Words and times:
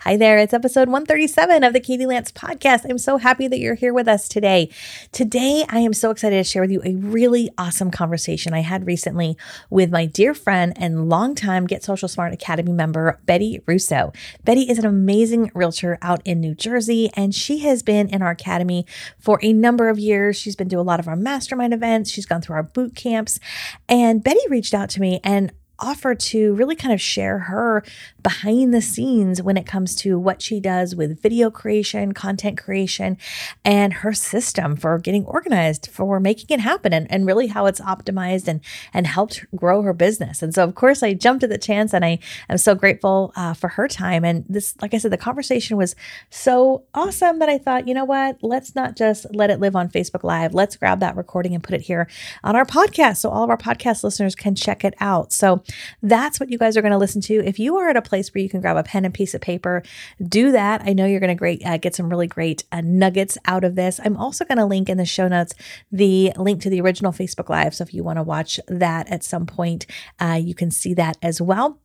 Hi 0.00 0.16
there, 0.16 0.38
it's 0.38 0.54
episode 0.54 0.88
137 0.88 1.64
of 1.64 1.72
the 1.72 1.80
Katie 1.80 2.06
Lance 2.06 2.30
podcast. 2.30 2.88
I'm 2.88 2.98
so 2.98 3.16
happy 3.16 3.48
that 3.48 3.58
you're 3.58 3.74
here 3.74 3.92
with 3.92 4.06
us 4.06 4.28
today. 4.28 4.70
Today, 5.12 5.64
I 5.68 5.80
am 5.80 5.92
so 5.92 6.10
excited 6.10 6.36
to 6.36 6.44
share 6.44 6.62
with 6.62 6.70
you 6.70 6.80
a 6.84 6.94
really 6.94 7.50
awesome 7.58 7.90
conversation 7.90 8.54
I 8.54 8.60
had 8.60 8.86
recently 8.86 9.36
with 9.70 9.90
my 9.90 10.06
dear 10.06 10.34
friend 10.34 10.72
and 10.76 11.08
longtime 11.08 11.66
Get 11.66 11.82
Social 11.82 12.08
Smart 12.08 12.32
Academy 12.32 12.72
member, 12.72 13.18
Betti 13.26 13.62
Russo. 13.66 14.12
Betti 14.46 14.68
is 14.70 14.78
an 14.78 14.86
amazing 14.86 15.50
realtor 15.54 15.98
out 16.02 16.22
in 16.24 16.40
New 16.40 16.54
Jersey, 16.54 17.10
and 17.14 17.34
she 17.34 17.58
has 17.60 17.82
been 17.82 18.08
in 18.08 18.22
our 18.22 18.30
academy 18.30 18.86
for 19.18 19.40
a 19.42 19.52
number 19.52 19.88
of 19.88 19.98
years. 19.98 20.36
She's 20.36 20.56
been 20.56 20.68
to 20.68 20.76
a 20.76 20.82
lot 20.82 21.00
of 21.00 21.08
our 21.08 21.16
mastermind 21.16 21.74
events, 21.74 22.10
she's 22.10 22.26
gone 22.26 22.40
through 22.40 22.56
our 22.56 22.62
boot 22.62 22.94
camps, 22.94 23.40
and 23.88 24.22
Betti 24.22 24.48
reached 24.48 24.74
out 24.74 24.90
to 24.90 25.00
me 25.00 25.20
and 25.24 25.52
offer 25.78 26.14
to 26.14 26.54
really 26.54 26.74
kind 26.74 26.92
of 26.92 27.00
share 27.00 27.38
her 27.38 27.84
behind 28.22 28.74
the 28.74 28.82
scenes 28.82 29.40
when 29.40 29.56
it 29.56 29.66
comes 29.66 29.94
to 29.94 30.18
what 30.18 30.42
she 30.42 30.60
does 30.60 30.94
with 30.94 31.20
video 31.22 31.50
creation, 31.50 32.12
content 32.12 32.58
creation, 32.58 33.16
and 33.64 33.92
her 33.94 34.12
system 34.12 34.76
for 34.76 34.98
getting 34.98 35.24
organized, 35.24 35.88
for 35.90 36.18
making 36.20 36.46
it 36.50 36.60
happen, 36.60 36.92
and, 36.92 37.10
and 37.10 37.26
really 37.26 37.46
how 37.46 37.66
it's 37.66 37.80
optimized 37.80 38.48
and, 38.48 38.60
and 38.92 39.06
helped 39.06 39.44
grow 39.54 39.82
her 39.82 39.92
business. 39.92 40.42
And 40.42 40.54
so, 40.54 40.64
of 40.64 40.74
course, 40.74 41.02
I 41.02 41.14
jumped 41.14 41.44
at 41.44 41.50
the 41.50 41.58
chance 41.58 41.94
and 41.94 42.04
I 42.04 42.18
am 42.48 42.58
so 42.58 42.74
grateful 42.74 43.32
uh, 43.36 43.54
for 43.54 43.68
her 43.68 43.88
time. 43.88 44.24
And 44.24 44.44
this, 44.48 44.74
like 44.82 44.94
I 44.94 44.98
said, 44.98 45.12
the 45.12 45.16
conversation 45.16 45.76
was 45.76 45.94
so 46.30 46.84
awesome 46.94 47.38
that 47.38 47.48
I 47.48 47.58
thought, 47.58 47.86
you 47.86 47.94
know 47.94 48.04
what, 48.04 48.38
let's 48.42 48.74
not 48.74 48.96
just 48.96 49.26
let 49.34 49.50
it 49.50 49.60
live 49.60 49.76
on 49.76 49.88
Facebook 49.88 50.24
Live. 50.24 50.54
Let's 50.54 50.76
grab 50.76 51.00
that 51.00 51.16
recording 51.16 51.54
and 51.54 51.62
put 51.62 51.74
it 51.74 51.82
here 51.82 52.08
on 52.42 52.56
our 52.56 52.64
podcast 52.64 53.18
so 53.18 53.30
all 53.30 53.44
of 53.44 53.50
our 53.50 53.56
podcast 53.56 54.02
listeners 54.02 54.34
can 54.34 54.54
check 54.54 54.84
it 54.84 54.94
out. 55.00 55.32
So, 55.32 55.62
that's 56.02 56.40
what 56.40 56.50
you 56.50 56.58
guys 56.58 56.76
are 56.76 56.82
going 56.82 56.92
to 56.92 56.98
listen 56.98 57.20
to. 57.22 57.44
If 57.44 57.58
you 57.58 57.76
are 57.76 57.88
at 57.88 57.96
a 57.96 58.02
place 58.02 58.32
where 58.34 58.42
you 58.42 58.48
can 58.48 58.60
grab 58.60 58.76
a 58.76 58.82
pen 58.82 59.04
and 59.04 59.14
piece 59.14 59.34
of 59.34 59.40
paper, 59.40 59.82
do 60.22 60.52
that. 60.52 60.82
I 60.84 60.92
know 60.92 61.06
you're 61.06 61.20
going 61.20 61.28
to 61.28 61.34
great 61.34 61.64
uh, 61.64 61.76
get 61.76 61.94
some 61.94 62.08
really 62.08 62.26
great 62.26 62.64
uh, 62.72 62.80
nuggets 62.80 63.38
out 63.46 63.64
of 63.64 63.74
this. 63.74 64.00
I'm 64.04 64.16
also 64.16 64.44
going 64.44 64.58
to 64.58 64.64
link 64.64 64.88
in 64.88 64.98
the 64.98 65.04
show 65.04 65.28
notes 65.28 65.54
the 65.90 66.32
link 66.36 66.62
to 66.62 66.70
the 66.70 66.80
original 66.80 67.12
Facebook 67.12 67.48
Live. 67.48 67.74
So 67.74 67.82
if 67.82 67.94
you 67.94 68.04
want 68.04 68.18
to 68.18 68.22
watch 68.22 68.60
that 68.68 69.08
at 69.08 69.24
some 69.24 69.46
point, 69.46 69.86
uh, 70.20 70.38
you 70.40 70.54
can 70.54 70.70
see 70.70 70.94
that 70.94 71.16
as 71.22 71.40
well. 71.40 71.78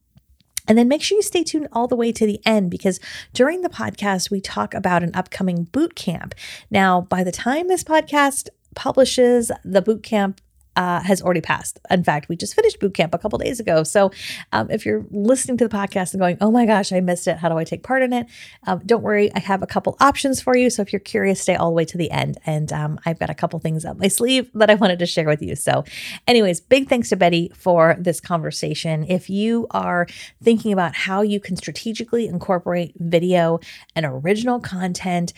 And 0.68 0.78
then 0.78 0.88
make 0.88 1.02
sure 1.02 1.18
you 1.18 1.22
stay 1.22 1.44
tuned 1.44 1.68
all 1.74 1.88
the 1.88 1.96
way 1.96 2.12
to 2.12 2.26
the 2.26 2.40
end 2.46 2.72
because 2.72 3.00
during 3.34 3.62
the 3.62 3.70
podcast, 3.70 4.32
we 4.32 4.40
talk 4.40 4.74
about 4.74 5.04
an 5.04 5.12
upcoming 5.14 5.66
boot 5.66 5.96
camp. 5.96 6.34
Now, 6.72 7.02
by 7.02 7.24
the 7.24 7.32
time 7.32 7.68
this 7.68 7.84
podcast 7.84 8.48
publishes, 8.76 9.52
the 9.64 9.82
boot 9.82 10.04
camp 10.04 10.40
uh, 10.76 11.02
has 11.02 11.22
already 11.22 11.42
passed. 11.42 11.80
In 11.90 12.04
fact, 12.04 12.30
we 12.30 12.36
just 12.36 12.56
finished 12.56 12.80
boot 12.80 12.94
camp 12.94 13.14
a 13.14 13.18
couple 13.18 13.40
days 13.40 13.60
ago. 13.60 13.84
So 13.84 14.12
um, 14.52 14.70
if 14.70 14.86
you're 14.86 15.06
listening 15.12 15.58
to 15.58 15.68
the 15.68 15.76
podcast 15.76 16.14
and 16.14 16.20
going, 16.20 16.38
oh 16.42 16.52
my 16.52 16.66
gosh, 16.66 16.92
I 16.92 17.00
missed 17.00 17.28
it. 17.28 17.38
How 17.38 17.50
do 17.50 17.58
I 17.58 17.64
take 17.64 17.84
part 17.84 18.02
in 18.02 18.14
it? 18.14 18.28
Um, 18.68 18.82
don't 18.86 19.04
worry. 19.04 19.34
I 19.34 19.40
have 19.40 19.64
a 19.64 19.68
couple 19.68 19.98
options 20.00 20.42
for 20.42 20.56
you. 20.56 20.70
So 20.70 20.82
if 20.82 20.94
you're 20.94 21.00
curious, 21.00 21.42
stay 21.42 21.56
all 21.56 21.70
the 21.70 21.76
way 21.76 21.86
to 21.86 21.98
the 21.98 22.12
end. 22.12 22.38
And 22.46 22.72
um, 22.72 23.00
I've 23.06 23.20
got 23.20 23.30
a 23.30 23.36
couple 23.36 23.60
things 23.60 23.86
up 23.86 23.98
my 23.98 24.08
sleeve 24.08 24.50
that 24.54 24.70
I 24.70 24.76
wanted 24.76 25.00
to 25.00 25.06
share 25.06 25.28
with 25.28 25.42
you. 25.42 25.56
So, 25.56 25.84
anyways, 26.28 26.62
big 26.62 26.90
thanks 26.90 27.10
to 27.10 27.18
Betti 27.18 27.56
for 27.56 27.96
this 28.00 28.20
conversation. 28.20 29.06
If 29.08 29.30
you 29.30 29.68
are 29.72 30.08
thinking 30.42 30.74
about 30.74 30.96
how 30.96 31.22
you 31.22 31.40
can 31.40 31.56
strategically 31.56 32.28
incorporate 32.28 32.94
video 32.98 33.60
and 33.96 34.06
original 34.06 34.60
content 34.60 35.34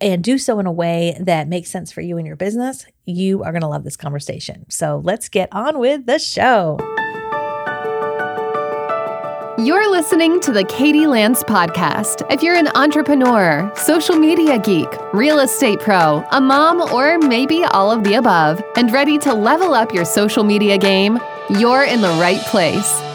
and 0.00 0.24
do 0.24 0.38
so 0.38 0.58
in 0.58 0.66
a 0.66 0.72
way 0.72 1.16
that 1.20 1.48
makes 1.48 1.70
sense 1.70 1.92
for 1.92 2.00
you 2.00 2.16
and 2.18 2.26
your 2.26 2.36
business, 2.36 2.86
you 3.04 3.42
are 3.42 3.52
going 3.52 3.62
to 3.62 3.68
love 3.68 3.84
this 3.84 3.96
conversation. 3.96 4.64
So 4.68 5.00
let's 5.04 5.28
get 5.28 5.48
on 5.52 5.78
with 5.78 6.06
the 6.06 6.18
show. 6.18 6.78
You're 9.58 9.90
listening 9.90 10.40
to 10.40 10.52
the 10.52 10.64
Katie 10.64 11.06
Lance 11.06 11.42
Podcast. 11.44 12.26
If 12.32 12.42
you're 12.42 12.54
an 12.54 12.68
entrepreneur, 12.68 13.70
social 13.76 14.16
media 14.16 14.58
geek, 14.58 14.88
real 15.12 15.38
estate 15.40 15.80
pro, 15.80 16.24
a 16.30 16.40
mom, 16.40 16.80
or 16.94 17.18
maybe 17.18 17.64
all 17.64 17.90
of 17.90 18.02
the 18.02 18.14
above, 18.14 18.62
and 18.76 18.90
ready 18.90 19.18
to 19.18 19.34
level 19.34 19.74
up 19.74 19.92
your 19.92 20.06
social 20.06 20.44
media 20.44 20.78
game, 20.78 21.18
you're 21.50 21.84
in 21.84 22.00
the 22.00 22.08
right 22.08 22.40
place. 22.46 23.09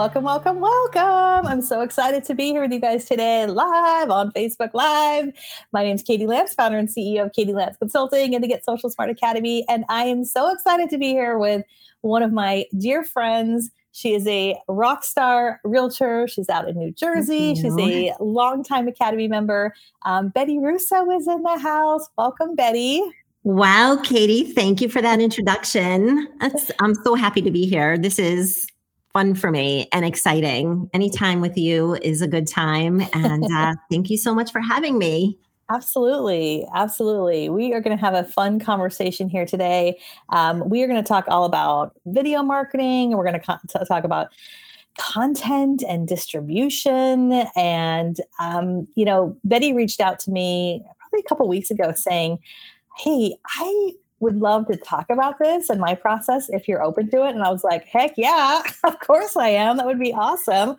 Welcome, 0.00 0.24
welcome, 0.24 0.60
welcome. 0.60 1.46
I'm 1.46 1.60
so 1.60 1.82
excited 1.82 2.24
to 2.24 2.34
be 2.34 2.52
here 2.52 2.62
with 2.62 2.72
you 2.72 2.80
guys 2.80 3.04
today, 3.04 3.44
live 3.44 4.08
on 4.08 4.32
Facebook 4.32 4.72
Live. 4.72 5.30
My 5.74 5.82
name 5.82 5.94
is 5.94 6.02
Katie 6.02 6.26
Lance, 6.26 6.54
founder 6.54 6.78
and 6.78 6.88
CEO 6.88 7.26
of 7.26 7.34
Katie 7.34 7.52
Lance 7.52 7.76
Consulting 7.76 8.34
and 8.34 8.42
the 8.42 8.48
Get 8.48 8.64
Social 8.64 8.88
Smart 8.88 9.10
Academy. 9.10 9.62
And 9.68 9.84
I 9.90 10.04
am 10.04 10.24
so 10.24 10.50
excited 10.50 10.88
to 10.88 10.96
be 10.96 11.08
here 11.08 11.36
with 11.36 11.66
one 12.00 12.22
of 12.22 12.32
my 12.32 12.64
dear 12.78 13.04
friends. 13.04 13.68
She 13.92 14.14
is 14.14 14.26
a 14.26 14.56
rock 14.68 15.04
star 15.04 15.60
realtor. 15.64 16.26
She's 16.26 16.48
out 16.48 16.66
in 16.66 16.78
New 16.78 16.92
Jersey. 16.92 17.54
She's 17.54 17.76
a 17.78 18.14
longtime 18.20 18.88
Academy 18.88 19.28
member. 19.28 19.74
Um, 20.06 20.30
Betti 20.30 20.62
Russo 20.62 21.10
is 21.10 21.28
in 21.28 21.42
the 21.42 21.58
house. 21.58 22.08
Welcome, 22.16 22.56
Betti. 22.56 23.02
Wow, 23.42 24.00
Katie, 24.02 24.50
thank 24.52 24.80
you 24.80 24.88
for 24.88 25.02
that 25.02 25.20
introduction. 25.20 26.26
I'm 26.78 26.94
so 27.04 27.14
happy 27.14 27.42
to 27.42 27.50
be 27.50 27.66
here. 27.66 27.98
This 27.98 28.18
is 28.18 28.66
fun 29.12 29.34
for 29.34 29.50
me 29.50 29.88
and 29.92 30.04
exciting. 30.04 30.88
Any 30.92 31.10
time 31.10 31.40
with 31.40 31.56
you 31.56 31.94
is 31.96 32.22
a 32.22 32.28
good 32.28 32.46
time. 32.46 33.02
And 33.12 33.44
uh, 33.52 33.74
thank 33.90 34.10
you 34.10 34.16
so 34.16 34.34
much 34.34 34.52
for 34.52 34.60
having 34.60 34.98
me. 34.98 35.38
Absolutely. 35.70 36.66
Absolutely. 36.74 37.48
We 37.48 37.72
are 37.72 37.80
going 37.80 37.96
to 37.96 38.04
have 38.04 38.14
a 38.14 38.24
fun 38.24 38.58
conversation 38.58 39.28
here 39.28 39.46
today. 39.46 40.00
Um, 40.30 40.68
we 40.68 40.82
are 40.82 40.88
going 40.88 41.02
to 41.02 41.06
talk 41.06 41.24
all 41.28 41.44
about 41.44 41.96
video 42.06 42.42
marketing. 42.42 43.16
We're 43.16 43.24
going 43.24 43.40
to 43.40 43.46
co- 43.46 43.84
talk 43.84 44.02
about 44.02 44.28
content 44.98 45.84
and 45.88 46.08
distribution. 46.08 47.32
And, 47.54 48.20
um, 48.40 48.88
you 48.96 49.04
know, 49.04 49.36
Betti 49.46 49.74
reached 49.74 50.00
out 50.00 50.18
to 50.20 50.32
me 50.32 50.84
probably 50.98 51.20
a 51.20 51.28
couple 51.28 51.48
weeks 51.48 51.70
ago 51.70 51.92
saying, 51.94 52.38
Hey, 52.98 53.36
I 53.46 53.92
would 54.20 54.36
love 54.36 54.66
to 54.68 54.76
talk 54.76 55.06
about 55.10 55.38
this 55.38 55.70
and 55.70 55.80
my 55.80 55.94
process 55.94 56.48
if 56.50 56.68
you're 56.68 56.82
open 56.82 57.10
to 57.10 57.26
it. 57.26 57.30
And 57.30 57.42
I 57.42 57.50
was 57.50 57.64
like, 57.64 57.84
heck 57.86 58.12
yeah, 58.16 58.62
of 58.84 59.00
course 59.00 59.36
I 59.36 59.48
am. 59.48 59.78
That 59.78 59.86
would 59.86 59.98
be 59.98 60.12
awesome. 60.12 60.76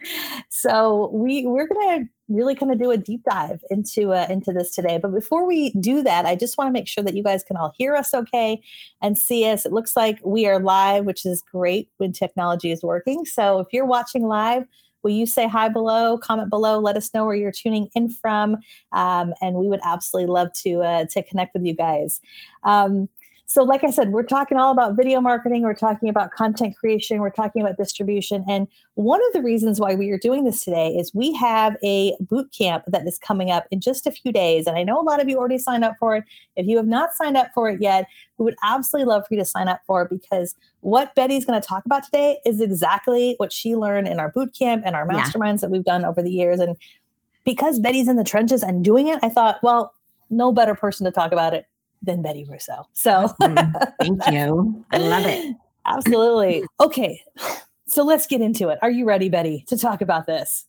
So 0.50 1.10
we 1.12 1.46
we're 1.46 1.68
gonna 1.68 2.08
really 2.30 2.56
kind 2.56 2.72
of 2.72 2.80
do 2.80 2.92
a 2.92 2.98
deep 2.98 3.24
dive 3.30 3.62
into 3.70 4.14
uh, 4.14 4.28
into 4.30 4.54
this 4.54 4.74
today. 4.74 5.00
But 5.02 5.14
before 5.14 5.46
we 5.46 5.72
do 5.72 6.04
that, 6.04 6.26
I 6.26 6.36
just 6.36 6.58
want 6.58 6.68
to 6.68 6.72
make 6.72 6.88
sure 6.88 7.04
that 7.04 7.16
you 7.16 7.24
guys 7.24 7.44
can 7.44 7.58
all 7.58 7.74
hear 7.76 7.96
us 7.96 8.14
okay 8.14 8.62
and 9.02 9.18
see 9.18 9.50
us. 9.50 9.66
It 9.66 9.74
looks 9.74 9.96
like 9.96 10.20
we 10.24 10.46
are 10.46 10.60
live, 10.60 11.06
which 11.06 11.26
is 11.26 11.44
great 11.52 11.90
when 11.98 12.14
technology 12.14 12.72
is 12.72 12.84
working. 12.84 13.26
So 13.26 13.60
if 13.60 13.68
you're 13.72 13.86
watching 13.86 14.28
live, 14.28 14.66
will 15.04 15.12
you 15.12 15.26
say 15.26 15.48
hi 15.48 15.68
below 15.68 16.16
comment 16.18 16.50
below 16.50 16.80
let 16.80 16.96
us 16.96 17.12
know 17.12 17.26
where 17.26 17.36
you're 17.36 17.52
tuning 17.52 17.90
in 17.96 18.08
from 18.08 18.58
um, 18.92 19.34
and 19.42 19.56
we 19.56 19.68
would 19.68 19.80
absolutely 19.84 20.32
love 20.32 20.54
to 20.54 20.82
uh, 20.82 21.06
to 21.06 21.24
connect 21.24 21.56
with 21.56 21.66
you 21.66 21.74
guys 21.74 22.22
um, 22.64 23.10
so, 23.52 23.64
like 23.64 23.84
I 23.84 23.92
said, 23.92 24.14
we're 24.14 24.24
talking 24.24 24.58
all 24.58 24.72
about 24.72 24.96
video 24.96 25.20
marketing, 25.20 25.64
we're 25.64 25.74
talking 25.74 26.08
about 26.08 26.32
content 26.32 26.78
creation, 26.78 27.20
we're 27.20 27.32
talking 27.32 27.62
about 27.62 27.76
distribution. 27.76 28.46
And 28.48 28.66
one 28.94 29.20
of 29.28 29.34
the 29.34 29.42
reasons 29.42 29.78
why 29.78 29.94
we 29.94 30.10
are 30.12 30.18
doing 30.18 30.46
this 30.46 30.64
today 30.64 30.96
is 30.96 31.14
we 31.14 31.34
have 31.34 31.76
a 31.84 32.16
boot 32.22 32.50
camp 32.58 32.86
that 32.88 33.06
is 33.06 33.18
coming 33.18 33.52
up 33.52 33.68
in 33.70 33.82
just 33.82 34.08
a 34.08 34.12
few 34.12 34.32
days. 34.32 34.68
And 34.68 34.78
I 34.78 34.84
know 34.84 35.02
a 35.02 35.04
lot 35.04 35.22
of 35.22 35.28
you 35.28 35.38
already 35.38 35.58
signed 35.58 35.84
up 35.84 35.98
for 36.00 36.16
it. 36.16 36.24
If 36.56 36.66
you 36.66 36.78
have 36.78 36.88
not 36.88 37.14
signed 37.14 37.36
up 37.36 37.50
for 37.54 37.70
it 37.70 37.82
yet, 37.82 38.08
we 38.38 38.46
would 38.46 38.56
absolutely 38.64 39.10
love 39.10 39.28
for 39.28 39.34
you 39.34 39.42
to 39.42 39.46
sign 39.46 39.68
up 39.68 39.82
for 39.86 40.04
it 40.04 40.10
because 40.10 40.56
what 40.80 41.14
Betti's 41.14 41.44
going 41.44 41.62
to 41.62 41.68
talk 41.68 41.86
about 41.86 42.06
today 42.06 42.40
is 42.46 42.62
exactly 42.62 43.36
what 43.36 43.52
she 43.52 43.76
learned 43.76 44.08
in 44.08 44.18
our 44.18 44.30
boot 44.30 44.56
camp 44.58 44.84
and 44.86 44.96
our 44.96 45.06
masterminds 45.06 45.56
yeah. 45.56 45.56
that 45.56 45.72
we've 45.72 45.84
done 45.84 46.06
over 46.06 46.22
the 46.22 46.32
years. 46.32 46.62
And 46.62 46.78
because 47.44 47.82
Betti's 47.82 48.08
in 48.08 48.16
the 48.16 48.24
trenches 48.24 48.64
and 48.64 48.82
doing 48.82 49.10
it, 49.10 49.20
I 49.22 49.28
thought, 49.28 49.62
well, 49.62 49.94
no 50.30 50.54
better 50.54 50.74
person 50.74 51.04
to 51.04 51.12
talk 51.12 51.34
about 51.34 51.54
it 51.54 51.66
than 52.02 52.24
Betti 52.24 52.50
Russo. 52.50 52.88
So 52.94 53.28
thank 53.40 54.28
you. 54.32 54.86
I 54.92 54.98
love 54.98 55.26
it. 55.26 55.56
Absolutely. 55.86 56.64
Okay. 56.80 57.22
So 57.88 58.04
let's 58.04 58.28
get 58.28 58.42
into 58.42 58.70
it. 58.70 58.80
Are 58.82 58.92
you 58.92 59.06
ready, 59.06 59.30
Betti, 59.30 59.66
to 59.68 59.78
talk 59.78 60.02
about 60.02 60.28
this? 60.28 60.66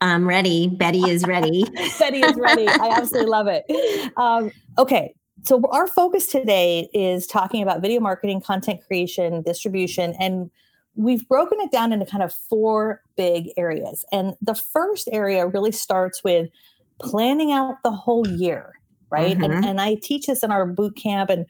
I'm 0.00 0.26
ready. 0.28 0.68
Betti 0.68 1.08
is 1.08 1.24
ready. 1.26 1.64
Betti 1.98 2.24
is 2.24 2.36
ready. 2.36 2.68
I 2.68 2.94
absolutely 2.96 3.30
love 3.30 3.46
it. 3.48 4.12
Um, 4.16 4.50
okay. 4.78 5.14
So, 5.44 5.62
our 5.70 5.86
focus 5.86 6.26
today 6.26 6.88
is 6.94 7.26
talking 7.26 7.62
about 7.62 7.82
video 7.82 8.00
marketing, 8.00 8.40
content 8.40 8.80
creation, 8.86 9.42
distribution, 9.42 10.14
and 10.18 10.50
we've 10.94 11.26
broken 11.28 11.60
it 11.60 11.70
down 11.70 11.92
into 11.92 12.06
kind 12.06 12.22
of 12.22 12.32
four 12.32 13.02
big 13.16 13.50
areas. 13.56 14.04
And 14.12 14.34
the 14.40 14.54
first 14.54 15.08
area 15.12 15.46
really 15.46 15.72
starts 15.72 16.24
with 16.24 16.48
planning 17.00 17.52
out 17.52 17.82
the 17.82 17.90
whole 17.90 18.26
year 18.26 18.73
right? 19.14 19.38
Mm-hmm. 19.38 19.52
And, 19.52 19.64
and 19.64 19.80
I 19.80 19.94
teach 19.94 20.26
this 20.26 20.42
in 20.42 20.50
our 20.50 20.66
boot 20.66 20.96
camp, 20.96 21.30
and 21.30 21.46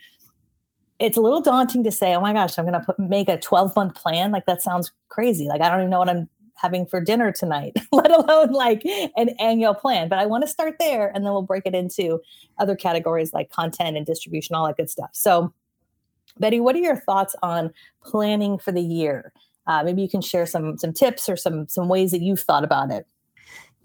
it's 0.99 1.16
a 1.16 1.20
little 1.20 1.40
daunting 1.40 1.82
to 1.84 1.90
say, 1.90 2.14
"Oh 2.14 2.20
my 2.20 2.32
gosh, 2.32 2.58
I'm 2.58 2.66
going 2.66 2.81
to 2.81 2.94
make 2.99 3.28
a 3.28 3.38
12 3.38 3.75
month 3.75 3.94
plan." 3.94 4.31
Like 4.31 4.46
that 4.46 4.62
sounds 4.62 4.93
crazy. 5.08 5.46
Like 5.49 5.61
I 5.61 5.69
don't 5.69 5.81
even 5.81 5.90
know 5.90 5.99
what 5.99 6.11
I'm 6.11 6.28
having 6.56 6.87
for 6.87 7.00
dinner 7.00 7.32
tonight, 7.32 7.76
let 7.93 8.11
alone 8.11 8.52
like 8.52 8.84
an 8.84 9.31
annual 9.40 9.75
plan. 9.75 10.08
But 10.08 10.19
I 10.19 10.26
want 10.26 10.44
to 10.44 10.49
start 10.49 10.76
there 10.78 11.08
and 11.08 11.25
then 11.25 11.32
we'll 11.32 11.43
break 11.43 11.66
it 11.66 11.75
into 11.75 12.20
other 12.58 12.76
categories 12.76 13.32
like 13.32 13.50
content 13.50 13.96
and 13.96 14.06
distribution, 14.06 14.55
all 14.55 14.67
that 14.67 14.76
good 14.76 14.90
stuff. 14.90 15.10
So, 15.12 15.52
Betti, 16.40 16.60
what 16.60 16.76
are 16.76 16.81
your 16.81 16.96
thoughts 16.96 17.34
on 17.43 17.72
planning 18.02 18.58
for 18.58 18.72
the 18.72 18.82
year? 18.82 19.32
Uh, 19.67 19.82
maybe 19.82 20.02
you 20.02 20.08
can 20.08 20.20
share 20.20 20.46
some 20.46 20.78
some 20.78 20.93
tips 20.93 21.28
or 21.28 21.37
some 21.37 21.67
some 21.69 21.88
ways 21.88 22.10
that 22.12 22.20
you've 22.20 22.40
thought 22.40 22.64
about 22.64 22.90
it. 22.90 23.06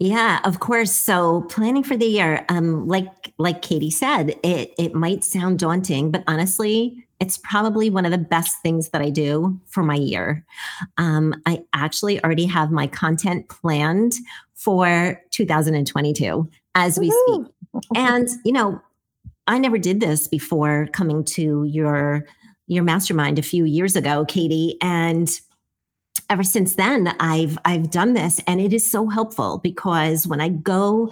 Yeah, 0.00 0.40
of 0.44 0.60
course. 0.60 0.92
So 0.92 1.42
planning 1.50 1.82
for 1.82 1.94
the 1.94 2.06
year, 2.06 2.46
um, 2.48 2.88
like 2.88 3.34
like 3.36 3.60
Katie 3.60 3.90
said, 3.90 4.30
it 4.42 4.72
it 4.78 4.94
might 4.94 5.24
sound 5.24 5.58
daunting, 5.58 6.10
but 6.10 6.24
honestly, 6.26 7.06
it's 7.20 7.36
probably 7.36 7.90
one 7.90 8.06
of 8.06 8.10
the 8.10 8.16
best 8.16 8.62
things 8.62 8.88
that 8.88 9.02
I 9.02 9.10
do 9.10 9.60
for 9.66 9.82
my 9.82 9.96
year. 9.96 10.46
Um, 10.96 11.34
I 11.44 11.64
actually 11.74 12.22
already 12.24 12.46
have 12.46 12.70
my 12.70 12.86
content 12.86 13.50
planned 13.50 14.14
for 14.54 15.20
2022 15.32 16.50
as 16.74 16.98
we 16.98 17.10
speak. 17.10 17.46
And 17.94 18.26
you 18.42 18.52
know, 18.52 18.80
I 19.46 19.58
never 19.58 19.76
did 19.76 20.00
this 20.00 20.28
before 20.28 20.88
coming 20.94 21.24
to 21.24 21.64
your 21.64 22.26
your 22.68 22.84
mastermind 22.84 23.38
a 23.38 23.42
few 23.42 23.66
years 23.66 23.96
ago, 23.96 24.24
Katie, 24.24 24.78
and 24.80 25.38
ever 26.30 26.44
since 26.44 26.76
then 26.76 27.14
i've 27.20 27.58
i've 27.64 27.90
done 27.90 28.14
this 28.14 28.40
and 28.46 28.60
it 28.60 28.72
is 28.72 28.88
so 28.88 29.08
helpful 29.08 29.58
because 29.58 30.26
when 30.26 30.40
i 30.40 30.48
go 30.48 31.10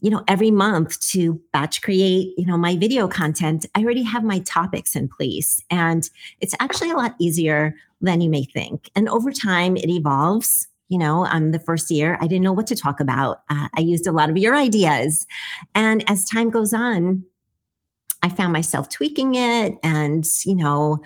you 0.00 0.10
know 0.10 0.22
every 0.28 0.50
month 0.50 1.00
to 1.00 1.40
batch 1.52 1.80
create 1.80 2.34
you 2.36 2.44
know 2.44 2.58
my 2.58 2.76
video 2.76 3.08
content 3.08 3.64
i 3.74 3.82
already 3.82 4.02
have 4.02 4.24
my 4.24 4.40
topics 4.40 4.94
in 4.94 5.08
place 5.08 5.62
and 5.70 6.10
it's 6.40 6.54
actually 6.60 6.90
a 6.90 6.96
lot 6.96 7.14
easier 7.18 7.74
than 8.00 8.20
you 8.20 8.30
may 8.30 8.44
think. 8.44 8.90
And 8.94 9.08
over 9.08 9.32
time 9.32 9.76
it 9.76 9.88
evolves. 9.88 10.66
You 10.88 10.98
know 10.98 11.26
i'm 11.26 11.50
the 11.50 11.58
first 11.58 11.90
year 11.90 12.16
i 12.20 12.26
didn't 12.26 12.44
know 12.44 12.52
what 12.52 12.66
to 12.68 12.76
talk 12.76 12.98
about. 12.98 13.42
Uh, 13.50 13.68
i 13.76 13.80
used 13.80 14.06
a 14.06 14.12
lot 14.12 14.30
of 14.30 14.38
your 14.38 14.56
ideas. 14.56 15.26
And 15.74 16.08
as 16.10 16.24
time 16.24 16.50
goes 16.50 16.72
on 16.72 17.24
i 18.22 18.28
found 18.28 18.52
myself 18.52 18.88
tweaking 18.88 19.34
it 19.34 19.74
and 19.82 20.26
you 20.44 20.54
know 20.54 21.02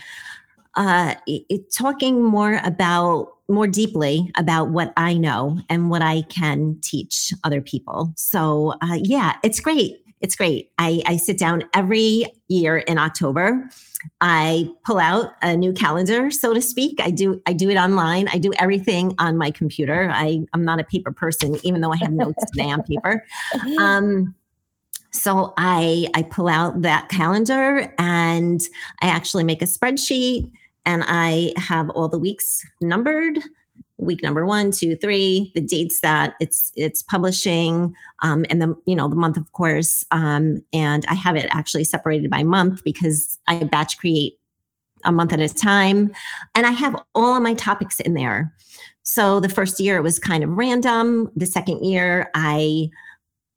uh, 0.74 1.14
it, 1.26 1.70
talking 1.74 2.22
more 2.22 2.60
about 2.64 3.32
more 3.52 3.66
deeply 3.66 4.30
about 4.36 4.70
what 4.70 4.92
I 4.96 5.14
know 5.14 5.60
and 5.68 5.90
what 5.90 6.02
I 6.02 6.22
can 6.22 6.78
teach 6.82 7.32
other 7.44 7.60
people. 7.60 8.12
So, 8.16 8.74
uh, 8.82 8.98
yeah, 9.02 9.36
it's 9.42 9.60
great. 9.60 9.98
It's 10.20 10.36
great. 10.36 10.70
I, 10.78 11.02
I 11.04 11.16
sit 11.16 11.36
down 11.36 11.64
every 11.74 12.26
year 12.48 12.78
in 12.78 12.96
October. 12.96 13.68
I 14.20 14.68
pull 14.84 14.98
out 14.98 15.32
a 15.42 15.56
new 15.56 15.72
calendar, 15.72 16.30
so 16.30 16.54
to 16.54 16.62
speak. 16.62 17.00
I 17.00 17.10
do 17.10 17.42
I 17.46 17.52
do 17.52 17.70
it 17.70 17.76
online. 17.76 18.28
I 18.28 18.38
do 18.38 18.52
everything 18.58 19.14
on 19.18 19.36
my 19.36 19.50
computer. 19.50 20.10
I, 20.12 20.40
I'm 20.52 20.64
not 20.64 20.80
a 20.80 20.84
paper 20.84 21.12
person, 21.12 21.58
even 21.64 21.80
though 21.80 21.92
I 21.92 21.96
have 21.96 22.12
notes 22.12 22.44
today 22.50 22.70
on 22.70 22.82
paper. 22.82 23.24
Um, 23.78 24.34
so 25.12 25.52
I 25.56 26.08
I 26.14 26.22
pull 26.22 26.48
out 26.48 26.82
that 26.82 27.08
calendar 27.08 27.92
and 27.98 28.60
I 29.02 29.08
actually 29.08 29.44
make 29.44 29.60
a 29.60 29.66
spreadsheet 29.66 30.50
and 30.84 31.04
I 31.06 31.52
have 31.56 31.90
all 31.90 32.08
the 32.08 32.18
weeks 32.18 32.64
numbered. 32.80 33.38
Week 33.98 34.22
number 34.22 34.44
one 34.44 34.72
two 34.72 34.96
three 34.96 35.52
the 35.54 35.60
dates 35.60 36.00
that 36.00 36.34
it's 36.40 36.72
it's 36.74 37.02
publishing 37.02 37.94
um, 38.22 38.44
and 38.50 38.60
the 38.60 38.74
you 38.84 38.96
know 38.96 39.06
the 39.06 39.16
month 39.16 39.36
of 39.36 39.52
course. 39.52 40.04
Um, 40.10 40.64
and 40.72 41.04
i 41.08 41.14
have 41.14 41.36
it 41.36 41.46
actually 41.50 41.84
separated 41.84 42.28
by 42.28 42.42
month 42.42 42.82
because 42.82 43.38
i 43.46 43.62
batch 43.62 43.98
create 43.98 44.40
a 45.04 45.12
month 45.12 45.32
at 45.32 45.40
a 45.40 45.48
time. 45.48 46.12
And 46.56 46.66
i 46.66 46.72
have 46.72 47.00
all 47.14 47.36
of 47.36 47.42
my 47.42 47.54
topics 47.54 48.00
in 48.00 48.14
there. 48.14 48.52
So 49.04 49.38
the 49.38 49.48
first 49.48 49.78
year 49.78 49.96
it 49.98 50.02
was 50.02 50.18
kind 50.18 50.42
of 50.42 50.50
random. 50.50 51.30
The 51.36 51.46
second 51.46 51.84
year 51.84 52.28
i 52.34 52.90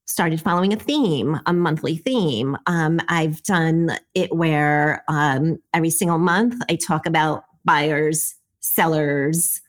started 0.06 0.40
following 0.40 0.72
a 0.72 0.78
theme, 0.78 1.40
a 1.46 1.54
monthly 1.54 1.98
theme. 1.98 2.58
Um, 2.68 3.00
I've 3.10 3.42
done 3.44 3.98
it 4.14 4.34
where 4.34 5.04
um, 5.08 5.58
every 5.74 5.90
single 5.90 6.20
month 6.20 6.62
I 6.70 6.76
talk 6.76 7.06
about 7.06 7.46
buyers, 7.66 8.36
sellers, 8.60 9.62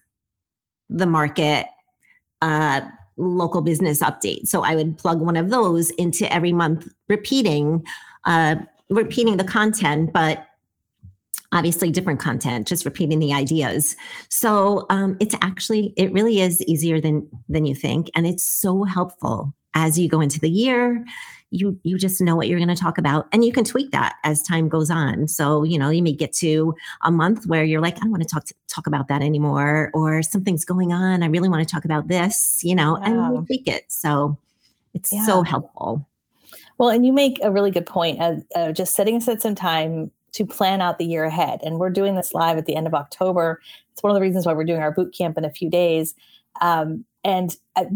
the 0.90 1.06
market, 1.06 1.66
uh, 2.42 2.82
local 3.16 3.62
business 3.62 4.02
update. 4.02 4.46
So 4.46 4.62
I 4.62 4.76
would 4.76 4.98
plug 4.98 5.20
one 5.20 5.36
of 5.36 5.48
those 5.48 5.90
into 5.90 6.30
every 6.32 6.52
month, 6.52 6.86
repeating, 7.08 7.84
uh, 8.24 8.56
repeating 8.90 9.38
the 9.38 9.44
content, 9.44 10.12
but 10.12 10.46
obviously 11.52 11.90
different 11.90 12.18
content 12.20 12.66
just 12.66 12.84
repeating 12.84 13.20
the 13.20 13.32
ideas 13.32 13.96
so 14.28 14.84
um, 14.90 15.16
it's 15.20 15.34
actually 15.42 15.94
it 15.96 16.12
really 16.12 16.40
is 16.40 16.60
easier 16.62 17.00
than 17.00 17.26
than 17.48 17.64
you 17.64 17.74
think 17.74 18.10
and 18.16 18.26
it's 18.26 18.42
so 18.42 18.82
helpful 18.82 19.54
as 19.76 19.96
you 19.96 20.08
go 20.08 20.20
into 20.20 20.40
the 20.40 20.50
year 20.50 21.04
you 21.50 21.78
you 21.84 21.96
just 21.96 22.20
know 22.20 22.34
what 22.34 22.48
you're 22.48 22.58
going 22.58 22.68
to 22.68 22.74
talk 22.74 22.98
about 22.98 23.28
and 23.32 23.44
you 23.44 23.52
can 23.52 23.64
tweak 23.64 23.92
that 23.92 24.16
as 24.24 24.42
time 24.42 24.68
goes 24.68 24.90
on. 24.90 25.28
So 25.28 25.62
you 25.62 25.78
know 25.78 25.90
you 25.90 26.02
may 26.02 26.12
get 26.12 26.32
to 26.34 26.74
a 27.02 27.10
month 27.10 27.46
where 27.46 27.64
you're 27.64 27.80
like 27.80 27.96
i 27.96 28.00
don't 28.00 28.10
want 28.10 28.22
to 28.22 28.28
talk 28.28 28.44
to, 28.46 28.54
talk 28.68 28.86
about 28.86 29.08
that 29.08 29.22
anymore 29.22 29.90
or 29.94 30.22
something's 30.22 30.64
going 30.64 30.92
on 30.92 31.22
i 31.22 31.26
really 31.26 31.48
want 31.48 31.66
to 31.66 31.72
talk 31.72 31.84
about 31.84 32.08
this 32.08 32.60
you 32.62 32.74
know 32.74 32.98
yeah. 32.98 33.06
and 33.06 33.36
you 33.36 33.46
tweak 33.46 33.68
it. 33.68 33.84
So 33.88 34.38
it's 34.94 35.12
yeah. 35.12 35.24
so 35.24 35.42
helpful. 35.42 36.06
Well 36.78 36.90
and 36.90 37.06
you 37.06 37.12
make 37.12 37.38
a 37.42 37.50
really 37.50 37.70
good 37.70 37.86
point 37.86 38.20
of, 38.20 38.42
of 38.54 38.74
just 38.74 38.94
setting 38.94 39.16
aside 39.16 39.40
some 39.40 39.54
time 39.54 40.10
to 40.32 40.44
plan 40.44 40.82
out 40.82 40.98
the 40.98 41.06
year 41.06 41.24
ahead 41.24 41.60
and 41.62 41.78
we're 41.78 41.90
doing 41.90 42.14
this 42.14 42.34
live 42.34 42.58
at 42.58 42.66
the 42.66 42.76
end 42.76 42.86
of 42.86 42.94
october. 42.94 43.60
It's 43.92 44.02
one 44.02 44.10
of 44.10 44.14
the 44.14 44.20
reasons 44.20 44.44
why 44.44 44.52
we're 44.52 44.64
doing 44.64 44.82
our 44.82 44.92
boot 44.92 45.14
camp 45.16 45.38
in 45.38 45.44
a 45.44 45.50
few 45.50 45.70
days. 45.70 46.14
Um, 46.60 47.04
and 47.26 47.56
I, 47.74 47.88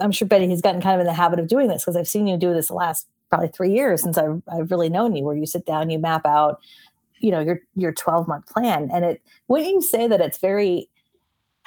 am 0.00 0.10
sure 0.10 0.26
Betti 0.26 0.50
has 0.50 0.60
gotten 0.60 0.80
kind 0.82 0.96
of 0.96 1.00
in 1.00 1.06
the 1.06 1.14
habit 1.14 1.38
of 1.38 1.46
doing 1.46 1.68
this 1.68 1.82
because 1.82 1.94
I've 1.94 2.08
seen 2.08 2.26
you 2.26 2.36
do 2.36 2.52
this 2.52 2.66
the 2.66 2.74
last 2.74 3.06
probably 3.30 3.46
three 3.46 3.72
years 3.72 4.02
since 4.02 4.18
I've, 4.18 4.42
I've 4.52 4.72
really 4.72 4.88
known 4.88 5.14
you, 5.14 5.22
where 5.22 5.36
you 5.36 5.46
sit 5.46 5.64
down, 5.64 5.88
you 5.88 6.00
map 6.00 6.26
out, 6.26 6.60
you 7.20 7.30
know, 7.30 7.38
your 7.38 7.60
your 7.76 7.92
12 7.92 8.26
month 8.26 8.46
plan, 8.46 8.90
and 8.92 9.04
it. 9.04 9.22
Wouldn't 9.46 9.70
you 9.70 9.82
say 9.82 10.08
that 10.08 10.20
it's 10.20 10.38
very 10.38 10.88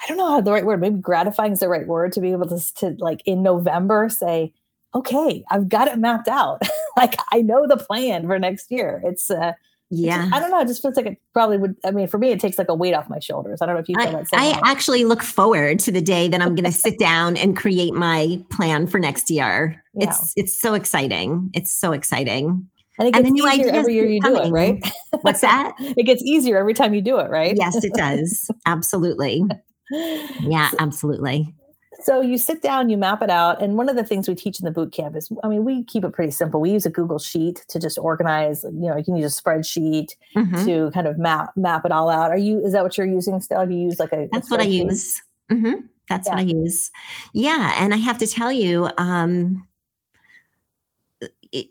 I 0.02 0.06
don't 0.06 0.18
know 0.18 0.28
how 0.28 0.42
the 0.42 0.52
right 0.52 0.66
word, 0.66 0.78
maybe 0.78 0.98
gratifying 0.98 1.52
is 1.52 1.60
the 1.60 1.70
right 1.70 1.86
word 1.86 2.12
to 2.12 2.20
be 2.20 2.32
able 2.32 2.48
to, 2.48 2.74
to 2.74 2.94
like 2.98 3.22
in 3.24 3.42
November 3.42 4.10
say, 4.10 4.52
okay, 4.94 5.42
I've 5.50 5.70
got 5.70 5.88
it 5.88 5.98
mapped 5.98 6.28
out. 6.28 6.60
like 6.98 7.16
I 7.32 7.40
know 7.40 7.66
the 7.66 7.78
plan 7.78 8.26
for 8.26 8.38
next 8.38 8.70
year. 8.70 9.00
It's 9.02 9.30
uh 9.30 9.52
yeah. 9.90 10.28
I 10.32 10.40
don't 10.40 10.50
know. 10.50 10.60
It 10.60 10.66
just 10.66 10.82
feels 10.82 10.96
like 10.96 11.06
it 11.06 11.18
probably 11.32 11.58
would. 11.58 11.76
I 11.84 11.92
mean, 11.92 12.08
for 12.08 12.18
me, 12.18 12.30
it 12.30 12.40
takes 12.40 12.58
like 12.58 12.68
a 12.68 12.74
weight 12.74 12.94
off 12.94 13.08
my 13.08 13.20
shoulders. 13.20 13.62
I 13.62 13.66
don't 13.66 13.76
know 13.76 13.80
if 13.80 13.88
you 13.88 13.94
feel 13.96 14.08
I, 14.08 14.22
that. 14.22 14.28
I 14.32 14.70
actually 14.70 15.04
look 15.04 15.22
forward 15.22 15.78
to 15.80 15.92
the 15.92 16.00
day 16.00 16.28
that 16.28 16.40
I'm 16.42 16.54
going 16.54 16.64
to 16.64 16.72
sit 16.72 16.98
down 16.98 17.36
and 17.36 17.56
create 17.56 17.94
my 17.94 18.42
plan 18.50 18.86
for 18.86 18.98
next 18.98 19.30
year. 19.30 19.82
Yeah. 19.98 20.10
It's 20.10 20.32
it's 20.36 20.60
so 20.60 20.74
exciting. 20.74 21.48
It's 21.54 21.72
so 21.72 21.92
exciting. 21.92 22.68
And 22.98 23.08
it 23.08 23.14
gets 23.14 23.28
and 23.28 23.38
easier 23.38 23.70
every 23.70 23.94
year 23.94 24.04
you 24.04 24.20
coming. 24.20 24.42
do 24.42 24.48
it, 24.48 24.50
right? 24.50 24.92
What's 25.22 25.40
that? 25.40 25.74
it 25.78 26.04
gets 26.04 26.22
easier 26.22 26.58
every 26.58 26.74
time 26.74 26.92
you 26.92 27.00
do 27.00 27.18
it, 27.18 27.30
right? 27.30 27.54
Yes, 27.56 27.82
it 27.82 27.94
does. 27.94 28.50
Absolutely. 28.66 29.42
Yeah, 29.90 30.70
absolutely. 30.80 31.54
So 32.02 32.20
you 32.20 32.38
sit 32.38 32.62
down, 32.62 32.88
you 32.88 32.96
map 32.96 33.22
it 33.22 33.30
out. 33.30 33.62
And 33.62 33.76
one 33.76 33.88
of 33.88 33.96
the 33.96 34.04
things 34.04 34.28
we 34.28 34.34
teach 34.34 34.60
in 34.60 34.64
the 34.64 34.70
boot 34.70 34.92
camp 34.92 35.16
is, 35.16 35.30
I 35.42 35.48
mean, 35.48 35.64
we 35.64 35.84
keep 35.84 36.04
it 36.04 36.12
pretty 36.12 36.30
simple. 36.30 36.60
We 36.60 36.70
use 36.70 36.86
a 36.86 36.90
Google 36.90 37.18
sheet 37.18 37.64
to 37.68 37.78
just 37.78 37.98
organize, 37.98 38.64
you 38.64 38.88
know, 38.88 38.96
you 38.96 39.04
can 39.04 39.16
use 39.16 39.38
a 39.38 39.42
spreadsheet 39.42 40.14
mm-hmm. 40.34 40.64
to 40.64 40.90
kind 40.92 41.06
of 41.06 41.18
map, 41.18 41.56
map 41.56 41.84
it 41.84 41.92
all 41.92 42.10
out. 42.10 42.30
Are 42.30 42.38
you, 42.38 42.64
is 42.64 42.72
that 42.72 42.82
what 42.82 42.98
you're 42.98 43.06
using 43.06 43.40
still? 43.40 43.60
Have 43.60 43.70
you 43.70 43.78
use 43.78 43.98
like 43.98 44.12
a, 44.12 44.28
that's 44.32 44.50
a 44.50 44.54
what 44.54 44.60
I 44.60 44.64
use. 44.64 45.22
Mm-hmm. 45.50 45.86
That's 46.08 46.28
yeah. 46.28 46.34
what 46.34 46.40
I 46.40 46.44
use. 46.44 46.90
Yeah. 47.32 47.74
And 47.78 47.94
I 47.94 47.96
have 47.96 48.18
to 48.18 48.26
tell 48.26 48.52
you, 48.52 48.90
um, 48.98 49.66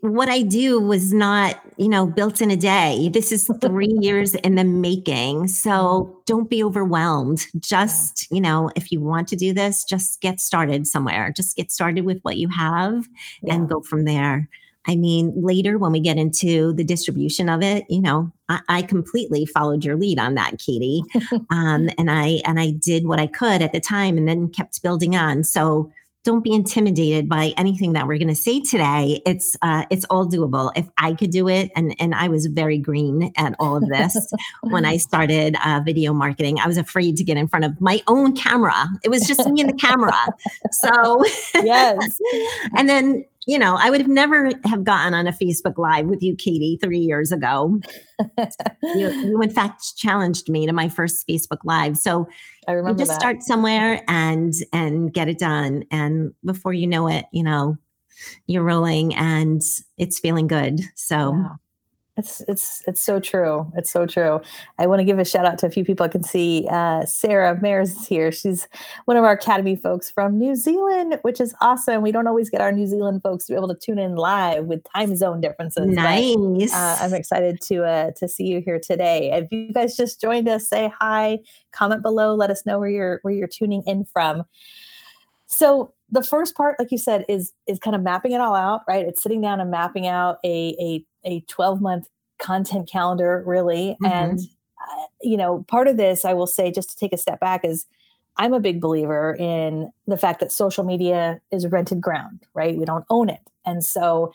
what 0.00 0.28
I 0.28 0.42
do 0.42 0.80
was 0.80 1.12
not, 1.12 1.60
you 1.76 1.88
know, 1.88 2.06
built 2.06 2.40
in 2.40 2.50
a 2.50 2.56
day. 2.56 3.10
This 3.12 3.32
is 3.32 3.50
three 3.60 3.94
years 4.00 4.34
in 4.34 4.54
the 4.54 4.64
making. 4.64 5.48
So 5.48 6.22
don't 6.26 6.50
be 6.50 6.62
overwhelmed. 6.62 7.46
Just, 7.58 8.30
you 8.30 8.40
know, 8.40 8.70
if 8.76 8.92
you 8.92 9.00
want 9.00 9.28
to 9.28 9.36
do 9.36 9.52
this, 9.52 9.84
just 9.84 10.20
get 10.20 10.40
started 10.40 10.86
somewhere. 10.86 11.32
Just 11.34 11.56
get 11.56 11.70
started 11.70 12.04
with 12.04 12.20
what 12.22 12.36
you 12.36 12.48
have 12.48 13.08
yeah. 13.42 13.54
and 13.54 13.68
go 13.68 13.80
from 13.80 14.04
there. 14.04 14.48
I 14.88 14.94
mean, 14.94 15.32
later 15.36 15.78
when 15.78 15.92
we 15.92 16.00
get 16.00 16.16
into 16.16 16.72
the 16.72 16.84
distribution 16.84 17.48
of 17.48 17.62
it, 17.62 17.84
you 17.88 18.00
know, 18.00 18.30
I, 18.48 18.60
I 18.68 18.82
completely 18.82 19.44
followed 19.44 19.84
your 19.84 19.96
lead 19.96 20.18
on 20.18 20.34
that, 20.34 20.58
Katie. 20.58 21.02
um, 21.50 21.90
and 21.98 22.10
I 22.10 22.40
and 22.44 22.60
I 22.60 22.70
did 22.70 23.06
what 23.06 23.18
I 23.18 23.26
could 23.26 23.62
at 23.62 23.72
the 23.72 23.80
time 23.80 24.16
and 24.16 24.28
then 24.28 24.48
kept 24.48 24.82
building 24.82 25.16
on. 25.16 25.42
So 25.42 25.90
don't 26.26 26.42
be 26.42 26.52
intimidated 26.52 27.28
by 27.28 27.54
anything 27.56 27.92
that 27.92 28.08
we're 28.08 28.18
going 28.18 28.26
to 28.26 28.34
say 28.34 28.60
today. 28.60 29.22
It's 29.24 29.56
uh, 29.62 29.84
it's 29.90 30.04
all 30.06 30.26
doable. 30.26 30.72
If 30.74 30.88
I 30.98 31.14
could 31.14 31.30
do 31.30 31.48
it, 31.48 31.70
and 31.76 31.94
and 32.00 32.16
I 32.16 32.26
was 32.26 32.46
very 32.46 32.78
green 32.78 33.32
at 33.36 33.54
all 33.60 33.76
of 33.76 33.88
this 33.88 34.34
when 34.62 34.84
I 34.84 34.96
started 35.08 35.56
uh, 35.64 35.82
video 35.84 36.12
marketing. 36.12 36.58
I 36.58 36.66
was 36.66 36.78
afraid 36.78 37.16
to 37.18 37.24
get 37.24 37.36
in 37.36 37.46
front 37.46 37.64
of 37.64 37.80
my 37.80 38.02
own 38.08 38.34
camera. 38.34 38.88
It 39.04 39.08
was 39.08 39.22
just 39.22 39.46
me 39.48 39.60
and 39.60 39.70
the 39.70 39.74
camera. 39.74 40.16
So 40.72 41.24
yes, 41.54 42.18
and 42.76 42.88
then 42.88 43.24
you 43.46 43.58
know, 43.60 43.76
I 43.78 43.90
would 43.90 44.00
have 44.00 44.10
never 44.10 44.50
have 44.64 44.82
gotten 44.82 45.14
on 45.14 45.28
a 45.28 45.32
Facebook 45.32 45.78
Live 45.78 46.06
with 46.06 46.20
you, 46.20 46.34
Katie, 46.34 46.78
three 46.82 46.98
years 46.98 47.30
ago. 47.30 47.80
you, 48.82 49.08
you, 49.08 49.40
in 49.40 49.50
fact, 49.50 49.96
challenged 49.96 50.48
me 50.48 50.66
to 50.66 50.72
my 50.72 50.88
first 50.88 51.24
Facebook 51.28 51.60
Live. 51.62 51.96
So 51.96 52.26
I 52.66 52.72
remember 52.72 53.00
you 53.00 53.06
just 53.06 53.12
that. 53.12 53.20
start 53.20 53.42
somewhere 53.42 54.02
and 54.08 54.52
and 54.72 55.12
get 55.12 55.28
it 55.28 55.38
done, 55.38 55.84
and 55.92 56.32
before 56.44 56.72
you 56.72 56.88
know 56.88 57.06
it, 57.06 57.26
you 57.32 57.44
know, 57.44 57.76
you're 58.48 58.64
rolling 58.64 59.14
and 59.14 59.62
it's 59.96 60.18
feeling 60.18 60.48
good. 60.48 60.80
So. 60.96 61.32
It's 62.16 62.40
it's 62.48 62.82
it's 62.86 63.02
so 63.02 63.20
true. 63.20 63.70
It's 63.76 63.90
so 63.90 64.06
true. 64.06 64.40
I 64.78 64.86
want 64.86 65.00
to 65.00 65.04
give 65.04 65.18
a 65.18 65.24
shout 65.24 65.44
out 65.44 65.58
to 65.58 65.66
a 65.66 65.70
few 65.70 65.84
people 65.84 66.04
I 66.04 66.08
can 66.08 66.22
see. 66.22 66.66
Uh, 66.70 67.04
Sarah 67.04 67.60
Mares 67.60 67.94
is 67.94 68.06
here. 68.06 68.32
She's 68.32 68.66
one 69.04 69.18
of 69.18 69.24
our 69.24 69.32
Academy 69.32 69.76
folks 69.76 70.10
from 70.10 70.38
New 70.38 70.54
Zealand, 70.54 71.18
which 71.22 71.42
is 71.42 71.54
awesome. 71.60 72.00
We 72.00 72.12
don't 72.12 72.26
always 72.26 72.48
get 72.48 72.62
our 72.62 72.72
New 72.72 72.86
Zealand 72.86 73.20
folks 73.22 73.44
to 73.46 73.52
be 73.52 73.56
able 73.56 73.68
to 73.68 73.74
tune 73.74 73.98
in 73.98 74.16
live 74.16 74.64
with 74.64 74.82
time 74.94 75.14
zone 75.14 75.42
differences. 75.42 75.88
Nice. 75.88 76.34
But, 76.34 76.72
uh, 76.72 76.96
I'm 77.02 77.12
excited 77.12 77.60
to 77.62 77.84
uh, 77.84 78.10
to 78.12 78.28
see 78.28 78.44
you 78.44 78.62
here 78.62 78.80
today. 78.80 79.32
If 79.32 79.52
you 79.52 79.72
guys 79.72 79.94
just 79.94 80.18
joined 80.18 80.48
us, 80.48 80.68
say 80.68 80.90
hi, 80.98 81.40
comment 81.72 82.00
below, 82.00 82.34
let 82.34 82.50
us 82.50 82.64
know 82.64 82.78
where 82.78 82.88
you're 82.88 83.18
where 83.22 83.34
you're 83.34 83.46
tuning 83.46 83.82
in 83.86 84.06
from. 84.06 84.44
So 85.46 85.92
the 86.10 86.22
first 86.22 86.56
part, 86.56 86.76
like 86.78 86.90
you 86.92 86.98
said, 86.98 87.24
is 87.28 87.52
is 87.66 87.78
kind 87.78 87.94
of 87.94 88.02
mapping 88.02 88.32
it 88.32 88.40
all 88.40 88.54
out, 88.54 88.82
right? 88.88 89.06
It's 89.06 89.22
sitting 89.22 89.40
down 89.40 89.60
and 89.60 89.70
mapping 89.70 90.06
out 90.06 90.38
a 90.44 90.76
a 90.80 91.04
a 91.26 91.40
12 91.48 91.82
month 91.82 92.08
content 92.38 92.88
calendar 92.90 93.42
really. 93.46 93.96
Mm-hmm. 94.02 94.06
and 94.06 94.40
uh, 94.40 95.06
you 95.22 95.36
know 95.36 95.64
part 95.68 95.88
of 95.88 95.96
this 95.96 96.24
i 96.24 96.32
will 96.34 96.46
say 96.46 96.70
just 96.70 96.90
to 96.90 96.96
take 96.96 97.12
a 97.12 97.16
step 97.16 97.40
back 97.40 97.64
is 97.64 97.86
i'm 98.36 98.52
a 98.52 98.60
big 98.60 98.80
believer 98.80 99.34
in 99.38 99.90
the 100.06 100.18
fact 100.18 100.40
that 100.40 100.52
social 100.52 100.84
media 100.84 101.40
is 101.50 101.66
rented 101.66 102.00
ground 102.00 102.46
right? 102.56 102.76
We 102.76 102.84
don't 102.84 103.04
own 103.10 103.28
it. 103.28 103.40
And 103.64 103.84
so 103.84 104.32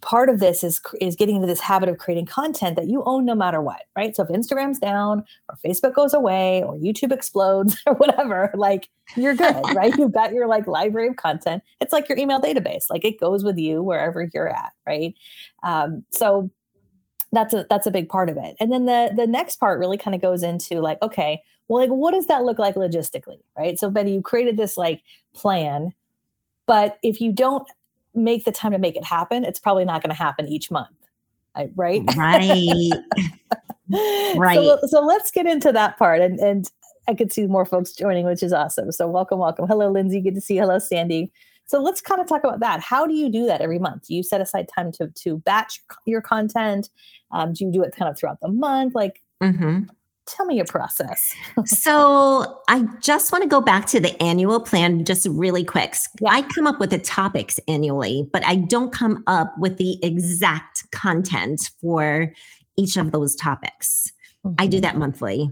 part 0.00 0.28
of 0.28 0.40
this 0.40 0.64
is 0.64 0.80
is 1.00 1.16
getting 1.16 1.36
into 1.36 1.46
this 1.46 1.60
habit 1.60 1.88
of 1.88 1.98
creating 1.98 2.26
content 2.26 2.76
that 2.76 2.88
you 2.88 3.02
own 3.04 3.24
no 3.24 3.34
matter 3.34 3.60
what 3.60 3.82
right? 3.96 4.14
So 4.16 4.22
if 4.22 4.28
instagram's 4.28 4.78
down 4.78 5.24
or 5.48 5.56
facebook 5.64 5.94
goes 5.94 6.14
away 6.14 6.62
or 6.62 6.74
youtube 6.74 7.12
explodes 7.12 7.76
or 7.86 7.94
whatever 7.94 8.50
like 8.54 8.88
you're 9.14 9.34
good 9.34 9.62
right? 9.74 9.96
You've 9.96 10.12
got 10.12 10.32
your 10.32 10.48
like 10.48 10.66
library 10.66 11.08
of 11.08 11.16
content. 11.16 11.62
It's 11.80 11.92
like 11.92 12.08
your 12.08 12.18
email 12.18 12.40
database 12.40 12.90
like 12.90 13.04
it 13.04 13.20
goes 13.20 13.44
with 13.44 13.58
you 13.58 13.82
wherever 13.82 14.28
you're 14.32 14.48
at 14.48 14.72
right? 14.86 15.14
Um, 15.62 16.04
so 16.10 16.50
that's 17.32 17.54
a 17.54 17.66
that's 17.68 17.86
a 17.86 17.90
big 17.90 18.08
part 18.08 18.28
of 18.28 18.36
it. 18.36 18.56
And 18.58 18.72
then 18.72 18.86
the 18.86 19.12
the 19.14 19.26
next 19.26 19.56
part 19.56 19.78
really 19.78 19.98
kind 19.98 20.14
of 20.14 20.20
goes 20.20 20.42
into 20.42 20.80
like 20.80 21.00
okay 21.02 21.42
well 21.68 21.80
like 21.80 21.90
what 21.90 22.12
does 22.12 22.26
that 22.26 22.44
look 22.44 22.58
like 22.58 22.74
logistically 22.74 23.38
right? 23.56 23.78
So 23.78 23.90
Betti 23.90 24.14
you 24.14 24.22
created 24.22 24.56
this 24.56 24.76
like 24.76 25.02
plan 25.34 25.92
but 26.66 26.98
if 27.02 27.20
you 27.20 27.32
don't 27.32 27.68
make 28.16 28.44
the 28.44 28.52
time 28.52 28.72
to 28.72 28.78
make 28.78 28.96
it 28.96 29.04
happen 29.04 29.44
it's 29.44 29.60
probably 29.60 29.84
not 29.84 30.02
going 30.02 30.10
to 30.10 30.16
happen 30.16 30.48
each 30.48 30.70
month 30.70 30.88
right 31.76 32.02
right 32.16 32.90
right 34.36 34.56
so, 34.56 34.78
so 34.86 35.00
let's 35.00 35.30
get 35.30 35.46
into 35.46 35.72
that 35.72 35.96
part 35.98 36.20
and 36.20 36.38
and 36.40 36.70
i 37.08 37.14
could 37.14 37.32
see 37.32 37.46
more 37.46 37.64
folks 37.64 37.92
joining 37.92 38.26
which 38.26 38.42
is 38.42 38.52
awesome 38.52 38.90
so 38.90 39.06
welcome 39.06 39.38
welcome 39.38 39.66
hello 39.66 39.90
lindsay 39.90 40.20
good 40.20 40.34
to 40.34 40.40
see 40.40 40.54
you 40.54 40.60
hello 40.60 40.78
sandy 40.78 41.30
so 41.66 41.82
let's 41.82 42.00
kind 42.00 42.20
of 42.20 42.28
talk 42.28 42.44
about 42.44 42.60
that. 42.60 42.80
How 42.80 43.06
do 43.06 43.14
you 43.14 43.28
do 43.28 43.44
that 43.46 43.60
every 43.60 43.78
month? 43.78 44.06
Do 44.06 44.14
you 44.14 44.22
set 44.22 44.40
aside 44.40 44.68
time 44.72 44.92
to 44.92 45.08
to 45.08 45.38
batch 45.38 45.80
your 46.06 46.22
content? 46.22 46.88
Um, 47.32 47.52
do 47.52 47.64
you 47.64 47.72
do 47.72 47.82
it 47.82 47.94
kind 47.94 48.08
of 48.08 48.16
throughout 48.16 48.40
the 48.40 48.48
month? 48.48 48.94
Like, 48.94 49.20
mm-hmm. 49.42 49.82
Tell 50.26 50.46
me 50.46 50.56
your 50.56 50.64
process. 50.64 51.34
so 51.64 52.60
I 52.68 52.86
just 53.00 53.32
want 53.32 53.42
to 53.42 53.48
go 53.48 53.60
back 53.60 53.86
to 53.86 54.00
the 54.00 54.20
annual 54.22 54.60
plan 54.60 55.04
just 55.04 55.26
really 55.30 55.64
quick. 55.64 55.96
I 56.26 56.42
come 56.42 56.66
up 56.66 56.80
with 56.80 56.90
the 56.90 56.98
topics 56.98 57.58
annually, 57.68 58.28
but 58.32 58.44
I 58.44 58.56
don't 58.56 58.92
come 58.92 59.22
up 59.26 59.56
with 59.58 59.78
the 59.78 59.98
exact 60.04 60.90
content 60.90 61.70
for 61.80 62.32
each 62.76 62.96
of 62.96 63.12
those 63.12 63.34
topics. 63.34 64.12
Mm-hmm. 64.44 64.54
I 64.58 64.66
do 64.66 64.76
mm-hmm. 64.76 64.82
that 64.82 64.96
monthly. 64.96 65.50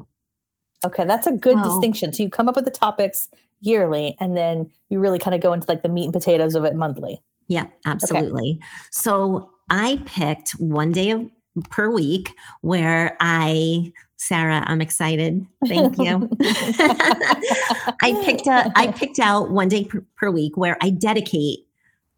Okay, 0.84 1.04
that's 1.04 1.26
a 1.26 1.32
good 1.32 1.56
oh. 1.58 1.64
distinction. 1.64 2.12
So 2.12 2.22
you 2.22 2.30
come 2.30 2.48
up 2.48 2.56
with 2.56 2.66
the 2.66 2.70
topics 2.70 3.28
yearly 3.60 4.16
and 4.20 4.36
then 4.36 4.70
you 4.90 4.98
really 4.98 5.18
kind 5.18 5.34
of 5.34 5.40
go 5.40 5.52
into 5.52 5.66
like 5.68 5.82
the 5.82 5.88
meat 5.88 6.04
and 6.04 6.12
potatoes 6.12 6.54
of 6.54 6.64
it 6.64 6.74
monthly. 6.74 7.22
Yeah, 7.48 7.66
absolutely. 7.86 8.58
Okay. 8.58 8.66
So 8.90 9.50
I 9.70 10.00
picked 10.06 10.50
one 10.52 10.92
day 10.92 11.10
of, 11.10 11.30
per 11.70 11.90
week 11.90 12.34
where 12.60 13.16
I 13.20 13.92
Sarah, 14.16 14.62
I'm 14.66 14.80
excited. 14.80 15.46
Thank 15.66 15.98
you. 15.98 16.30
I 16.40 18.22
picked 18.24 18.46
a, 18.46 18.72
I 18.74 18.92
picked 18.96 19.18
out 19.18 19.50
one 19.50 19.68
day 19.68 19.84
per, 19.84 20.02
per, 20.16 20.30
week 20.30 20.56
where 20.56 20.78
I 20.80 20.88
dedicate 20.90 21.66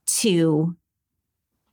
to 0.06 0.76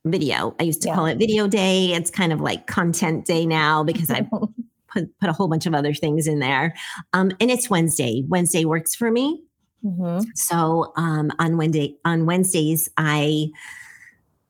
video. 0.04 0.56
I 0.58 0.64
used 0.64 0.82
to 0.82 0.88
yeah. 0.88 0.94
call 0.94 1.06
it 1.06 1.18
video 1.18 1.46
day. 1.46 1.92
It's 1.92 2.10
kind 2.10 2.32
of 2.32 2.40
like 2.40 2.66
content 2.66 3.26
day 3.26 3.46
now 3.46 3.84
because 3.84 4.10
I 4.10 4.22
put, 4.88 5.18
put 5.20 5.28
a 5.28 5.32
whole 5.32 5.46
bunch 5.46 5.66
of 5.66 5.74
other 5.74 5.94
things 5.94 6.26
in 6.26 6.40
there. 6.40 6.74
Um, 7.12 7.30
and 7.38 7.50
it's 7.50 7.70
Wednesday. 7.70 8.24
Wednesday 8.26 8.64
works 8.64 8.94
for 8.94 9.10
me. 9.10 9.42
Mm-hmm. 9.84 10.30
So 10.34 10.92
um, 10.96 11.30
on 11.38 11.56
Wednesday 11.58 11.96
on 12.04 12.26
Wednesdays, 12.26 12.88
I 12.96 13.50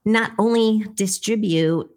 not 0.04 0.32
only 0.38 0.86
distribute 0.94 1.90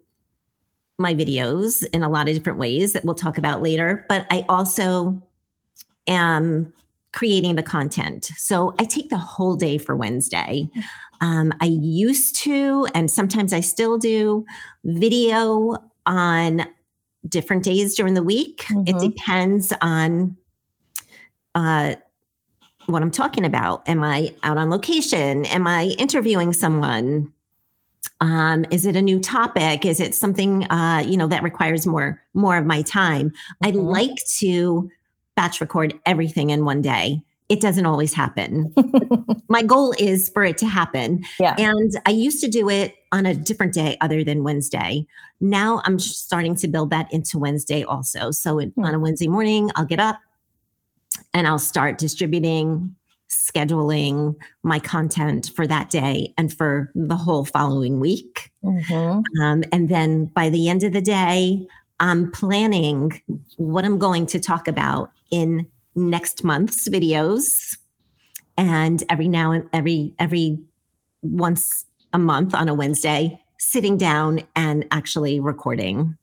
my 0.98 1.14
videos 1.14 1.86
in 1.92 2.02
a 2.02 2.08
lot 2.08 2.28
of 2.28 2.34
different 2.34 2.58
ways 2.58 2.92
that 2.92 3.04
we'll 3.04 3.14
talk 3.14 3.38
about 3.38 3.62
later, 3.62 4.04
but 4.08 4.26
I 4.30 4.44
also 4.48 5.22
am 6.08 6.72
creating 7.12 7.54
the 7.54 7.62
content. 7.62 8.30
So 8.36 8.74
I 8.78 8.84
take 8.84 9.08
the 9.08 9.16
whole 9.16 9.56
day 9.56 9.78
for 9.78 9.96
Wednesday. 9.96 10.68
Um, 11.20 11.52
I 11.60 11.66
used 11.66 12.36
to, 12.42 12.86
and 12.94 13.10
sometimes 13.10 13.52
I 13.52 13.60
still 13.60 13.96
do, 13.96 14.44
video 14.84 15.76
on 16.06 16.66
different 17.28 17.64
days 17.64 17.94
during 17.94 18.14
the 18.14 18.22
week. 18.22 18.64
Mm-hmm. 18.68 18.88
It 18.88 18.98
depends 19.00 19.72
on 19.80 20.36
uh, 21.54 21.94
what 22.86 23.02
I'm 23.02 23.10
talking 23.10 23.44
about. 23.44 23.88
Am 23.88 24.02
I 24.02 24.34
out 24.42 24.58
on 24.58 24.70
location? 24.70 25.44
Am 25.46 25.66
I 25.66 25.94
interviewing 25.98 26.52
someone? 26.52 27.32
Um, 28.20 28.64
is 28.70 28.84
it 28.84 28.96
a 28.96 29.02
new 29.02 29.20
topic? 29.20 29.84
Is 29.84 30.00
it 30.00 30.14
something 30.14 30.64
uh, 30.70 31.04
you 31.06 31.16
know 31.16 31.28
that 31.28 31.42
requires 31.42 31.86
more 31.86 32.22
more 32.34 32.56
of 32.56 32.66
my 32.66 32.82
time? 32.82 33.30
Mm-hmm. 33.30 33.66
I 33.66 33.70
like 33.70 34.16
to 34.38 34.90
batch 35.36 35.60
record 35.60 35.98
everything 36.04 36.50
in 36.50 36.64
one 36.64 36.82
day. 36.82 37.22
It 37.48 37.60
doesn't 37.60 37.86
always 37.86 38.12
happen. 38.12 38.74
my 39.48 39.62
goal 39.62 39.94
is 39.98 40.28
for 40.28 40.44
it 40.44 40.58
to 40.58 40.66
happen. 40.66 41.24
Yeah. 41.40 41.54
And 41.56 41.92
I 42.04 42.10
used 42.10 42.42
to 42.42 42.48
do 42.48 42.68
it 42.68 42.94
on 43.12 43.24
a 43.24 43.34
different 43.34 43.72
day 43.72 43.96
other 44.02 44.22
than 44.22 44.44
Wednesday. 44.44 45.06
Now 45.40 45.80
I'm 45.84 45.98
starting 45.98 46.56
to 46.56 46.68
build 46.68 46.90
that 46.90 47.10
into 47.12 47.38
Wednesday 47.38 47.84
also. 47.84 48.32
So 48.32 48.58
it, 48.58 48.70
mm-hmm. 48.70 48.84
on 48.84 48.94
a 48.94 48.98
Wednesday 48.98 49.28
morning, 49.28 49.70
I'll 49.76 49.86
get 49.86 50.00
up, 50.00 50.18
and 51.32 51.46
I'll 51.46 51.58
start 51.58 51.98
distributing, 51.98 52.94
scheduling 53.28 54.34
my 54.62 54.78
content 54.78 55.50
for 55.54 55.66
that 55.66 55.90
day 55.90 56.32
and 56.38 56.52
for 56.52 56.90
the 56.94 57.16
whole 57.16 57.44
following 57.44 58.00
week. 58.00 58.50
Mm-hmm. 58.64 59.42
Um, 59.42 59.64
and 59.72 59.88
then 59.88 60.26
by 60.26 60.48
the 60.48 60.68
end 60.68 60.82
of 60.82 60.92
the 60.92 61.00
day, 61.00 61.66
I'm 62.00 62.30
planning 62.30 63.20
what 63.56 63.84
I'm 63.84 63.98
going 63.98 64.26
to 64.26 64.40
talk 64.40 64.68
about 64.68 65.10
in 65.30 65.66
next 65.94 66.44
month's 66.44 66.88
videos. 66.88 67.76
And 68.56 69.04
every 69.08 69.28
now 69.28 69.52
and 69.52 69.68
every 69.72 70.14
every 70.18 70.58
once 71.22 71.84
a 72.12 72.18
month 72.18 72.54
on 72.54 72.68
a 72.68 72.74
Wednesday, 72.74 73.40
sitting 73.58 73.96
down 73.96 74.40
and 74.56 74.86
actually 74.90 75.38
recording. 75.38 76.16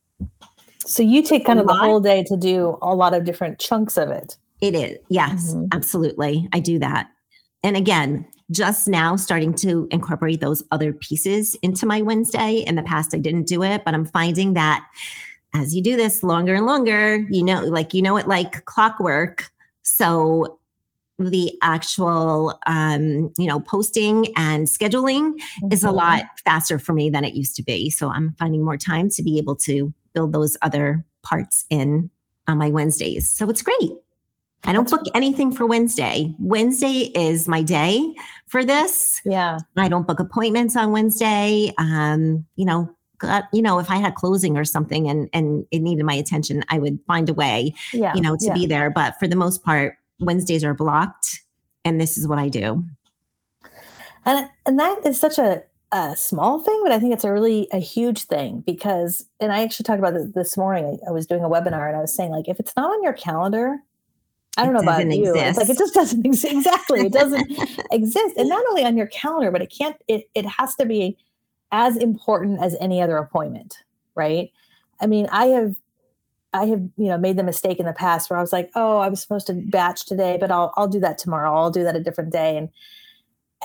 So 0.80 1.02
you 1.02 1.24
take 1.24 1.46
kind 1.46 1.60
of 1.60 1.68
the 1.68 1.74
whole 1.74 2.00
day 2.00 2.24
to 2.24 2.38
do 2.38 2.78
a 2.82 2.94
lot 2.94 3.14
of 3.14 3.24
different 3.24 3.60
chunks 3.60 3.98
of 3.98 4.10
it. 4.10 4.38
It 4.66 4.76
is. 4.76 4.98
Yes, 5.10 5.54
mm-hmm. 5.54 5.68
absolutely. 5.72 6.48
I 6.54 6.60
do 6.60 6.80
that. 6.80 7.08
And 7.64 7.76
again, 7.76 8.28
just 8.52 8.88
now 8.88 9.16
starting 9.16 9.54
to 9.56 9.88
incorporate 9.92 10.40
those 10.40 10.64
other 10.72 10.94
pieces 10.94 11.56
into 11.62 11.86
my 11.86 12.02
Wednesday. 12.02 12.58
In 12.58 12.76
the 12.76 12.84
past, 12.84 13.14
I 13.14 13.18
didn't 13.18 13.48
do 13.48 13.64
it, 13.64 13.84
but 13.84 13.94
I'm 13.94 14.06
finding 14.06 14.54
that 14.54 14.88
as 15.54 15.76
you 15.76 15.82
do 15.82 15.96
this 15.96 16.22
longer 16.22 16.56
and 16.56 16.66
longer, 16.66 17.18
you 17.30 17.44
know, 17.44 17.62
like, 17.62 17.94
you 17.94 18.02
know, 18.02 18.18
it 18.18 18.28
like 18.28 18.66
clockwork. 18.66 19.50
So 19.84 20.60
the 21.18 21.54
actual, 21.62 22.60
um, 22.68 23.32
you 23.38 23.48
know, 23.48 23.62
posting 23.62 24.28
and 24.36 24.68
scheduling 24.68 25.32
mm-hmm. 25.32 25.72
is 25.72 25.84
a 25.84 25.88
mm-hmm. 25.88 25.96
lot 25.96 26.24
faster 26.44 26.78
for 26.78 26.94
me 26.94 27.10
than 27.10 27.24
it 27.24 27.36
used 27.36 27.56
to 27.56 27.64
be. 27.64 27.90
So 27.90 28.10
I'm 28.10 28.36
finding 28.38 28.64
more 28.64 28.78
time 28.78 29.10
to 29.12 29.24
be 29.24 29.38
able 29.38 29.56
to 29.58 29.94
build 30.14 30.34
those 30.34 30.58
other 30.62 31.06
parts 31.24 31.66
in 31.70 32.10
on 32.48 32.58
my 32.58 32.70
Wednesdays. 32.70 33.30
So 33.30 33.50
it's 33.50 33.62
great. 33.62 33.92
I 34.68 34.74
don't 34.74 34.90
book 34.90 35.04
anything 35.14 35.52
for 35.52 35.66
Wednesday. 35.66 36.34
Wednesday 36.40 37.12
is 37.16 37.48
my 37.48 37.62
day 37.62 38.16
for 38.48 38.66
this. 38.66 39.22
Yeah. 39.24 39.60
I 39.78 39.88
don't 39.88 40.08
book 40.08 40.20
appointments 40.20 40.76
on 40.76 40.92
Wednesday. 40.92 41.72
Um, 41.78 42.46
you 42.56 42.66
know, 42.66 42.90
you 43.54 43.62
know, 43.62 43.80
if 43.80 43.90
I 43.90 43.98
had 43.98 44.16
closing 44.16 44.58
or 44.58 44.66
something 44.66 45.08
and 45.08 45.30
and 45.34 45.66
it 45.72 45.80
needed 45.80 46.04
my 46.04 46.14
attention, 46.14 46.64
I 46.70 46.80
would 46.80 47.00
find 47.08 47.30
a 47.30 47.34
way, 47.34 47.74
yeah, 47.94 48.14
you 48.14 48.22
know, 48.22 48.36
to 48.36 48.46
yeah. 48.46 48.54
be 48.54 48.66
there. 48.66 48.90
But 48.90 49.16
for 49.20 49.28
the 49.28 49.36
most 49.36 49.64
part, 49.64 49.98
Wednesdays 50.20 50.64
are 50.64 50.74
blocked 50.74 51.42
and 51.84 52.02
this 52.02 52.18
is 52.18 52.28
what 52.28 52.40
I 52.40 52.50
do. 52.50 52.84
And 54.26 54.50
and 54.66 54.80
that 54.80 55.06
is 55.06 55.20
such 55.20 55.38
a 55.38 55.64
a 55.92 56.16
small 56.18 56.60
thing, 56.60 56.80
but 56.84 56.92
I 56.92 57.00
think 57.00 57.14
it's 57.14 57.24
a 57.24 57.32
really 57.32 57.68
a 57.72 57.78
huge 57.78 58.24
thing 58.24 58.64
because, 58.66 59.26
and 59.40 59.54
I 59.54 59.62
actually 59.62 59.86
talked 59.86 60.00
about 60.00 60.16
it 60.16 60.34
this 60.34 60.58
morning. 60.58 61.00
I, 61.06 61.10
I 61.10 61.12
was 61.12 61.26
doing 61.26 61.44
a 61.44 61.50
webinar 61.50 61.88
and 61.88 61.96
I 61.96 62.02
was 62.02 62.14
saying 62.14 62.32
like, 62.32 62.50
if 62.50 62.60
it's 62.60 62.76
not 62.76 62.90
on 62.90 63.04
your 63.04 63.14
calendar, 63.14 63.78
I 64.58 64.66
don't 64.66 64.76
It 64.76 64.78
know 64.78 64.84
about 64.84 65.12
you. 65.12 65.36
It's 65.36 65.58
like 65.58 65.70
it 65.70 65.78
just 65.78 65.94
doesn't 65.94 66.26
exist. 66.26 66.54
Exactly, 66.54 67.02
it 67.02 67.14
doesn't 67.14 67.48
exist, 67.92 68.36
and 68.38 68.50
not 68.50 68.66
only 68.70 68.84
on 68.86 68.98
your 68.98 69.08
calendar, 69.08 69.52
but 69.52 69.62
it 69.62 69.74
can't. 69.76 69.98
It 70.08 70.30
it 70.34 70.46
has 70.46 70.76
to 70.76 70.86
be 70.86 71.18
as 71.72 71.98
important 71.98 72.62
as 72.62 72.76
any 72.80 73.02
other 73.02 73.18
appointment, 73.18 73.84
right? 74.16 74.52
I 75.02 75.08
mean, 75.08 75.28
I 75.32 75.48
have 75.48 75.76
I 76.54 76.66
have 76.66 76.80
you 76.98 77.08
know 77.08 77.18
made 77.18 77.38
the 77.38 77.44
mistake 77.44 77.80
in 77.80 77.86
the 77.86 77.94
past 77.94 78.30
where 78.30 78.40
I 78.40 78.42
was 78.42 78.54
like, 78.54 78.72
oh, 78.76 78.98
I 78.98 79.10
was 79.10 79.22
supposed 79.22 79.48
to 79.48 79.54
batch 79.54 80.06
today, 80.06 80.38
but 80.40 80.52
I'll 80.52 80.74
I'll 80.78 80.88
do 80.88 81.00
that 81.02 81.18
tomorrow. 81.18 81.54
I'll 81.54 81.72
do 81.72 81.84
that 81.84 81.96
a 81.96 82.04
different 82.04 82.32
day, 82.32 82.58
and 82.58 82.70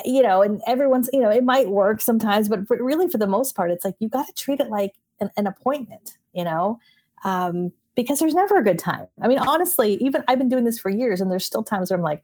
you 0.04 0.22
know, 0.22 0.42
and 0.42 0.60
everyone's 0.66 1.08
you 1.12 1.20
know 1.20 1.30
it 1.30 1.44
might 1.44 1.68
work 1.68 2.00
sometimes, 2.00 2.48
but 2.48 2.66
for, 2.66 2.82
really 2.82 3.08
for 3.08 3.18
the 3.18 3.26
most 3.26 3.54
part, 3.54 3.70
it's 3.70 3.84
like 3.84 3.94
you 4.00 4.08
got 4.08 4.26
to 4.26 4.32
treat 4.32 4.60
it 4.60 4.70
like 4.70 4.94
an, 5.20 5.30
an 5.36 5.46
appointment, 5.46 6.16
you 6.32 6.44
know. 6.44 6.80
Um, 7.22 7.72
because 8.02 8.18
there's 8.18 8.34
never 8.34 8.58
a 8.58 8.64
good 8.64 8.78
time. 8.78 9.06
I 9.22 9.28
mean, 9.28 9.38
honestly, 9.38 9.94
even 9.94 10.24
I've 10.28 10.38
been 10.38 10.48
doing 10.48 10.64
this 10.64 10.78
for 10.78 10.90
years, 10.90 11.20
and 11.20 11.30
there's 11.30 11.44
still 11.44 11.62
times 11.62 11.90
where 11.90 11.98
I'm 11.98 12.04
like, 12.04 12.22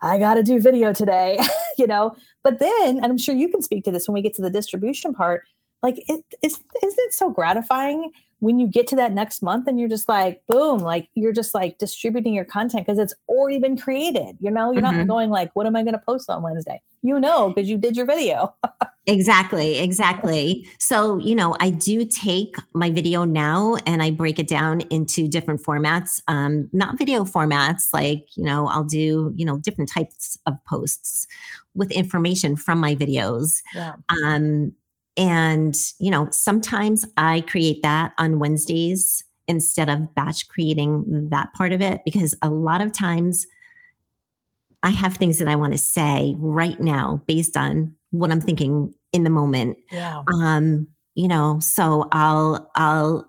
I 0.00 0.18
got 0.18 0.34
to 0.34 0.42
do 0.42 0.60
video 0.60 0.92
today, 0.92 1.38
you 1.78 1.86
know. 1.86 2.14
But 2.42 2.58
then, 2.58 2.96
and 2.96 3.06
I'm 3.06 3.18
sure 3.18 3.34
you 3.34 3.48
can 3.48 3.62
speak 3.62 3.84
to 3.84 3.90
this 3.90 4.08
when 4.08 4.14
we 4.14 4.22
get 4.22 4.34
to 4.34 4.42
the 4.42 4.50
distribution 4.50 5.14
part. 5.14 5.44
Like, 5.82 5.98
it 6.08 6.24
is 6.42 6.54
isn't 6.82 6.98
it 6.98 7.14
so 7.14 7.30
gratifying 7.30 8.10
when 8.40 8.58
you 8.58 8.66
get 8.66 8.86
to 8.88 8.96
that 8.96 9.12
next 9.12 9.42
month 9.42 9.66
and 9.66 9.80
you're 9.80 9.88
just 9.88 10.08
like, 10.08 10.42
boom, 10.48 10.78
like 10.80 11.08
you're 11.14 11.32
just 11.32 11.54
like 11.54 11.78
distributing 11.78 12.34
your 12.34 12.44
content 12.44 12.84
because 12.86 12.98
it's 12.98 13.14
already 13.28 13.58
been 13.58 13.76
created. 13.76 14.36
You 14.40 14.50
know, 14.50 14.70
you're 14.70 14.82
not 14.82 14.94
Mhm. 14.94 15.06
going 15.06 15.30
like, 15.30 15.50
what 15.54 15.66
am 15.66 15.76
I 15.76 15.82
going 15.82 15.94
to 15.94 16.02
post 16.06 16.28
on 16.28 16.42
Wednesday? 16.42 16.82
You 17.02 17.18
know, 17.20 17.48
because 17.50 17.70
you 17.70 17.78
did 17.78 17.96
your 17.96 18.04
video. 18.06 18.54
Exactly, 19.06 19.78
exactly. 19.78 20.66
So, 20.78 21.18
you 21.18 21.34
know, 21.34 21.56
I 21.60 21.70
do 21.70 22.04
take 22.04 22.56
my 22.74 22.90
video 22.90 23.24
now 23.24 23.76
and 23.86 24.02
I 24.02 24.10
break 24.10 24.38
it 24.38 24.48
down 24.48 24.80
into 24.90 25.28
different 25.28 25.62
formats. 25.62 26.20
Um, 26.28 26.68
not 26.72 26.98
video 26.98 27.24
formats, 27.24 27.84
like, 27.94 28.26
you 28.36 28.44
know, 28.44 28.66
I'll 28.68 28.84
do, 28.84 29.32
you 29.36 29.44
know, 29.46 29.58
different 29.58 29.90
types 29.90 30.38
of 30.46 30.54
posts 30.66 31.26
with 31.74 31.90
information 31.92 32.56
from 32.56 32.78
my 32.78 32.94
videos. 32.94 33.62
Yeah. 33.74 33.94
Um, 34.22 34.72
and, 35.16 35.76
you 35.98 36.10
know, 36.10 36.28
sometimes 36.30 37.06
I 37.16 37.42
create 37.42 37.82
that 37.82 38.12
on 38.18 38.38
Wednesdays 38.38 39.22
instead 39.46 39.88
of 39.88 40.14
batch 40.14 40.48
creating 40.48 41.28
that 41.30 41.52
part 41.52 41.72
of 41.72 41.80
it 41.80 42.00
because 42.04 42.34
a 42.42 42.50
lot 42.50 42.80
of 42.80 42.92
times 42.92 43.46
I 44.82 44.90
have 44.90 45.16
things 45.16 45.38
that 45.38 45.48
I 45.48 45.56
want 45.56 45.72
to 45.72 45.78
say 45.78 46.34
right 46.38 46.78
now 46.80 47.22
based 47.26 47.56
on 47.56 47.94
what 48.10 48.30
I'm 48.30 48.40
thinking 48.40 48.94
in 49.12 49.24
the 49.24 49.30
moment. 49.30 49.78
Yeah. 49.90 50.22
Um, 50.32 50.88
you 51.14 51.28
know, 51.28 51.58
so 51.60 52.08
I'll 52.12 52.70
I'll 52.74 53.26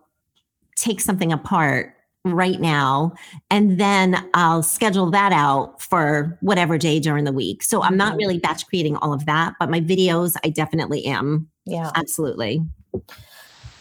take 0.75 0.99
something 0.99 1.31
apart 1.31 1.94
right 2.25 2.59
now 2.59 3.13
and 3.51 3.79
then 3.79 4.27
I'll 4.33 4.63
schedule 4.63 5.11
that 5.11 5.31
out 5.31 5.81
for 5.81 6.37
whatever 6.41 6.77
day 6.77 6.99
during 6.99 7.23
the 7.23 7.31
week. 7.31 7.61
So 7.63 7.83
I'm 7.83 7.97
not 7.97 8.15
really 8.17 8.35
mm-hmm. 8.35 8.41
batch 8.41 8.65
creating 8.67 8.95
all 8.97 9.13
of 9.13 9.25
that, 9.25 9.53
but 9.59 9.69
my 9.69 9.79
videos 9.79 10.35
I 10.43 10.49
definitely 10.49 11.05
am. 11.05 11.47
Yeah. 11.65 11.91
Absolutely. 11.95 12.61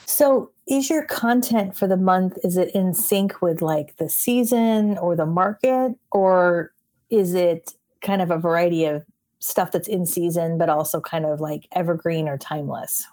So 0.05 0.51
is 0.67 0.91
your 0.91 1.05
content 1.07 1.77
for 1.77 1.87
the 1.87 1.97
month 1.97 2.39
is 2.45 2.57
it 2.57 2.75
in 2.75 2.95
sync 2.95 3.41
with 3.41 3.63
like 3.63 3.97
the 3.97 4.09
season 4.09 4.99
or 4.99 5.17
the 5.17 5.27
market 5.27 5.93
or 6.13 6.73
is 7.11 7.35
it 7.35 7.73
kind 8.03 8.23
of 8.23 8.31
a 8.31 8.39
variety 8.39 8.85
of 8.85 9.05
stuff 9.39 9.73
that's 9.73 9.89
in 9.89 10.07
season 10.07 10.57
but 10.57 10.69
also 10.69 11.01
kind 11.01 11.27
of 11.27 11.41
like 11.41 11.67
evergreen 11.73 12.29
or 12.29 12.39
timeless? 12.39 13.07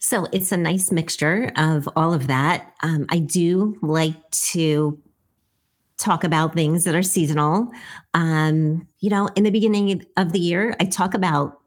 So 0.00 0.26
it's 0.32 0.52
a 0.52 0.56
nice 0.56 0.92
mixture 0.92 1.50
of 1.56 1.88
all 1.96 2.12
of 2.14 2.26
that. 2.28 2.72
Um, 2.82 3.06
I 3.10 3.18
do 3.18 3.76
like 3.82 4.30
to 4.52 4.98
talk 5.98 6.22
about 6.22 6.54
things 6.54 6.84
that 6.84 6.94
are 6.94 7.02
seasonal. 7.02 7.68
Um, 8.14 8.86
you 9.00 9.10
know, 9.10 9.28
in 9.34 9.42
the 9.44 9.50
beginning 9.50 10.04
of 10.16 10.32
the 10.32 10.38
year, 10.38 10.76
I 10.80 10.84
talk 10.84 11.14
about, 11.14 11.58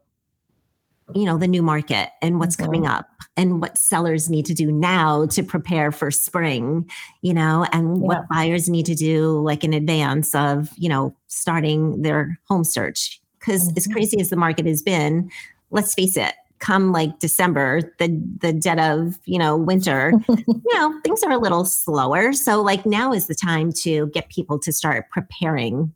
you 1.13 1.25
know, 1.25 1.38
the 1.38 1.47
new 1.47 1.61
market 1.61 2.09
and 2.21 2.39
what's 2.39 2.55
Mhm. 2.55 2.65
coming 2.65 2.88
up 2.88 3.07
and 3.35 3.59
what 3.59 3.77
sellers 3.77 4.29
need 4.29 4.45
to 4.45 4.53
do 4.53 4.71
now 4.71 5.25
to 5.27 5.43
prepare 5.43 5.91
for 5.91 6.09
spring, 6.09 6.89
you 7.21 7.33
know, 7.33 7.65
and 7.73 8.01
Yeah. 8.01 8.07
what 8.07 8.29
buyers 8.29 8.70
need 8.70 8.85
to 8.85 8.96
do 8.96 9.41
like 9.41 9.65
in 9.65 9.74
advance 9.74 10.33
of, 10.33 10.72
you 10.77 10.87
know, 10.87 11.13
starting 11.27 12.01
their 12.01 12.39
home 12.48 12.63
search. 12.63 13.22
Because 13.39 13.74
as 13.75 13.87
Mhm. 13.87 13.91
crazy 13.91 14.22
as 14.22 14.29
the 14.29 14.37
market 14.37 14.65
has 14.65 14.81
been, 14.81 15.29
let's 15.72 15.94
face 15.94 16.15
it, 16.15 16.35
come 16.61 16.91
like 16.93 17.19
December, 17.19 17.81
the 18.00 18.07
the 18.39 18.53
dead 18.53 18.79
of 18.79 19.19
you 19.25 19.37
know 19.37 19.57
winter, 19.57 20.13
you 20.29 20.61
know 20.74 20.97
things 21.03 21.21
are 21.24 21.31
a 21.31 21.37
little 21.37 21.65
slower. 21.65 22.31
So 22.31 22.61
like 22.61 22.85
now 22.85 23.11
is 23.11 23.27
the 23.27 23.35
time 23.35 23.74
to 23.83 24.07
get 24.07 24.29
people 24.29 24.57
to 24.59 24.71
start 24.71 25.09
preparing 25.09 25.93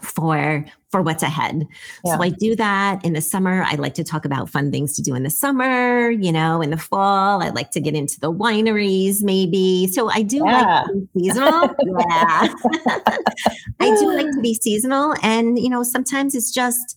for 0.00 0.64
for 0.90 1.02
what's 1.02 1.22
ahead. 1.22 1.66
Yeah. 2.04 2.16
So 2.16 2.22
I 2.22 2.30
do 2.30 2.56
that 2.56 3.04
in 3.04 3.12
the 3.12 3.20
summer. 3.20 3.62
I 3.66 3.74
like 3.76 3.94
to 3.94 4.04
talk 4.04 4.24
about 4.24 4.48
fun 4.50 4.70
things 4.70 4.94
to 4.96 5.02
do 5.02 5.14
in 5.14 5.22
the 5.22 5.30
summer. 5.30 6.10
You 6.10 6.32
know, 6.32 6.60
in 6.62 6.70
the 6.70 6.76
fall, 6.78 7.42
I 7.42 7.50
like 7.50 7.70
to 7.72 7.80
get 7.80 7.94
into 7.94 8.18
the 8.20 8.32
wineries 8.32 9.22
maybe. 9.22 9.86
So 9.88 10.10
I 10.10 10.22
do 10.22 10.38
Yeah. 10.38 10.84
like 10.92 11.04
seasonal. 11.16 11.70
yeah, 11.86 12.54
I 13.80 13.96
do 14.00 14.14
like 14.14 14.30
to 14.32 14.40
be 14.42 14.54
seasonal, 14.54 15.14
and 15.22 15.58
you 15.58 15.68
know 15.68 15.82
sometimes 15.82 16.34
it's 16.34 16.50
just 16.50 16.96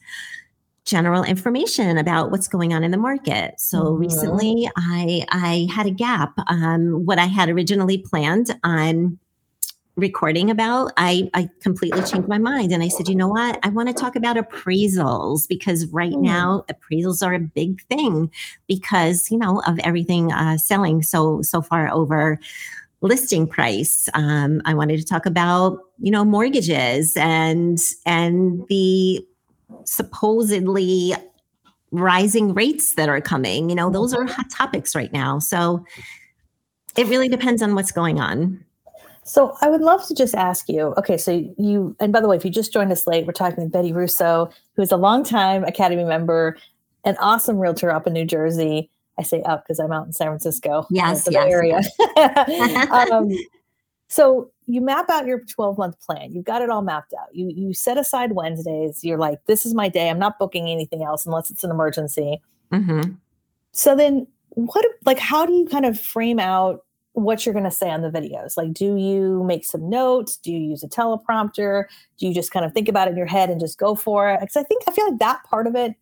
general 0.86 1.24
information 1.24 1.98
about 1.98 2.32
what's 2.32 2.48
going 2.48 2.74
on 2.74 2.84
in 2.84 2.92
the 2.92 2.98
market. 2.98 3.56
So 3.60 3.92
Mhm. 3.94 3.96
recently 3.96 4.70
I 4.78 5.26
I 5.32 5.68
had 5.74 5.88
a 5.88 5.92
gap. 5.92 6.34
Um, 6.48 7.06
what 7.06 7.20
I 7.20 7.26
had 7.26 7.50
originally 7.50 7.98
planned 7.98 8.56
on 8.64 9.20
recording 9.98 10.50
about, 10.52 10.92
I 10.98 11.30
I 11.34 11.50
completely 11.62 12.04
changed 12.04 12.28
my 12.28 12.38
mind 12.38 12.72
and 12.74 12.84
I 12.84 12.90
said, 12.90 13.08
you 13.08 13.16
know 13.16 13.30
what? 13.30 13.60
I 13.64 13.70
want 13.70 13.88
to 13.90 13.94
talk 13.94 14.16
about 14.16 14.36
appraisals 14.38 15.48
because 15.48 15.88
right 15.88 16.18
Hmm. 16.18 16.22
now 16.22 16.66
appraisals 16.70 17.26
are 17.26 17.34
a 17.34 17.40
big 17.40 17.82
thing 17.88 18.32
because 18.68 19.32
you 19.32 19.38
know 19.38 19.62
of 19.68 19.80
everything 19.80 20.32
uh, 20.34 20.58
selling 20.58 21.02
so 21.02 21.42
so 21.42 21.62
far 21.62 21.90
over 21.92 22.40
listing 23.02 23.48
price. 23.48 24.10
Um, 24.14 24.62
I 24.66 24.74
wanted 24.74 24.98
to 25.00 25.06
talk 25.06 25.26
about 25.26 25.80
you 26.00 26.12
know 26.12 26.26
mortgages 26.26 27.16
and 27.18 27.80
and 28.06 28.66
the 28.70 29.26
supposedly 29.86 31.14
rising 31.92 32.54
rates 32.54 32.96
that 32.96 33.10
are 33.10 33.22
coming. 33.22 33.70
You 33.70 33.76
know, 33.76 33.90
those 33.90 34.14
are 34.14 34.26
hot 34.26 34.50
topics 34.50 34.96
right 34.96 35.12
now. 35.14 35.40
So 35.40 35.86
it 36.98 37.08
really 37.08 37.30
depends 37.30 37.62
on 37.62 37.76
what's 37.76 37.92
going 37.92 38.20
on. 38.20 38.64
So 39.24 39.56
I 39.62 39.70
would 39.70 39.82
love 39.82 40.06
to 40.08 40.14
just 40.14 40.36
ask 40.36 40.70
you. 40.70 40.94
Okay, 40.98 41.18
so 41.18 41.32
you 41.58 41.96
and 42.00 42.14
by 42.14 42.22
the 42.22 42.28
way, 42.28 42.36
if 42.36 42.46
you 42.46 42.52
just 42.52 42.72
joined 42.72 42.92
us 42.92 43.08
late, 43.08 43.26
we're 43.26 43.34
talking 43.34 43.64
with 43.64 43.74
Betti 43.74 43.94
Russo, 43.94 44.52
who 44.76 44.84
is 44.84 44.92
a 44.92 44.98
longtime 44.98 45.64
Academy 45.64 46.04
member, 46.04 46.58
an 47.06 47.18
awesome 47.20 47.58
realtor 47.58 47.92
up 47.92 48.06
in 48.06 48.14
New 48.14 48.26
Jersey. 48.26 48.90
I 49.18 49.24
say 49.24 49.42
up 49.44 49.64
because 49.64 49.80
I'm 49.80 49.92
out 49.92 50.06
in 50.06 50.14
San 50.14 50.28
Francisco, 50.28 50.86
Yes, 50.92 51.24
the 51.24 51.32
yes, 51.32 51.48
area. 51.50 51.82
um, 53.12 53.32
so 54.16 54.50
you 54.66 54.80
map 54.80 55.10
out 55.10 55.26
your 55.26 55.42
12 55.42 55.78
month 55.78 56.00
plan. 56.00 56.32
You've 56.32 56.46
got 56.46 56.62
it 56.62 56.70
all 56.70 56.82
mapped 56.82 57.14
out. 57.14 57.36
You 57.36 57.52
you 57.54 57.74
set 57.74 57.98
aside 57.98 58.32
Wednesdays. 58.32 59.04
You're 59.04 59.18
like, 59.18 59.40
this 59.46 59.66
is 59.66 59.74
my 59.74 59.90
day. 59.90 60.10
I'm 60.10 60.18
not 60.18 60.40
booking 60.40 60.70
anything 60.70 61.04
else 61.04 61.26
unless 61.26 61.50
it's 61.50 61.66
an 61.66 61.70
emergency. 61.70 62.42
Mhm. 62.72 63.18
So 63.74 63.94
then 63.94 64.26
what 64.52 64.86
like 65.06 65.20
how 65.20 65.46
do 65.46 65.52
you 65.52 65.66
kind 65.66 65.86
of 65.86 66.00
frame 66.00 66.40
out 66.40 66.86
what 67.12 67.46
you're 67.46 67.52
going 67.52 67.66
to 67.66 67.72
say 67.72 67.90
on 67.90 68.04
the 68.04 68.10
videos? 68.10 68.56
Like 68.56 68.72
do 68.72 68.96
you 68.96 69.44
make 69.44 69.66
some 69.66 69.90
notes? 69.90 70.38
Do 70.38 70.50
you 70.50 70.60
use 70.60 70.82
a 70.82 70.88
teleprompter? 70.88 71.84
Do 72.18 72.26
you 72.26 72.34
just 72.34 72.52
kind 72.52 72.66
of 72.66 72.72
think 72.74 72.88
about 72.88 73.10
it 73.10 73.12
in 73.12 73.18
your 73.18 73.26
head 73.26 73.50
and 73.50 73.60
just 73.60 73.78
go 73.78 73.96
for 73.96 74.30
it? 74.30 74.40
Cuz 74.40 74.56
I 74.56 74.64
think 74.64 74.84
I 74.88 74.92
feel 74.92 75.10
like 75.10 75.20
that 75.20 75.44
part 75.44 75.68
of 75.68 75.76
it 75.76 75.94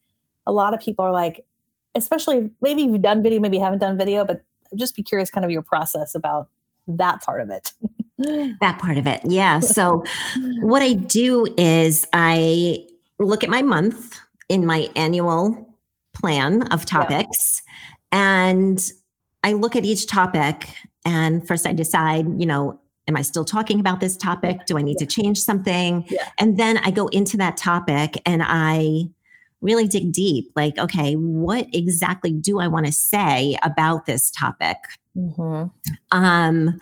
a 0.45 0.51
lot 0.51 0.75
of 0.75 0.79
people 0.79 1.03
are 1.03 1.11
like 1.11 1.47
especially 1.95 2.51
maybe 2.61 2.83
you've 2.83 3.01
done 3.01 3.23
video, 3.23 3.39
maybe 3.39 3.57
you 3.57 3.63
haven't 3.63 3.79
done 3.79 3.97
video, 3.97 4.23
but 4.23 4.43
I'd 4.71 4.77
just 4.77 4.95
be 4.95 5.01
curious 5.01 5.31
kind 5.31 5.45
of 5.45 5.49
your 5.49 5.63
process 5.63 6.13
about 6.13 6.49
that 6.87 7.23
part 7.23 7.41
of 7.41 7.49
it. 7.49 7.73
That 8.61 8.79
part 8.79 8.97
of 8.97 9.07
it. 9.07 9.21
Yeah. 9.25 9.59
So 9.59 10.03
what 10.61 10.81
I 10.81 10.93
do 10.93 11.47
is 11.57 12.07
I 12.13 12.85
look 13.19 13.43
at 13.43 13.49
my 13.49 13.61
month 13.61 14.19
in 14.49 14.65
my 14.65 14.89
annual 14.95 15.75
plan 16.13 16.63
of 16.67 16.85
topics 16.85 17.61
and 18.11 18.91
I 19.43 19.53
look 19.53 19.75
at 19.75 19.83
each 19.83 20.07
topic 20.07 20.69
and 21.05 21.45
first 21.47 21.65
I 21.67 21.73
decide, 21.73 22.25
you 22.39 22.45
know, 22.45 22.79
am 23.07 23.17
I 23.17 23.21
still 23.21 23.43
talking 23.43 23.79
about 23.79 23.99
this 23.99 24.15
topic? 24.15 24.65
Do 24.65 24.77
I 24.77 24.81
need 24.81 24.97
to 24.99 25.05
change 25.05 25.39
something? 25.39 26.05
Yeah. 26.09 26.29
And 26.39 26.57
then 26.57 26.77
I 26.77 26.91
go 26.91 27.07
into 27.07 27.35
that 27.37 27.57
topic 27.57 28.21
and 28.25 28.41
I 28.45 29.05
really 29.61 29.87
dig 29.87 30.11
deep 30.11 30.51
like, 30.55 30.77
okay, 30.77 31.15
what 31.15 31.67
exactly 31.73 32.31
do 32.31 32.59
I 32.59 32.67
want 32.67 32.85
to 32.85 32.91
say 32.91 33.57
about 33.63 34.05
this 34.05 34.29
topic? 34.31 34.77
Mhm. 35.17 35.71
Um, 36.11 36.79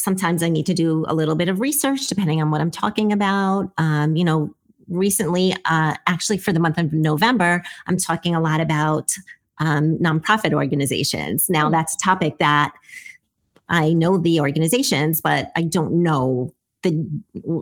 sometimes 0.00 0.42
I 0.42 0.48
need 0.48 0.66
to 0.66 0.74
do 0.74 1.04
a 1.08 1.14
little 1.14 1.34
bit 1.34 1.48
of 1.48 1.60
research 1.60 2.06
depending 2.06 2.40
on 2.42 2.50
what 2.50 2.60
I'm 2.60 2.70
talking 2.70 3.12
about. 3.12 3.70
Um, 3.78 4.16
you 4.16 4.24
know, 4.24 4.54
recently, 4.88 5.54
uh, 5.66 5.94
actually 6.06 6.38
for 6.38 6.52
the 6.52 6.60
month 6.60 6.78
of 6.78 6.92
November, 6.92 7.62
I'm 7.86 7.96
talking 7.96 8.34
a 8.34 8.40
lot 8.40 8.60
about 8.60 9.12
um, 9.58 9.98
nonprofit 9.98 10.52
organizations. 10.54 11.50
Now, 11.50 11.66
Hmm. 11.66 11.72
that's 11.72 11.94
a 11.94 11.98
topic 11.98 12.38
that 12.38 12.72
I 13.68 13.92
know 13.92 14.16
the 14.18 14.40
organizations, 14.40 15.20
but 15.20 15.52
I 15.54 15.62
don't 15.62 16.02
know 16.02 16.52
the 16.82 17.06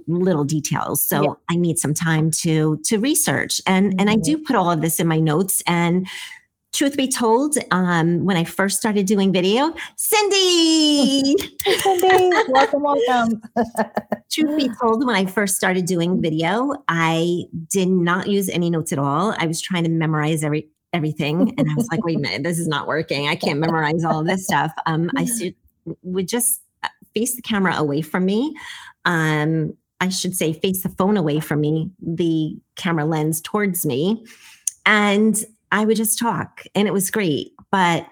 little 0.07 0.45
details. 0.45 1.03
So 1.03 1.23
Yeah. 1.23 1.33
I 1.51 1.57
need 1.57 1.77
some 1.79 1.93
time 1.93 2.31
to 2.43 2.79
to 2.85 2.99
research. 2.99 3.61
And 3.67 3.95
and 4.01 4.09
I 4.09 4.15
Mhm. 4.17 4.23
do 4.23 4.39
put 4.39 4.55
all 4.55 4.71
of 4.71 4.81
this 4.81 5.01
in 5.01 5.09
my 5.09 5.19
notes. 5.19 5.61
And 5.67 6.07
truth 6.79 6.97
be 6.97 7.09
told, 7.09 7.57
um, 7.73 8.25
when 8.25 8.37
I 8.37 8.45
first 8.45 8.79
started 8.79 9.05
doing 9.05 9.33
video, 9.33 9.75
Cindy. 9.97 11.35
Cindy, 11.67 12.31
welcome, 12.51 12.83
welcome. 12.85 13.43
Truth 14.31 14.57
be 14.57 14.71
told, 14.81 15.05
when 15.05 15.17
I 15.17 15.27
first 15.27 15.57
started 15.57 15.87
doing 15.87 16.23
video, 16.23 16.73
I 16.87 17.43
did 17.69 17.89
not 17.89 18.29
use 18.29 18.49
any 18.49 18.71
notes 18.71 18.93
at 18.93 19.01
all. 19.01 19.35
I 19.39 19.47
was 19.47 19.61
trying 19.61 19.83
to 19.85 19.91
memorize 19.91 20.45
every 20.45 20.69
everything, 20.93 21.53
and 21.59 21.69
I 21.69 21.75
was 21.75 21.89
like, 21.91 22.05
"Wait 22.05 22.17
a 22.17 22.21
minute, 22.21 22.45
this 22.45 22.61
is 22.61 22.69
not 22.69 22.87
working. 22.87 23.27
I 23.27 23.35
can't 23.35 23.59
memorize 23.59 24.05
all 24.05 24.21
of 24.21 24.27
this 24.27 24.45
stuff." 24.45 24.73
Um, 24.87 25.11
I 25.17 25.23
s- 25.23 25.43
would 26.03 26.29
just 26.29 26.63
uh, 26.85 26.89
face 27.13 27.35
the 27.35 27.43
camera 27.43 27.75
away 27.75 28.03
from 28.03 28.25
me. 28.25 28.55
Um, 29.05 29.77
I 30.01 30.11
should 30.11 30.37
say, 30.37 30.53
face 30.53 30.85
the 30.85 30.91
phone 30.91 31.17
away 31.17 31.41
from 31.41 31.61
me, 31.61 31.91
the 32.01 32.57
camera 32.77 33.05
lens 33.05 33.41
towards 33.41 33.85
me, 33.85 34.25
and 34.87 35.45
I 35.73 35.85
would 35.85 35.97
just 35.97 36.19
talk, 36.19 36.63
and 36.75 36.87
it 36.89 36.93
was 36.93 37.11
great. 37.11 37.53
But 37.71 38.07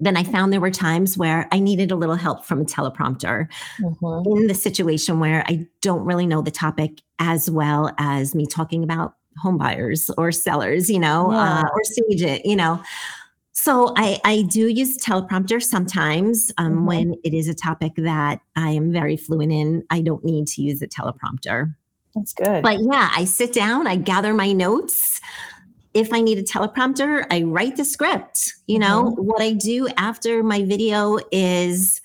then 0.00 0.16
I 0.16 0.24
found 0.24 0.52
there 0.52 0.60
were 0.60 0.70
times 0.70 1.16
where 1.16 1.48
I 1.52 1.60
needed 1.60 1.90
a 1.92 1.96
little 1.96 2.16
help 2.16 2.44
from 2.44 2.60
a 2.60 2.64
teleprompter 2.64 3.48
Mhm. 3.80 4.26
in 4.40 4.46
the 4.48 4.54
situation 4.54 5.20
where 5.20 5.44
I 5.46 5.66
don't 5.80 6.04
really 6.04 6.26
know 6.26 6.42
the 6.42 6.50
topic 6.50 7.00
as 7.20 7.48
well 7.50 7.92
as 7.98 8.34
me 8.34 8.46
talking 8.46 8.82
about 8.82 9.14
home 9.38 9.58
buyers 9.58 10.10
or 10.18 10.32
sellers, 10.32 10.90
you 10.90 10.98
know, 10.98 11.30
Yeah. 11.30 11.60
uh, 11.60 11.64
or 11.72 11.84
stage 11.84 12.22
it, 12.22 12.44
you 12.44 12.56
know. 12.56 12.80
So 13.52 13.92
I, 13.96 14.20
I 14.24 14.42
do 14.42 14.68
use 14.68 14.98
teleprompter 14.98 15.62
sometimes 15.62 16.52
um, 16.58 16.78
Mhm. 16.80 16.84
when 16.86 17.14
it 17.24 17.32
is 17.32 17.48
a 17.48 17.54
topic 17.54 17.92
that 17.96 18.40
I 18.56 18.70
am 18.70 18.92
very 18.92 19.16
fluent 19.16 19.52
in. 19.52 19.84
I 19.88 20.00
don't 20.02 20.24
need 20.24 20.46
to 20.48 20.62
use 20.62 20.82
a 20.82 20.88
teleprompter. 20.88 21.74
That's 22.14 22.32
good. 22.32 22.62
But 22.62 22.80
yeah, 22.80 23.10
I 23.14 23.24
sit 23.24 23.52
down, 23.52 23.86
I 23.86 23.96
gather 23.96 24.34
my 24.34 24.52
notes. 24.52 25.20
If 25.96 26.12
I 26.12 26.20
need 26.20 26.36
a 26.36 26.42
teleprompter, 26.42 27.24
I 27.30 27.42
write 27.44 27.76
the 27.76 27.84
script. 27.84 28.52
You 28.66 28.78
know, 28.78 29.12
what 29.12 29.40
I 29.40 29.52
do 29.52 29.88
after 29.96 30.42
my 30.42 30.62
video 30.62 31.18
is 31.32 32.02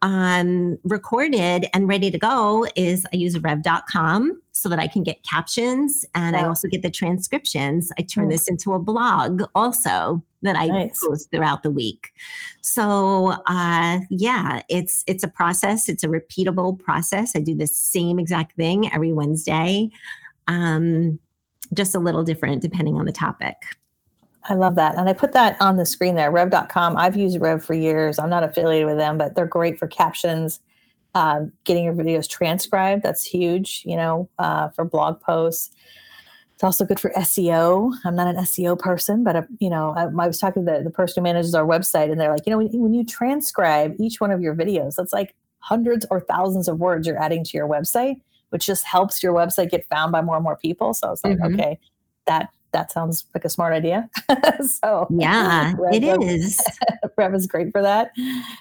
um, 0.00 0.78
recorded 0.84 1.66
and 1.74 1.88
ready 1.88 2.08
to 2.12 2.18
go 2.18 2.66
is 2.76 3.04
I 3.12 3.16
use 3.16 3.36
rev.com 3.40 4.40
so 4.52 4.68
that 4.68 4.78
I 4.78 4.86
can 4.86 5.02
get 5.02 5.24
captions 5.24 6.04
and 6.14 6.36
I 6.36 6.44
also 6.46 6.68
get 6.68 6.82
the 6.82 6.90
transcriptions. 6.90 7.90
I 7.98 8.02
turn 8.02 8.26
Mm. 8.28 8.30
this 8.30 8.46
into 8.48 8.74
a 8.74 8.78
blog 8.78 9.42
also 9.56 10.22
that 10.42 10.54
I 10.54 10.66
Nice. 10.68 11.00
post 11.04 11.30
throughout 11.32 11.64
the 11.64 11.70
week. 11.72 12.12
So 12.60 13.34
uh, 13.46 14.00
yeah, 14.08 14.62
it's 14.68 15.02
it's 15.08 15.24
a 15.24 15.28
process. 15.28 15.88
It's 15.88 16.04
a 16.04 16.08
repeatable 16.08 16.78
process. 16.78 17.34
I 17.34 17.40
do 17.40 17.56
the 17.56 17.66
same 17.66 18.20
exact 18.20 18.54
thing 18.56 18.92
every 18.92 19.12
Wednesday, 19.12 19.90
um, 20.46 21.18
just 21.74 21.94
a 21.94 21.98
little 21.98 22.22
different 22.22 22.62
depending 22.62 22.96
on 22.96 23.04
the 23.04 23.12
topic. 23.12 23.56
I 24.48 24.54
love 24.54 24.74
that. 24.74 24.96
And 24.96 25.08
I 25.08 25.12
put 25.12 25.32
that 25.34 25.60
on 25.60 25.76
the 25.76 25.86
screen 25.86 26.16
there, 26.16 26.30
rev.com. 26.30 26.96
I've 26.96 27.16
used 27.16 27.40
Rev 27.40 27.64
for 27.64 27.74
years. 27.74 28.18
I'm 28.18 28.30
not 28.30 28.42
affiliated 28.42 28.86
with 28.86 28.98
them, 28.98 29.16
but 29.16 29.34
they're 29.34 29.46
great 29.46 29.78
for 29.78 29.86
captions, 29.86 30.60
um, 31.14 31.52
getting 31.64 31.84
your 31.84 31.94
videos 31.94 32.28
transcribed. 32.28 33.02
That's 33.02 33.24
huge, 33.24 33.82
you 33.84 33.96
know, 33.96 34.28
uh, 34.38 34.70
for 34.70 34.84
blog 34.84 35.20
posts. 35.20 35.70
It's 36.54 36.64
also 36.64 36.84
good 36.84 37.00
for 37.00 37.10
SEO. 37.10 37.92
I'm 38.04 38.16
not 38.16 38.28
an 38.28 38.36
SEO 38.36 38.78
person, 38.78 39.24
but, 39.24 39.36
uh, 39.36 39.42
you 39.58 39.70
know, 39.70 39.94
I, 39.96 40.02
I 40.04 40.26
was 40.26 40.38
talking 40.38 40.64
to 40.64 40.72
the, 40.72 40.82
the 40.84 40.90
person 40.90 41.20
who 41.20 41.24
manages 41.24 41.54
our 41.54 41.64
website, 41.64 42.10
and 42.10 42.20
they're 42.20 42.32
like, 42.32 42.46
you 42.46 42.50
know, 42.50 42.58
when, 42.58 42.68
when 42.80 42.94
you 42.94 43.04
transcribe 43.04 43.94
each 43.98 44.20
one 44.20 44.30
of 44.30 44.40
your 44.40 44.54
videos, 44.54 44.96
that's 44.96 45.12
like 45.12 45.34
hundreds 45.58 46.06
or 46.10 46.20
thousands 46.20 46.68
of 46.68 46.78
words 46.78 47.06
you're 47.06 47.20
adding 47.20 47.42
to 47.44 47.56
your 47.56 47.68
website, 47.68 48.20
which 48.52 48.66
just 48.66 48.84
helps 48.84 49.22
your 49.22 49.32
website 49.34 49.70
get 49.70 49.84
found 49.88 50.12
by 50.12 50.20
more 50.22 50.36
and 50.36 50.44
more 50.44 50.56
people. 50.56 50.94
So 50.94 51.08
I 51.08 51.10
was 51.10 51.24
like, 51.24 51.38
Mhm. 51.38 51.54
okay, 51.54 51.78
that 52.26 52.48
that 52.72 52.90
sounds 52.90 53.26
like 53.34 53.44
a 53.44 53.50
smart 53.50 53.74
idea. 53.74 54.08
so 54.66 55.06
Yeah, 55.10 55.74
Rev- 55.78 55.94
it 55.94 56.06
Rev- 56.06 56.22
is. 56.22 56.58
Rev 57.18 57.34
is 57.34 57.46
great 57.46 57.70
for 57.70 57.82
that. 57.82 58.12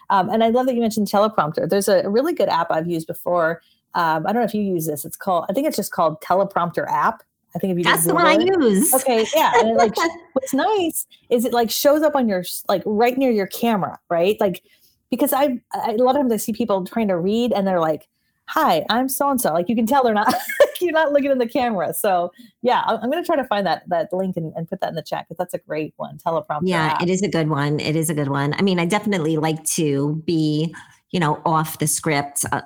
Um, 0.09 0.29
and 0.29 0.43
I 0.43 0.49
love 0.49 0.65
that 0.65 0.75
you 0.75 0.81
mentioned 0.81 1.07
teleprompter. 1.07 1.69
There's 1.69 1.87
a 1.87 2.09
really 2.09 2.33
good 2.33 2.49
app 2.49 2.71
I've 2.71 2.87
used 2.87 3.07
before. 3.07 3.61
Um, 3.93 4.25
I 4.27 4.33
don't 4.33 4.41
know 4.41 4.45
if 4.45 4.53
you 4.53 4.63
use 4.63 4.85
this. 4.85 5.05
It's 5.05 5.15
called, 5.15 5.45
I 5.49 5.53
think 5.53 5.65
it's 5.67 5.77
just 5.77 5.91
called 5.93 6.19
Teleprompter 6.21 6.85
app. 6.89 7.23
I 7.55 7.59
think 7.59 7.71
if 7.71 7.77
you 7.77 7.83
That's 7.85 8.05
the 8.05 8.13
one 8.13 8.25
I 8.25 8.37
use. 8.37 8.93
Okay, 8.93 9.25
yeah. 9.35 9.51
And 9.55 9.69
it 9.71 9.75
like 9.77 9.93
what's 10.33 10.53
nice 10.53 11.05
is 11.29 11.43
it 11.45 11.53
like 11.53 11.69
shows 11.71 12.01
up 12.01 12.13
on 12.15 12.27
your 12.27 12.43
like 12.67 12.81
right 12.85 13.17
near 13.17 13.31
your 13.31 13.47
camera, 13.47 13.97
right? 14.09 14.37
Like 14.41 14.61
because 15.09 15.31
I, 15.33 15.59
I 15.73 15.91
a 15.91 16.03
lot 16.03 16.15
of 16.15 16.21
times 16.21 16.31
I 16.33 16.37
see 16.37 16.51
people 16.53 16.85
trying 16.85 17.07
to 17.09 17.17
read 17.17 17.51
and 17.53 17.65
they're 17.67 17.79
like, 17.81 18.07
"Hi, 18.51 18.85
I'm 18.89 19.09
so 19.09 19.29
and 19.29 19.39
so." 19.39 19.53
Like 19.53 19.69
you 19.69 19.75
can 19.75 19.85
tell 19.85 20.03
they're 20.03 20.13
not 20.13 20.33
you're 20.81 20.91
not 20.91 21.11
looking 21.11 21.31
in 21.31 21.37
the 21.37 21.47
camera. 21.47 21.93
So 21.93 22.31
yeah, 22.61 22.83
I'm 22.85 23.09
going 23.09 23.23
to 23.23 23.25
try 23.25 23.35
to 23.35 23.43
find 23.45 23.65
that 23.65 23.83
that 23.87 24.11
link 24.11 24.37
and, 24.37 24.53
and 24.55 24.67
put 24.67 24.81
that 24.81 24.89
in 24.89 24.95
the 24.95 25.01
chat 25.01 25.25
because 25.27 25.37
that's 25.37 25.53
a 25.53 25.59
great 25.59 25.93
one. 25.97 26.17
Teleprompter. 26.17 26.61
Yeah, 26.63 26.93
app. 26.93 27.03
it 27.03 27.09
is 27.09 27.21
a 27.21 27.27
good 27.27 27.49
one. 27.49 27.79
It 27.79 27.95
is 27.95 28.09
a 28.09 28.13
good 28.13 28.29
one. 28.29 28.53
I 28.53 28.61
mean, 28.61 28.79
I 28.79 28.85
definitely 28.85 29.37
like 29.37 29.63
to 29.75 30.21
be, 30.25 30.73
you 31.11 31.19
know, 31.19 31.41
off 31.45 31.79
the 31.79 31.87
script 31.87 32.45
uh, 32.51 32.61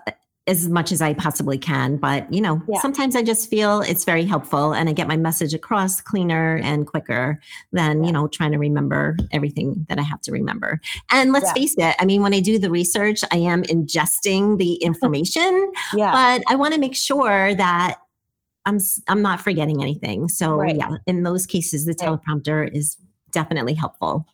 as 0.47 0.69
much 0.69 0.91
as 0.91 1.01
I 1.01 1.13
possibly 1.15 1.58
can. 1.58 1.97
But, 1.97 2.31
you 2.31 2.39
know, 2.39 2.62
Yeah. 2.67 2.79
sometimes 2.79 3.15
I 3.15 3.23
just 3.23 3.49
feel 3.49 3.81
it's 3.81 4.03
very 4.05 4.25
helpful 4.25 4.73
and 4.73 4.88
I 4.88 4.93
get 4.93 5.08
my 5.08 5.17
message 5.17 5.55
across 5.55 6.01
cleaner 6.01 6.58
and 6.63 6.86
quicker 6.86 7.39
than, 7.71 8.01
Yeah. 8.01 8.08
you 8.08 8.12
know, 8.13 8.27
trying 8.27 8.51
to 8.51 8.60
remember 8.60 9.17
everything 9.31 9.86
that 9.89 9.97
I 9.97 10.03
have 10.03 10.21
to 10.21 10.31
remember. 10.31 10.79
And 11.10 11.31
let's 11.31 11.47
Yeah. 11.47 11.53
face 11.53 11.75
it, 11.79 11.95
I 11.99 12.05
mean, 12.05 12.21
when 12.21 12.34
I 12.34 12.41
do 12.41 12.60
the 12.60 12.69
research, 12.69 13.21
I 13.31 13.38
am 13.38 13.63
ingesting 13.63 14.60
the 14.60 14.73
information, 14.84 15.71
Yeah. 15.95 16.12
but 16.12 16.43
I 16.47 16.55
want 16.55 16.73
to 16.75 16.79
make 16.79 16.95
sure 16.95 17.55
that 17.55 17.97
I'm 18.67 18.79
I'm 19.08 19.21
not 19.21 19.41
forgetting 19.41 19.81
anything. 19.81 20.27
So 20.27 20.55
Right. 20.58 20.75
yeah, 20.75 20.97
in 21.05 21.21
those 21.23 21.45
cases, 21.45 21.86
the 21.86 21.93
teleprompter 21.93 22.67
is 22.71 22.97
definitely 23.31 23.75
helpful. 23.75 24.25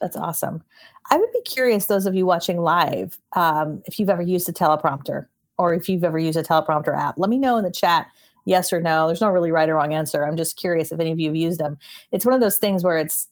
That's 0.00 0.16
awesome. 0.16 0.62
I 1.10 1.16
would 1.16 1.30
be 1.32 1.40
curious, 1.42 1.86
those 1.86 2.04
of 2.04 2.14
you 2.14 2.26
watching 2.26 2.60
live, 2.60 3.16
um, 3.34 3.82
if 3.86 3.98
you've 4.00 4.10
ever 4.10 4.22
used 4.22 4.48
a 4.48 4.52
teleprompter 4.52 5.26
or 5.58 5.74
if 5.74 5.88
you've 5.88 6.04
ever 6.04 6.18
used 6.18 6.38
a 6.38 6.42
teleprompter 6.42 6.96
app. 6.96 7.14
Let 7.18 7.30
me 7.30 7.38
know 7.38 7.56
in 7.56 7.64
the 7.64 7.70
chat, 7.70 8.08
yes 8.44 8.72
or 8.72 8.80
no. 8.80 9.06
There's 9.06 9.20
no 9.20 9.30
really 9.30 9.50
right 9.50 9.68
or 9.68 9.74
wrong 9.74 9.92
answer. 9.92 10.24
I'm 10.24 10.36
just 10.36 10.56
curious 10.56 10.92
if 10.92 11.00
any 11.00 11.12
of 11.12 11.20
you 11.20 11.28
have 11.28 11.36
used 11.36 11.60
them. 11.60 11.78
It's 12.12 12.24
one 12.24 12.34
of 12.34 12.40
those 12.40 12.58
things 12.58 12.84
where 12.84 12.98
it's 12.98 13.28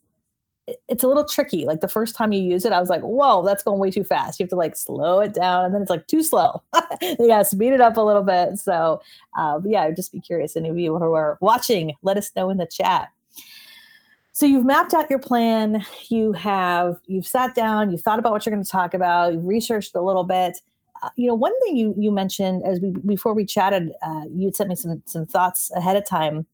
it's 0.89 1.05
a 1.05 1.09
little 1.09 1.27
tricky. 1.27 1.67
Like 1.67 1.81
the 1.81 1.89
first 1.89 2.17
time 2.17 2.33
you 2.33 2.43
use 2.43 2.65
it, 2.65 2.73
I 2.73 2.81
was 2.81 2.89
like, 2.89 3.03
"Whoa, 3.03 3.43
that's 3.45 3.63
going 3.63 3.79
way 3.79 3.91
too 3.91 4.05
fast." 4.05 4.41
You 4.41 4.45
have 4.45 4.51
to 4.51 4.57
like 4.57 4.77
slow 4.77 5.21
it 5.21 5.35
down, 5.35 5.65
and 5.65 5.75
then 5.75 5.83
it's 5.83 5.91
like 5.91 6.07
too 6.07 6.23
slow. 6.23 6.63
you 7.03 7.29
got 7.29 7.39
to 7.39 7.45
speed 7.45 7.73
it 7.75 7.81
up 7.81 7.97
a 7.97 8.01
little 8.01 8.23
bit. 8.23 8.59
So, 8.59 9.03
uh, 9.37 9.61
yeah, 9.65 9.83
I'd 9.83 9.97
just 9.97 10.13
be 10.13 10.21
curious. 10.21 10.57
Any 10.57 10.71
of 10.71 10.79
you 10.79 10.97
who 10.99 11.13
are 11.13 11.37
watching, 11.41 11.95
let 12.03 12.17
us 12.17 12.31
know 12.35 12.49
in 12.49 12.57
the 12.57 12.67
chat. 12.67 13.11
So 14.33 14.47
you've 14.47 14.65
mapped 14.65 14.95
out 14.95 15.09
your 15.11 15.21
plan. 15.21 15.85
You 16.09 16.33
have 16.33 16.99
you've 17.07 17.27
sat 17.27 17.55
down. 17.55 17.93
you've 17.93 18.01
thought 18.01 18.19
about 18.19 18.33
what 18.33 18.45
you're 18.45 18.55
going 18.55 18.65
to 18.65 18.71
talk 18.71 18.95
about. 18.95 19.33
You've 19.33 19.47
researched 19.47 19.95
a 19.95 20.01
little 20.01 20.25
bit. 20.25 20.61
Uh, 21.05 21.11
you 21.17 21.27
know, 21.27 21.35
one 21.35 21.53
thing 21.61 21.77
you 21.77 21.95
you 21.99 22.11
mentioned 22.11 22.63
as 22.65 22.81
we 22.81 22.91
before 22.91 23.35
we 23.35 23.45
chatted, 23.45 23.93
uh, 24.03 24.23
you 24.33 24.51
sent 24.55 24.71
me 24.71 24.75
some 24.77 25.03
some 25.05 25.27
thoughts 25.27 25.71
ahead 25.77 25.97
of 25.97 26.07
time. 26.07 26.47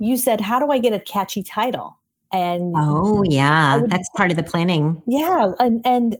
You 0.00 0.16
said, 0.16 0.40
"How 0.40 0.58
do 0.58 0.72
I 0.72 0.78
get 0.78 0.92
a 0.92 0.98
catchy 0.98 1.44
title?" 1.44 1.96
And 2.32 2.74
Oh 2.76 3.22
yeah, 3.22 3.76
would- 3.76 3.90
that's 3.90 4.08
part 4.16 4.32
of 4.32 4.36
the 4.36 4.42
planning. 4.42 5.00
yeah, 5.06 5.52
and 5.60 5.80
and 5.84 6.18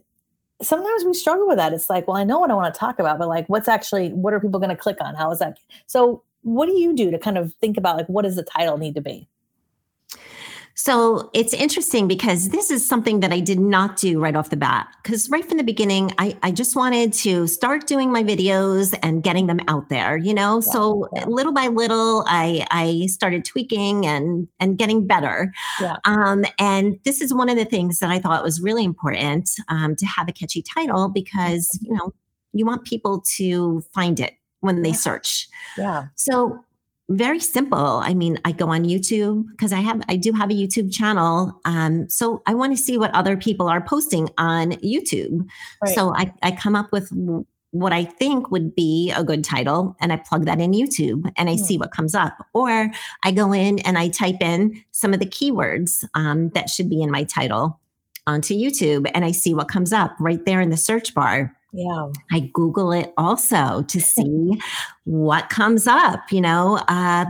sometimes 0.63 1.05
we 1.05 1.15
struggle 1.15 1.49
with 1.49 1.57
that. 1.57 1.73
It's 1.73 1.91
like, 1.91 2.07
well, 2.07 2.17
I 2.17 2.23
know 2.25 2.39
what 2.39 2.51
I 2.51 2.55
want 2.55 2.73
to 2.73 2.79
talk 2.79 3.01
about, 3.01 3.19
but 3.19 3.27
like, 3.29 3.49
what's 3.49 3.67
actually 3.69 4.11
what 4.11 4.33
are 4.33 4.41
people 4.41 4.61
going 4.61 4.71
to 4.71 4.77
click 4.77 4.99
on? 5.01 5.17
How 5.17 5.33
is 5.33 5.41
that? 5.41 5.59
So, 5.87 6.23
what 6.43 6.67
do 6.67 6.79
you 6.79 6.95
do 6.95 7.11
to 7.11 7.19
kind 7.19 7.39
of 7.39 7.53
think 7.55 7.77
about 7.77 7.97
like 7.97 8.07
what 8.09 8.23
does 8.23 8.37
the 8.37 8.45
title 8.45 8.79
need 8.79 8.95
to 8.95 9.01
be? 9.01 9.29
So 10.79 11.29
it's 11.35 11.53
interesting 11.53 12.07
because 12.07 12.51
this 12.51 12.71
is 12.71 12.87
something 12.87 13.19
that 13.19 13.33
I 13.33 13.41
did 13.41 13.59
not 13.59 13.97
do 13.97 14.21
right 14.21 14.37
off 14.37 14.51
the 14.51 14.57
bat. 14.57 14.87
Because 15.03 15.29
right 15.29 15.45
from 15.45 15.59
the 15.59 15.65
beginning, 15.65 16.13
I, 16.19 16.37
I 16.45 16.53
just 16.53 16.77
wanted 16.77 17.13
to 17.15 17.49
start 17.49 17.89
doing 17.89 18.13
my 18.13 18.23
videos 18.23 18.97
and 19.03 19.21
getting 19.21 19.49
them 19.49 19.59
out 19.67 19.89
there, 19.89 20.17
you 20.17 20.33
know? 20.33 20.61
so 20.61 21.09
yeah. 21.17 21.25
little 21.27 21.53
by 21.53 21.67
little, 21.67 22.25
I, 22.29 22.65
I 22.71 23.07
started 23.07 23.45
tweaking 23.45 24.07
and, 24.07 24.47
and 24.61 24.79
getting 24.79 25.05
better. 25.05 25.53
Yeah. 25.81 25.97
Um, 26.05 26.45
and 26.61 26.97
this 27.05 27.21
is 27.21 27.35
one 27.35 27.49
of 27.49 27.57
the 27.57 27.65
things 27.65 27.99
that 27.99 28.11
I 28.11 28.21
thought 28.21 28.45
was 28.45 28.61
really 28.61 28.85
important 28.85 29.51
um, 29.69 29.97
to 29.97 30.07
have 30.07 30.29
a 30.29 30.33
catchy 30.33 30.63
title 30.63 31.09
because, 31.09 31.77
you 31.83 31.93
know, 31.93 32.15
you 32.53 32.65
want 32.65 32.85
people 32.85 33.25
to 33.37 33.83
find 33.93 34.21
it 34.21 34.35
when 34.61 34.83
they 34.83 34.91
Yeah. 34.91 34.95
search. 34.95 35.49
Yeah, 35.77 36.05
So 36.15 36.65
very 37.11 37.41
simple. 37.41 37.79
I 37.79 38.13
mean, 38.13 38.39
I 38.45 38.53
go 38.53 38.69
on 38.69 38.85
YouTube 38.85 39.45
because 39.53 39.73
I 39.73 39.81
have 39.81 40.03
I 40.09 40.17
do 40.17 40.33
have 40.33 40.51
a 40.51 40.55
YouTube 40.55 40.93
channel. 40.93 41.59
Um, 41.65 42.09
so 42.09 42.43
I 42.47 42.55
want 42.55 42.77
to 42.77 42.83
see 42.83 42.99
what 42.99 43.15
other 43.15 43.37
people 43.37 43.69
are 43.69 43.81
posting 43.81 44.29
on 44.37 44.73
YouTube. 44.73 45.47
Right. 45.83 45.95
So 45.95 46.15
I, 46.15 46.33
I 46.43 46.51
come 46.51 46.77
up 46.77 46.93
with 46.93 47.11
what 47.71 47.93
I 47.93 48.05
think 48.05 48.51
would 48.51 48.75
be 48.75 49.13
a 49.15 49.23
good 49.25 49.45
title 49.45 49.97
and 50.01 50.13
I 50.13 50.17
plug 50.17 50.47
that 50.47 50.61
in 50.61 50.73
YouTube 50.73 51.31
and 51.37 51.49
I 51.51 51.55
Hmm. 51.55 51.63
see 51.65 51.79
what 51.79 51.93
comes 51.93 52.15
up. 52.15 52.47
Or 52.55 52.91
I 53.25 53.31
go 53.31 53.53
in 53.53 53.79
and 53.81 53.99
I 53.99 54.09
type 54.09 54.41
in 54.41 54.83
some 54.91 55.13
of 55.15 55.21
the 55.21 55.27
keywords 55.27 56.05
um, 56.15 56.51
that 56.51 56.71
should 56.71 56.89
be 56.91 57.03
in 57.03 57.11
my 57.11 57.25
title 57.25 57.79
onto 58.27 58.55
YouTube 58.55 59.11
and 59.15 59.25
I 59.25 59.33
see 59.33 59.55
what 59.55 59.69
comes 59.69 59.93
up 59.93 60.15
right 60.21 60.45
there 60.45 60.61
in 60.61 60.71
the 60.71 60.77
search 60.77 61.15
bar. 61.15 61.55
Yeah. 61.73 62.09
I 62.33 62.51
Google 62.53 62.93
it 62.93 63.13
also 63.17 63.83
to 63.83 64.01
see 64.01 64.61
what 65.05 65.49
comes 65.51 65.87
up, 65.87 66.33
you 66.33 66.41
know, 66.41 66.79
uh, 66.89 67.27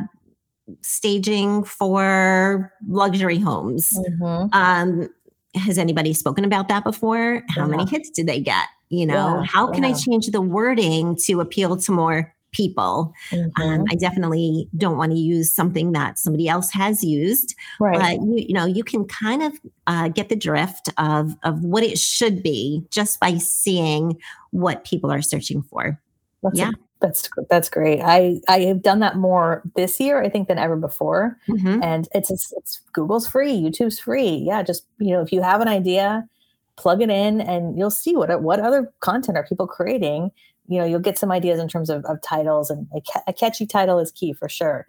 staging 0.83 1.65
for 1.65 2.73
luxury 2.87 3.39
homes. 3.39 3.91
Mhm. 4.21 4.55
Um, 4.55 5.09
has 5.55 5.79
anybody 5.79 6.13
spoken 6.13 6.45
about 6.45 6.69
that 6.69 6.85
before? 6.85 7.43
How 7.49 7.67
many 7.67 7.87
hits 7.87 8.11
did 8.11 8.27
they 8.27 8.41
get? 8.41 8.67
You 8.91 9.07
know, 9.07 9.41
Yeah, 9.41 9.45
how 9.45 9.71
can 9.71 9.85
I 9.85 9.93
change 9.93 10.27
the 10.29 10.41
wording 10.41 11.17
to 11.27 11.41
appeal 11.41 11.77
to 11.77 11.93
more 11.93 12.35
people? 12.53 13.13
Um, 13.33 13.51
Mhm. 13.57 13.85
I 13.91 13.95
definitely 13.97 14.69
don't 14.77 14.97
want 14.97 15.13
to 15.13 15.19
use 15.19 15.55
something 15.55 15.93
that 15.93 16.19
somebody 16.19 16.49
else 16.49 16.71
has 16.71 17.05
used, 17.05 17.55
right. 17.81 17.99
but 17.99 18.27
you, 18.27 18.45
you 18.49 18.55
know, 18.55 18.65
you 18.65 18.83
can 18.85 19.05
kind 19.05 19.43
of 19.43 19.53
uh, 19.87 20.09
get 20.09 20.29
the 20.29 20.37
drift 20.37 20.89
of 20.99 21.35
of 21.43 21.63
what 21.65 21.83
it 21.83 21.99
should 21.99 22.43
be 22.43 22.85
just 22.91 23.21
by 23.21 23.37
seeing 23.39 24.19
what 24.51 24.85
people 24.85 25.11
are 25.11 25.23
searching 25.23 25.63
for. 25.63 26.01
That's 26.43 26.59
yeah. 26.59 26.71
that's 27.01 27.29
that's 27.51 27.69
great. 27.69 28.01
I 28.01 28.41
I 28.49 28.61
have 28.61 28.83
done 28.83 29.01
that 29.01 29.17
more 29.17 29.63
this 29.77 30.01
year, 30.01 30.23
I 30.23 30.29
think, 30.29 30.49
than 30.49 30.59
ever 30.59 30.77
before. 30.77 31.37
Mhm. 31.49 31.83
And 31.85 32.09
it's, 32.15 32.31
it's 32.31 32.53
it's 32.57 32.81
Google's 32.93 33.27
free, 33.29 33.53
YouTube's 33.53 33.99
free. 34.01 34.43
Yeah, 34.47 34.63
just 34.63 34.85
you 34.99 35.13
know, 35.13 35.21
if 35.21 35.33
you 35.33 35.43
have 35.43 35.61
an 35.61 35.69
idea, 35.69 36.29
plug 36.77 37.03
it 37.03 37.11
in, 37.11 37.41
and 37.41 37.77
you'll 37.79 37.91
see 37.91 38.15
what 38.17 38.43
what 38.43 38.61
other 38.61 38.93
content 39.01 39.37
are 39.37 39.45
people 39.47 39.67
creating. 39.67 40.31
You 40.69 40.79
know, 40.79 40.85
you'll 40.85 41.01
get 41.01 41.19
some 41.19 41.33
ideas 41.33 41.59
in 41.59 41.69
terms 41.69 41.91
of, 41.91 42.05
of 42.05 42.21
titles, 42.23 42.71
and 42.71 42.87
a, 42.95 43.01
ca- 43.01 43.23
a 43.27 43.33
catchy 43.33 43.67
title 43.67 43.99
is 43.99 44.11
key 44.13 44.33
for 44.33 44.49
sure. 44.49 44.87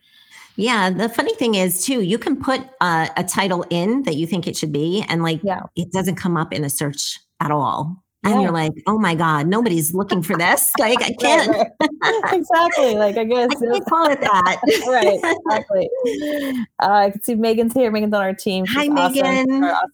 Yeah, 0.56 0.90
the 0.90 1.08
funny 1.08 1.34
thing 1.36 1.56
is 1.56 1.86
too, 1.86 2.02
you 2.02 2.18
can 2.18 2.36
put 2.42 2.62
uh, 2.82 3.08
a 3.16 3.24
title 3.24 3.66
in 3.70 4.04
that 4.04 4.16
you 4.18 4.28
think 4.28 4.46
it 4.46 4.58
should 4.58 4.74
be, 4.74 5.06
and 5.08 5.24
like 5.24 5.40
Yeah. 5.44 5.62
it 5.78 5.92
doesn't 5.94 6.16
come 6.16 6.36
up 6.36 6.52
in 6.54 6.62
the 6.64 6.70
search 6.70 7.18
at 7.40 7.50
all. 7.52 8.04
And 8.26 8.34
Yeah. 8.36 8.42
you're 8.42 8.52
like, 8.52 8.74
oh 8.86 9.00
my 9.00 9.16
God, 9.16 9.48
nobody's 9.48 9.94
looking 9.94 10.22
for 10.22 10.36
this. 10.38 10.74
Like, 10.80 11.02
I 11.02 11.14
can't, 11.14 11.48
right. 11.48 12.34
exactly. 12.34 12.96
Like 12.96 13.16
I 13.18 13.24
guess 13.24 13.50
I 13.56 13.66
can't 13.72 13.86
call 13.86 14.10
it 14.12 14.20
that. 14.20 14.58
right, 14.88 15.20
exactly. 15.24 15.90
Uh, 16.82 16.92
I 16.92 17.12
can 17.12 17.24
see 17.24 17.36
Megan's 17.36 17.74
here. 17.74 17.90
Megan's 17.92 18.14
on 18.14 18.22
our 18.22 18.34
team. 18.34 18.66
Hi, 18.66 18.84
She's 18.84 18.92
awesome. 18.92 19.22
Megan. 19.24 19.64
Our 19.64 19.72
awesome 19.72 19.90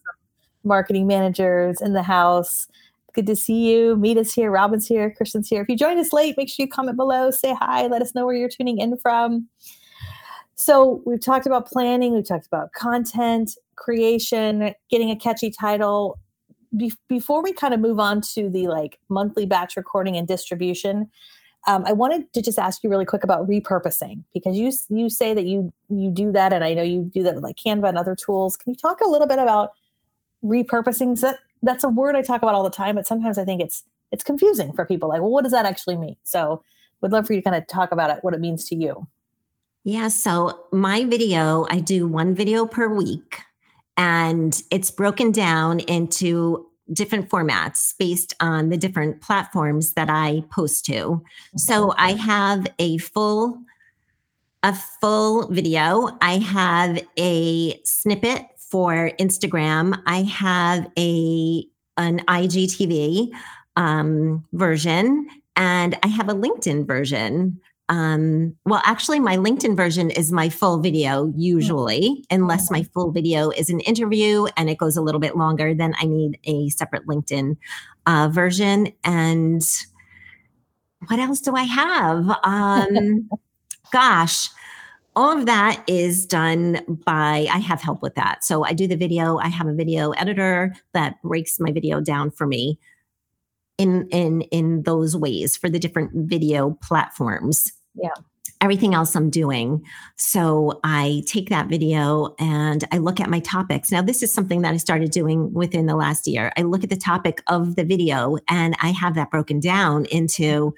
marketing 0.64 1.06
managers 1.06 1.80
in 1.80 1.92
the 1.92 2.02
house. 2.02 2.66
Good 3.16 3.26
to 3.28 3.34
see 3.34 3.72
you. 3.72 3.96
Meet 3.96 4.18
us 4.18 4.34
here. 4.34 4.50
Robin's 4.50 4.86
here. 4.86 5.10
Christian's 5.10 5.48
here. 5.48 5.62
If 5.62 5.70
you 5.70 5.76
joined 5.76 5.98
us 5.98 6.12
late, 6.12 6.36
make 6.36 6.50
sure 6.50 6.64
you 6.64 6.68
comment 6.68 6.98
below. 6.98 7.30
Say 7.30 7.54
hi. 7.54 7.86
Let 7.86 8.02
us 8.02 8.14
know 8.14 8.26
where 8.26 8.34
you're 8.34 8.50
tuning 8.50 8.76
in 8.76 8.98
from. 8.98 9.48
So 10.54 11.00
we've 11.06 11.18
talked 11.18 11.46
about 11.46 11.66
planning. 11.66 12.12
We've 12.12 12.28
talked 12.28 12.46
about 12.46 12.74
content 12.74 13.56
creation, 13.74 14.74
getting 14.90 15.10
a 15.10 15.16
catchy 15.16 15.50
title. 15.50 16.18
Be- 16.76 16.92
before 17.08 17.42
we 17.42 17.54
kind 17.54 17.72
of 17.72 17.80
move 17.80 17.98
on 17.98 18.20
to 18.34 18.50
the 18.50 18.68
like 18.68 18.98
monthly 19.08 19.46
batch 19.46 19.78
recording 19.78 20.14
and 20.14 20.28
distribution, 20.28 21.10
um, 21.66 21.84
I 21.86 21.94
wanted 21.94 22.30
to 22.34 22.42
just 22.42 22.58
ask 22.58 22.84
you 22.84 22.90
really 22.90 23.06
quick 23.06 23.24
about 23.24 23.48
repurposing 23.48 24.24
because 24.34 24.58
you 24.58 24.72
you 24.90 25.08
say 25.08 25.32
that 25.32 25.46
you 25.46 25.72
you 25.88 26.10
do 26.10 26.32
that, 26.32 26.52
and 26.52 26.62
I 26.62 26.74
know 26.74 26.82
you 26.82 27.10
do 27.14 27.22
that 27.22 27.34
with 27.34 27.44
like 27.44 27.56
Canva 27.56 27.88
and 27.88 27.96
other 27.96 28.14
tools. 28.14 28.58
Can 28.58 28.72
you 28.72 28.76
talk 28.76 29.00
a 29.00 29.08
little 29.08 29.26
bit 29.26 29.38
about 29.38 29.70
repurposing? 30.44 31.18
That, 31.20 31.38
that's 31.66 31.84
a 31.84 31.88
word 31.88 32.16
I 32.16 32.22
talk 32.22 32.42
about 32.42 32.54
all 32.54 32.64
the 32.64 32.70
time, 32.70 32.94
but 32.94 33.06
sometimes 33.06 33.38
I 33.38 33.44
think 33.44 33.60
it's 33.60 33.84
it's 34.12 34.24
confusing 34.24 34.72
for 34.72 34.84
people. 34.86 35.08
Like, 35.08 35.20
well, 35.20 35.30
what 35.30 35.42
does 35.42 35.52
that 35.52 35.66
actually 35.66 35.96
mean? 35.96 36.16
So, 36.22 36.62
would 37.00 37.12
love 37.12 37.26
for 37.26 37.32
you 37.32 37.40
to 37.40 37.44
kind 37.44 37.56
of 37.56 37.66
talk 37.66 37.92
about 37.92 38.10
it, 38.10 38.18
what 38.22 38.34
it 38.34 38.40
means 38.40 38.64
to 38.68 38.76
you. 38.76 39.06
Yeah. 39.84 40.08
So 40.08 40.66
my 40.72 41.04
video, 41.04 41.66
I 41.70 41.78
do 41.78 42.08
one 42.08 42.34
video 42.34 42.66
per 42.66 42.88
week, 42.88 43.42
and 43.96 44.60
it's 44.70 44.90
broken 44.90 45.30
down 45.30 45.80
into 45.80 46.66
different 46.92 47.28
formats 47.28 47.94
based 47.98 48.34
on 48.40 48.68
the 48.68 48.76
different 48.76 49.20
platforms 49.20 49.92
that 49.94 50.08
I 50.10 50.42
post 50.50 50.86
to. 50.86 51.22
So 51.56 51.94
I 51.96 52.12
have 52.12 52.66
a 52.78 52.98
full 52.98 53.58
a 54.62 54.74
full 55.00 55.46
video. 55.48 56.18
I 56.20 56.38
have 56.38 57.00
a 57.16 57.80
snippet 57.84 58.46
for 58.70 59.10
Instagram. 59.18 60.00
I 60.06 60.22
have 60.22 60.90
a 60.98 61.66
an 61.96 62.20
IGTV 62.20 63.30
um, 63.76 64.44
version, 64.52 65.28
and 65.56 65.98
I 66.02 66.08
have 66.08 66.28
a 66.28 66.34
LinkedIn 66.34 66.86
version. 66.86 67.60
Um, 67.88 68.56
well, 68.64 68.82
actually, 68.84 69.20
my 69.20 69.36
LinkedIn 69.36 69.76
version 69.76 70.10
is 70.10 70.32
my 70.32 70.48
full 70.48 70.78
video 70.78 71.32
usually, 71.36 72.24
unless 72.30 72.70
my 72.70 72.82
full 72.82 73.12
video 73.12 73.50
is 73.50 73.70
an 73.70 73.80
interview 73.80 74.46
and 74.56 74.68
it 74.68 74.78
goes 74.78 74.96
a 74.96 75.02
little 75.02 75.20
bit 75.20 75.36
longer, 75.36 75.72
then 75.72 75.94
I 75.98 76.06
need 76.06 76.38
a 76.44 76.68
separate 76.70 77.06
LinkedIn 77.06 77.56
uh, 78.06 78.28
version. 78.32 78.92
And 79.04 79.62
what 81.06 81.20
else 81.20 81.40
do 81.40 81.54
I 81.54 81.62
have? 81.62 82.38
Um, 82.44 83.30
gosh, 83.92 84.48
all 85.16 85.36
of 85.36 85.46
that 85.46 85.82
is 85.88 86.26
done 86.26 86.80
by, 87.06 87.46
I 87.50 87.58
have 87.58 87.80
help 87.80 88.02
with 88.02 88.14
that. 88.16 88.44
So 88.44 88.64
I 88.64 88.74
do 88.74 88.86
the 88.86 88.96
video, 88.96 89.38
I 89.38 89.48
have 89.48 89.66
a 89.66 89.72
video 89.74 90.10
editor 90.12 90.74
that 90.92 91.20
breaks 91.22 91.58
my 91.58 91.72
video 91.72 92.00
down 92.00 92.30
for 92.30 92.46
me 92.46 92.78
in 93.78 94.08
in 94.10 94.42
in 94.42 94.82
those 94.82 95.16
ways 95.16 95.56
for 95.56 95.68
the 95.68 95.78
different 95.78 96.10
video 96.14 96.70
platforms 96.82 97.72
Yeah. 97.94 98.08
everything 98.62 98.94
else 98.94 99.14
i'm 99.14 99.28
doing 99.28 99.84
so 100.16 100.80
i 100.82 101.22
take 101.26 101.50
that 101.50 101.68
video 101.68 102.34
and 102.38 102.84
i 102.90 102.96
look 102.96 103.20
at 103.20 103.28
my 103.28 103.40
topics 103.40 103.90
now 103.92 104.00
this 104.00 104.22
is 104.22 104.32
something 104.32 104.62
that 104.62 104.72
i 104.72 104.78
started 104.78 105.10
doing 105.10 105.52
within 105.52 105.84
the 105.84 105.94
last 105.94 106.26
year 106.26 106.52
i 106.56 106.62
look 106.62 106.84
at 106.84 106.90
the 106.90 106.96
topic 106.96 107.42
of 107.48 107.76
the 107.76 107.84
video 107.84 108.38
and 108.48 108.74
i 108.80 108.88
have 108.92 109.14
that 109.14 109.30
broken 109.30 109.60
down 109.60 110.06
into 110.06 110.74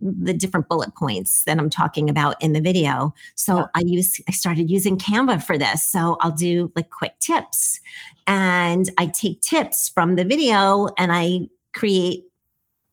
the 0.00 0.32
different 0.32 0.68
bullet 0.68 0.94
points 0.94 1.44
that 1.44 1.58
i'm 1.58 1.70
talking 1.70 2.08
about 2.08 2.40
in 2.42 2.52
the 2.52 2.60
video 2.60 3.12
so 3.34 3.56
Yeah. 3.58 3.66
i 3.74 3.80
use 3.84 4.20
i 4.28 4.32
started 4.32 4.70
using 4.70 4.96
canva 4.96 5.42
for 5.42 5.58
this 5.58 5.86
so 5.86 6.16
i'll 6.20 6.30
do 6.32 6.72
like 6.76 6.90
quick 6.90 7.18
tips 7.20 7.80
and 8.26 8.90
i 8.98 9.06
take 9.06 9.40
tips 9.42 9.88
from 9.88 10.16
the 10.16 10.24
video 10.24 10.88
and 10.98 11.12
i 11.12 11.48
create 11.72 12.24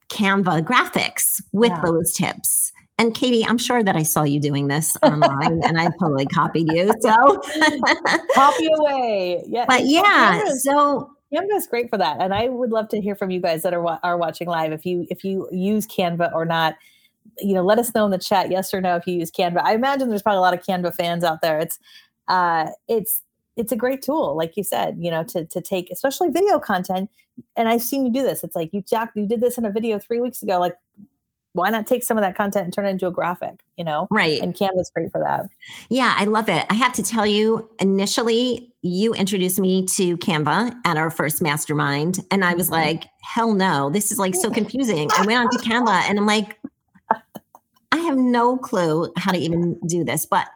Canva 0.09 0.61
graphics 0.63 1.41
with 1.51 1.71
Yeah. 1.71 1.81
those 1.83 2.13
tips. 2.13 2.71
And 2.97 3.13
Katie, 3.13 3.45
I'm 3.45 3.57
sure 3.57 3.83
that 3.83 3.97
I 3.97 4.03
saw 4.03 4.23
you 4.23 4.39
doing 4.39 4.67
this 4.69 4.95
online 5.03 5.61
and 5.63 5.77
I 5.77 5.89
totally 5.99 6.25
copied 6.27 6.71
you. 6.71 6.93
So, 7.01 7.11
Copy 8.33 8.67
away. 8.77 9.43
Yeah. 9.47 9.65
but 9.67 9.85
yeah, 9.85 10.41
Canva's- 10.41 10.63
so 10.63 11.11
Canva 11.33 11.55
is 11.57 11.67
great 11.67 11.89
for 11.89 11.97
that, 11.97 12.17
and 12.21 12.33
I 12.33 12.47
would 12.47 12.71
love 12.71 12.87
to 12.89 13.01
hear 13.01 13.15
from 13.15 13.31
you 13.31 13.41
guys 13.41 13.63
that 13.63 13.73
are 13.73 13.99
are 14.01 14.17
watching 14.17 14.47
live. 14.47 14.71
If 14.71 14.85
you 14.85 15.05
if 15.09 15.25
you 15.25 15.49
use 15.51 15.85
Canva 15.85 16.33
or 16.33 16.45
not, 16.45 16.75
you 17.39 17.53
know, 17.53 17.63
let 17.63 17.79
us 17.79 17.93
know 17.93 18.05
in 18.05 18.11
the 18.11 18.17
chat, 18.17 18.49
yes 18.51 18.73
or 18.73 18.81
no, 18.81 18.95
if 18.95 19.05
you 19.07 19.15
use 19.15 19.31
Canva. 19.31 19.61
I 19.63 19.73
imagine 19.73 20.09
there's 20.09 20.21
probably 20.21 20.37
a 20.39 20.41
lot 20.41 20.53
of 20.53 20.61
Canva 20.63 20.93
fans 20.95 21.23
out 21.23 21.41
there. 21.41 21.59
It's 21.59 21.79
uh, 22.27 22.67
it's 22.87 23.21
it's 23.55 23.71
a 23.71 23.75
great 23.75 24.01
tool, 24.01 24.35
like 24.37 24.55
you 24.55 24.63
said, 24.63 24.97
you 24.99 25.09
know, 25.11 25.23
to 25.25 25.45
to 25.45 25.61
take 25.61 25.89
especially 25.91 26.29
video 26.29 26.59
content. 26.59 27.09
And 27.55 27.69
I've 27.69 27.81
seen 27.83 28.05
you 28.05 28.11
do 28.11 28.23
this. 28.23 28.43
It's 28.43 28.55
like 28.55 28.73
you 28.73 28.81
Jack, 28.81 29.11
you 29.15 29.27
did 29.27 29.41
this 29.41 29.57
in 29.57 29.65
a 29.65 29.71
video 29.71 29.99
three 29.99 30.19
weeks 30.19 30.41
ago. 30.41 30.59
Like, 30.59 30.75
why 31.53 31.69
not 31.69 31.87
take 31.87 32.03
some 32.03 32.17
of 32.17 32.23
that 32.23 32.35
content 32.35 32.65
and 32.65 32.73
turn 32.73 32.85
it 32.85 32.89
into 32.89 33.07
a 33.07 33.11
graphic? 33.11 33.61
You 33.77 33.83
know, 33.85 34.07
right. 34.11 34.41
and 34.41 34.53
Canva's 34.55 34.91
great 34.93 35.11
for 35.11 35.19
that. 35.21 35.47
Yeah, 35.89 36.13
I 36.17 36.25
love 36.25 36.49
it. 36.49 36.65
I 36.69 36.73
have 36.75 36.93
to 36.93 37.03
tell 37.03 37.25
you, 37.25 37.69
initially, 37.79 38.73
you 38.83 39.13
introduced 39.13 39.59
me 39.59 39.85
to 39.85 40.17
Canva 40.17 40.73
at 40.85 40.97
our 40.97 41.09
first 41.09 41.41
mastermind. 41.41 42.19
And 42.31 42.45
I 42.45 42.53
was 42.53 42.69
Mhm. 42.69 42.73
like, 42.73 43.05
hell 43.23 43.53
no, 43.53 43.89
this 43.89 44.11
is 44.11 44.17
like 44.19 44.33
so 44.35 44.49
confusing. 44.59 45.09
I 45.17 45.25
went 45.25 45.39
on 45.39 45.49
to 45.49 45.57
Canva 45.59 46.03
and 46.09 46.17
I'm 46.17 46.25
like, 46.25 46.56
have 48.07 48.17
no 48.17 48.57
clue 48.57 49.11
how 49.17 49.31
to 49.31 49.37
even 49.37 49.79
do 49.87 50.03
this. 50.03 50.25
But 50.25 50.47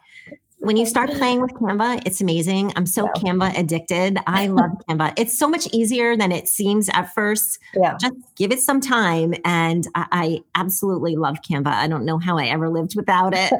when 0.59 0.77
you 0.77 0.85
start 0.85 1.09
playing 1.09 1.41
with 1.41 1.51
Canva, 1.53 2.03
it's 2.05 2.21
amazing. 2.21 2.71
I'm 2.75 2.85
so 2.85 3.05
Yeah. 3.05 3.21
Canva 3.21 3.57
addicted. 3.57 4.19
I 4.27 4.45
love 4.47 4.69
Canva. 4.89 5.13
It's 5.17 5.35
so 5.37 5.47
much 5.49 5.67
easier 5.73 6.15
than 6.15 6.31
it 6.31 6.47
seems 6.47 6.87
at 6.89 7.11
first. 7.15 7.57
Yeah. 7.75 7.97
Just 7.99 8.13
give 8.35 8.51
it 8.51 8.59
some 8.59 8.79
time. 8.79 9.33
And 9.43 9.87
I, 9.95 10.05
I 10.11 10.39
absolutely 10.53 11.15
love 11.15 11.37
Canva. 11.41 11.67
I 11.73 11.87
don't 11.87 12.05
know 12.05 12.19
how 12.19 12.37
I 12.37 12.45
ever 12.45 12.69
lived 12.69 12.95
without 12.95 13.33
it. 13.35 13.51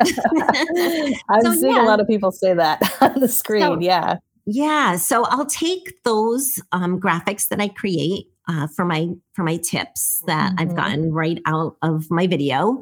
I'm 1.30 1.42
So, 1.44 1.54
seeing 1.54 1.76
yeah. 1.76 1.82
a 1.84 1.88
lot 1.88 2.00
of 2.00 2.08
people 2.08 2.32
say 2.32 2.54
that 2.54 2.82
on 3.02 3.20
the 3.20 3.28
screen. 3.28 3.62
So- 3.64 3.80
yeah. 3.80 4.18
Yeah, 4.48 4.98
so 4.98 5.24
I'll 5.26 5.46
take 5.46 6.04
those 6.04 6.60
um, 6.72 7.00
graphics 7.00 7.48
that 7.50 7.62
I 7.62 7.68
create 7.68 8.26
uh, 8.48 8.66
for 8.76 8.84
my 8.86 9.08
for 9.34 9.44
my 9.44 9.58
tips 9.58 10.24
that 10.26 10.54
I've 10.58 10.70
Mhm. 10.70 10.76
gotten 10.76 11.14
right 11.14 11.40
out 11.46 11.78
of 11.84 12.10
my 12.10 12.26
video, 12.26 12.80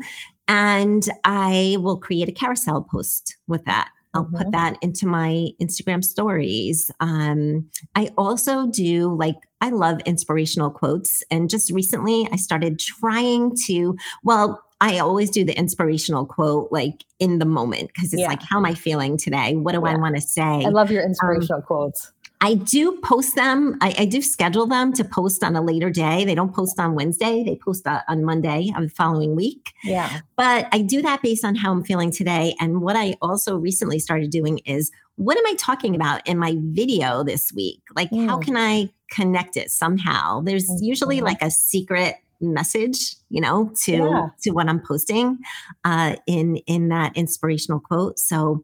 and 0.50 1.04
I 1.24 1.78
will 1.80 1.98
create 1.98 2.28
a 2.28 2.34
carousel 2.34 2.82
post 2.92 3.38
with 3.48 3.64
that. 3.66 3.90
I'll 4.16 4.26
put 4.26 4.48
Mhm. 4.48 4.52
that 4.54 4.78
into 4.82 5.06
my 5.06 5.50
Instagram 5.62 6.04
stories. 6.04 6.90
Um, 7.00 7.70
I 7.96 8.10
also 8.18 8.66
do 8.68 9.14
like 9.16 9.36
I 9.62 9.70
love 9.70 10.00
inspirational 10.06 10.72
quotes. 10.72 11.22
And 11.30 11.50
just 11.50 11.70
recently, 11.72 12.28
I 12.32 12.38
started 12.38 12.80
trying 12.80 13.52
to, 13.68 13.96
well, 14.24 14.62
I 14.80 14.98
always 15.00 15.30
do 15.30 15.44
the 15.44 15.56
inspirational 15.58 16.26
quote 16.26 16.70
like 16.72 17.04
in 17.20 17.40
the 17.40 17.46
moment 17.46 17.90
because 17.94 18.14
it's 18.14 18.22
Yeah. 18.22 18.30
like, 18.30 18.42
how 18.42 18.58
am 18.58 18.66
I 18.66 18.74
feeling 18.74 19.18
today? 19.18 19.58
What 19.58 19.74
do 19.74 19.84
I 19.86 19.98
want 19.98 20.16
to 20.16 20.22
say? 20.22 20.64
I 20.66 20.70
love 20.70 20.90
your 20.90 21.04
inspirational 21.04 21.62
quotes. 21.62 22.10
I 22.42 22.54
do 22.54 22.98
post 23.04 23.36
them. 23.36 23.78
I, 23.82 23.94
I 24.00 24.06
do 24.06 24.22
schedule 24.22 24.66
them 24.66 24.94
to 24.94 25.04
post 25.04 25.44
on 25.44 25.56
a 25.58 25.62
later 25.62 25.90
day. 25.90 26.24
They 26.24 26.36
don't 26.36 26.54
post 26.56 26.80
on 26.80 26.96
Wednesday, 26.96 27.44
they 27.44 27.56
post 27.58 27.86
uh, 27.86 28.02
on 28.08 28.24
Monday 28.24 28.72
of 28.78 28.84
the 28.84 28.90
following 28.90 29.36
week. 29.36 29.74
Yeah. 29.84 30.22
But 30.38 30.68
I 30.72 30.82
do 30.82 31.02
that 31.02 31.22
based 31.22 31.44
on 31.44 31.56
how 31.56 31.72
I'm 31.72 31.84
feeling 31.84 32.12
today. 32.12 32.56
And 32.62 32.82
what 32.82 32.96
I 32.96 33.16
also 33.22 33.58
recently 33.58 34.00
started 34.00 34.30
doing 34.32 34.60
is 34.60 34.90
what 35.16 35.38
am 35.38 35.46
I 35.48 35.56
talking 35.56 35.96
about 35.96 36.26
in 36.26 36.38
my 36.38 36.56
video 36.60 37.24
this 37.26 37.52
week? 37.54 37.82
Like, 37.94 38.10
how 38.12 38.40
Mm. 38.40 38.46
can 38.46 38.56
I 38.58 38.90
connect 39.12 39.58
it 39.58 39.70
somehow? 39.70 40.40
There's 40.42 40.70
usually 40.82 41.20
Mhm. 41.20 41.24
like 41.24 41.42
a 41.42 41.52
secret 41.52 42.16
message 42.42 43.16
you 43.30 43.42
know 43.42 43.70
to 43.84 43.92
Yeah. 43.92 44.28
to 44.44 44.52
what 44.52 44.70
i'm 44.70 44.80
posting 44.80 45.40
uh 45.84 46.16
in 46.26 46.56
in 46.68 46.88
that 46.88 47.12
inspirational 47.18 47.82
quote 47.82 48.18
so 48.18 48.64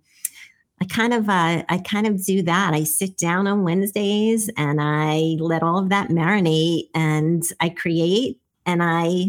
i 0.81 0.85
kind 0.85 1.13
of 1.13 1.29
uh 1.29 1.63
i 1.69 1.81
kind 1.85 2.07
of 2.07 2.23
do 2.25 2.41
that 2.41 2.73
i 2.73 2.83
sit 2.83 3.17
down 3.17 3.47
on 3.47 3.63
wednesdays 3.63 4.49
and 4.57 4.79
i 4.81 5.35
let 5.39 5.63
all 5.63 5.77
of 5.77 5.89
that 5.89 6.09
marinate 6.09 6.89
and 6.93 7.43
i 7.59 7.69
create 7.69 8.39
and 8.65 8.81
i 8.83 9.27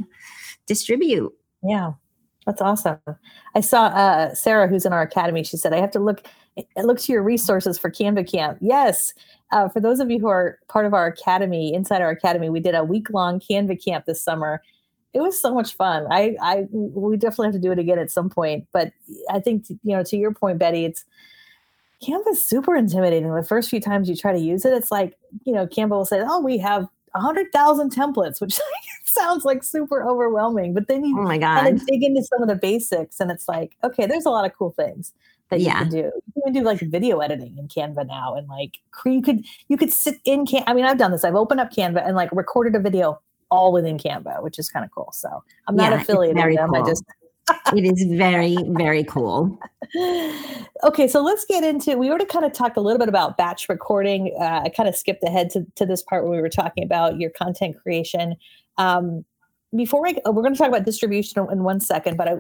distribute 0.67 1.33
Yeah, 1.63 1.93
that's 2.47 2.61
awesome. 2.61 2.99
I 3.55 3.61
saw 3.61 3.87
uh, 3.87 4.35
Sarah, 4.35 4.69
who's 4.69 4.87
in 4.87 4.93
our 4.93 5.03
academy. 5.03 5.43
She 5.43 5.57
said, 5.57 5.73
"I 5.73 5.81
have 5.81 5.91
to 5.93 6.01
look 6.01 6.27
look 6.77 7.01
to 7.01 7.13
your 7.13 7.23
resources 7.23 7.79
for 7.79 7.91
Canva 7.91 8.31
Camp." 8.31 8.59
Yes, 8.61 9.13
uh, 9.53 9.69
for 9.69 9.81
those 9.81 10.01
of 10.01 10.11
you 10.11 10.21
who 10.21 10.29
are 10.29 10.59
part 10.69 10.87
of 10.87 10.95
our 10.95 11.07
academy, 11.07 11.75
inside 11.75 12.03
our 12.03 12.11
academy, 12.11 12.49
we 12.51 12.61
did 12.61 12.75
a 12.75 12.85
week 12.85 13.11
long 13.11 13.41
Canva 13.41 13.85
Camp 13.85 14.07
this 14.07 14.23
summer. 14.23 14.63
It 15.13 15.21
was 15.21 15.41
so 15.41 15.55
much 15.55 15.75
fun. 15.75 16.07
I, 16.11 16.37
I, 16.43 16.67
we 16.71 17.17
definitely 17.17 17.47
have 17.47 17.55
to 17.55 17.61
do 17.61 17.73
it 17.73 17.79
again 17.79 17.99
at 17.99 18.11
some 18.11 18.29
point. 18.29 18.67
But 18.71 18.93
I 19.31 19.41
think, 19.41 19.65
you 19.71 19.97
know, 19.97 20.03
to 20.05 20.17
your 20.17 20.35
point, 20.35 20.59
Betti, 20.59 20.85
it's 20.85 21.07
Canva 22.03 22.29
is 22.33 22.47
super 22.47 22.77
intimidating. 22.77 23.33
The 23.33 23.43
first 23.43 23.71
few 23.71 23.81
times 23.81 24.09
you 24.09 24.17
try 24.17 24.33
to 24.33 24.39
use 24.39 24.65
it, 24.65 24.73
it's 24.73 24.91
like, 24.91 25.17
you 25.45 25.53
know, 25.53 25.67
Canva 25.67 25.91
will 25.91 26.05
say, 26.05 26.23
"Oh, 26.25 26.41
we 26.41 26.59
have." 26.59 26.89
100,000 27.15 27.91
templates, 27.95 28.41
which 28.43 28.61
sounds 29.07 29.47
like 29.47 29.65
super 29.65 30.07
overwhelming. 30.07 30.75
But 30.75 30.87
then 30.87 31.03
you 31.03 31.19
oh 31.19 31.23
my 31.23 31.39
kind 31.39 31.75
of 31.81 31.87
dig 31.87 32.03
into 32.05 32.23
some 32.23 32.43
of 32.43 32.49
the 32.49 32.57
basics 32.57 33.21
and 33.21 33.31
it's 33.31 33.49
like 33.49 33.75
okay 33.83 34.05
there's 34.05 34.27
a 34.27 34.31
lot 34.31 34.45
of 34.45 34.53
cool 34.55 34.73
things 34.73 35.15
that 35.49 35.61
Yeah. 35.61 35.79
you 35.79 35.85
can 35.85 35.89
do 35.91 35.97
you 36.35 36.43
can 36.45 36.53
do 36.53 36.61
like 36.61 36.81
video 36.81 37.21
editing 37.21 37.57
in 37.57 37.69
canva 37.69 38.07
now 38.07 38.35
and 38.35 38.49
like 38.49 38.81
you 39.07 39.23
could 39.23 39.47
you 39.69 39.79
could 39.79 39.95
sit 39.95 40.17
in 40.27 40.45
can 40.45 40.63
i 40.67 40.75
mean 40.75 40.85
i've 40.85 40.99
done 40.99 41.11
this 41.11 41.25
i've 41.25 41.35
opened 41.37 41.61
up 41.61 41.73
canva 41.73 42.07
and 42.07 42.17
like 42.17 42.31
recorded 42.33 42.75
a 42.75 42.81
video 42.81 43.19
all 43.51 43.73
within 43.73 43.97
canva 43.97 44.43
which 44.43 44.59
is 44.59 44.69
kind 44.69 44.85
of 44.85 44.91
cool 44.91 45.09
so 45.15 45.43
i'm 45.69 45.75
not 45.77 45.93
Yeah, 45.93 46.03
affiliated 46.03 46.45
with 46.45 46.55
them 46.57 46.75
i 46.75 46.83
just 46.87 47.03
it 47.75 47.85
is 47.85 48.05
very 48.17 48.57
very 48.69 49.05
cool. 49.05 49.59
Okay 50.83 51.09
so 51.09 51.23
let's 51.23 51.45
get 51.45 51.65
into 51.65 51.97
we 51.97 52.09
already 52.09 52.25
kind 52.25 52.45
of 52.45 52.53
talked 52.53 52.77
a 52.77 52.81
little 52.81 52.99
bit 52.99 53.09
about 53.09 53.37
batch 53.37 53.69
recording. 53.69 54.35
Uh, 54.41 54.63
i 54.65 54.69
kind 54.69 54.89
of 54.89 54.97
skipped 54.97 55.23
ahead 55.25 55.51
to, 55.51 55.65
to 55.77 55.87
this 55.87 56.03
part 56.03 56.25
where 56.25 56.33
we 56.33 56.41
were 56.41 56.49
talking 56.49 56.85
about 56.85 57.19
your 57.19 57.31
content 57.31 57.77
creation. 57.81 58.37
Um, 58.79 59.25
before 59.75 60.03
we 60.03 60.17
we're 60.27 60.43
going 60.43 60.55
to 60.55 60.59
talk 60.59 60.69
about 60.69 60.85
distribution 60.85 61.47
in 61.51 61.63
one 61.63 61.81
second 61.81 62.17
but 62.17 62.29
I, 62.29 62.37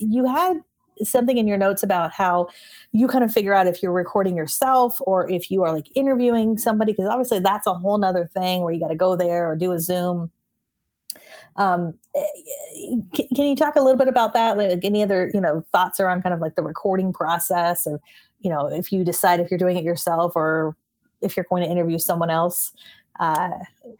you 0.00 0.24
had 0.26 0.60
something 1.04 1.38
in 1.38 1.46
your 1.46 1.58
notes 1.58 1.82
about 1.82 2.12
how 2.12 2.48
you 2.92 3.08
kind 3.08 3.24
of 3.24 3.32
figure 3.32 3.54
out 3.54 3.66
if 3.66 3.82
you're 3.82 3.92
recording 3.92 4.36
yourself 4.36 4.98
or 5.02 5.30
if 5.30 5.50
you 5.50 5.62
are 5.62 5.72
like 5.72 5.86
interviewing 5.94 6.58
somebody 6.58 6.92
because 6.92 7.06
obviously 7.06 7.38
that's 7.38 7.66
a 7.66 7.74
whole 7.74 7.98
nother 7.98 8.28
thing 8.32 8.62
where 8.62 8.72
you 8.72 8.80
got 8.80 8.88
to 8.88 8.96
go 8.96 9.16
there 9.16 9.50
or 9.50 9.56
do 9.56 9.72
a 9.72 9.78
zoom 9.78 10.30
um, 11.56 11.94
eh, 12.14 12.22
can, 13.14 13.26
can 13.34 13.44
you 13.46 13.56
talk 13.56 13.76
a 13.76 13.80
little 13.80 13.98
bit 13.98 14.08
about 14.08 14.32
that? 14.34 14.56
Like 14.56 14.84
any 14.84 15.02
other 15.02 15.30
you 15.34 15.40
know 15.40 15.64
thoughts 15.72 16.00
around 16.00 16.22
kind 16.22 16.34
of 16.34 16.40
like 16.40 16.56
the 16.56 16.62
recording 16.62 17.12
process 17.12 17.86
or 17.86 18.00
you 18.40 18.50
know 18.50 18.66
if 18.66 18.92
you 18.92 19.04
decide 19.04 19.40
if 19.40 19.50
you're 19.50 19.58
doing 19.58 19.76
it 19.76 19.84
yourself 19.84 20.32
or 20.34 20.76
if 21.20 21.36
you're 21.36 21.46
going 21.48 21.62
to 21.62 21.68
interview 21.68 21.98
someone 21.98 22.30
else? 22.30 22.72
Uh, 23.18 23.50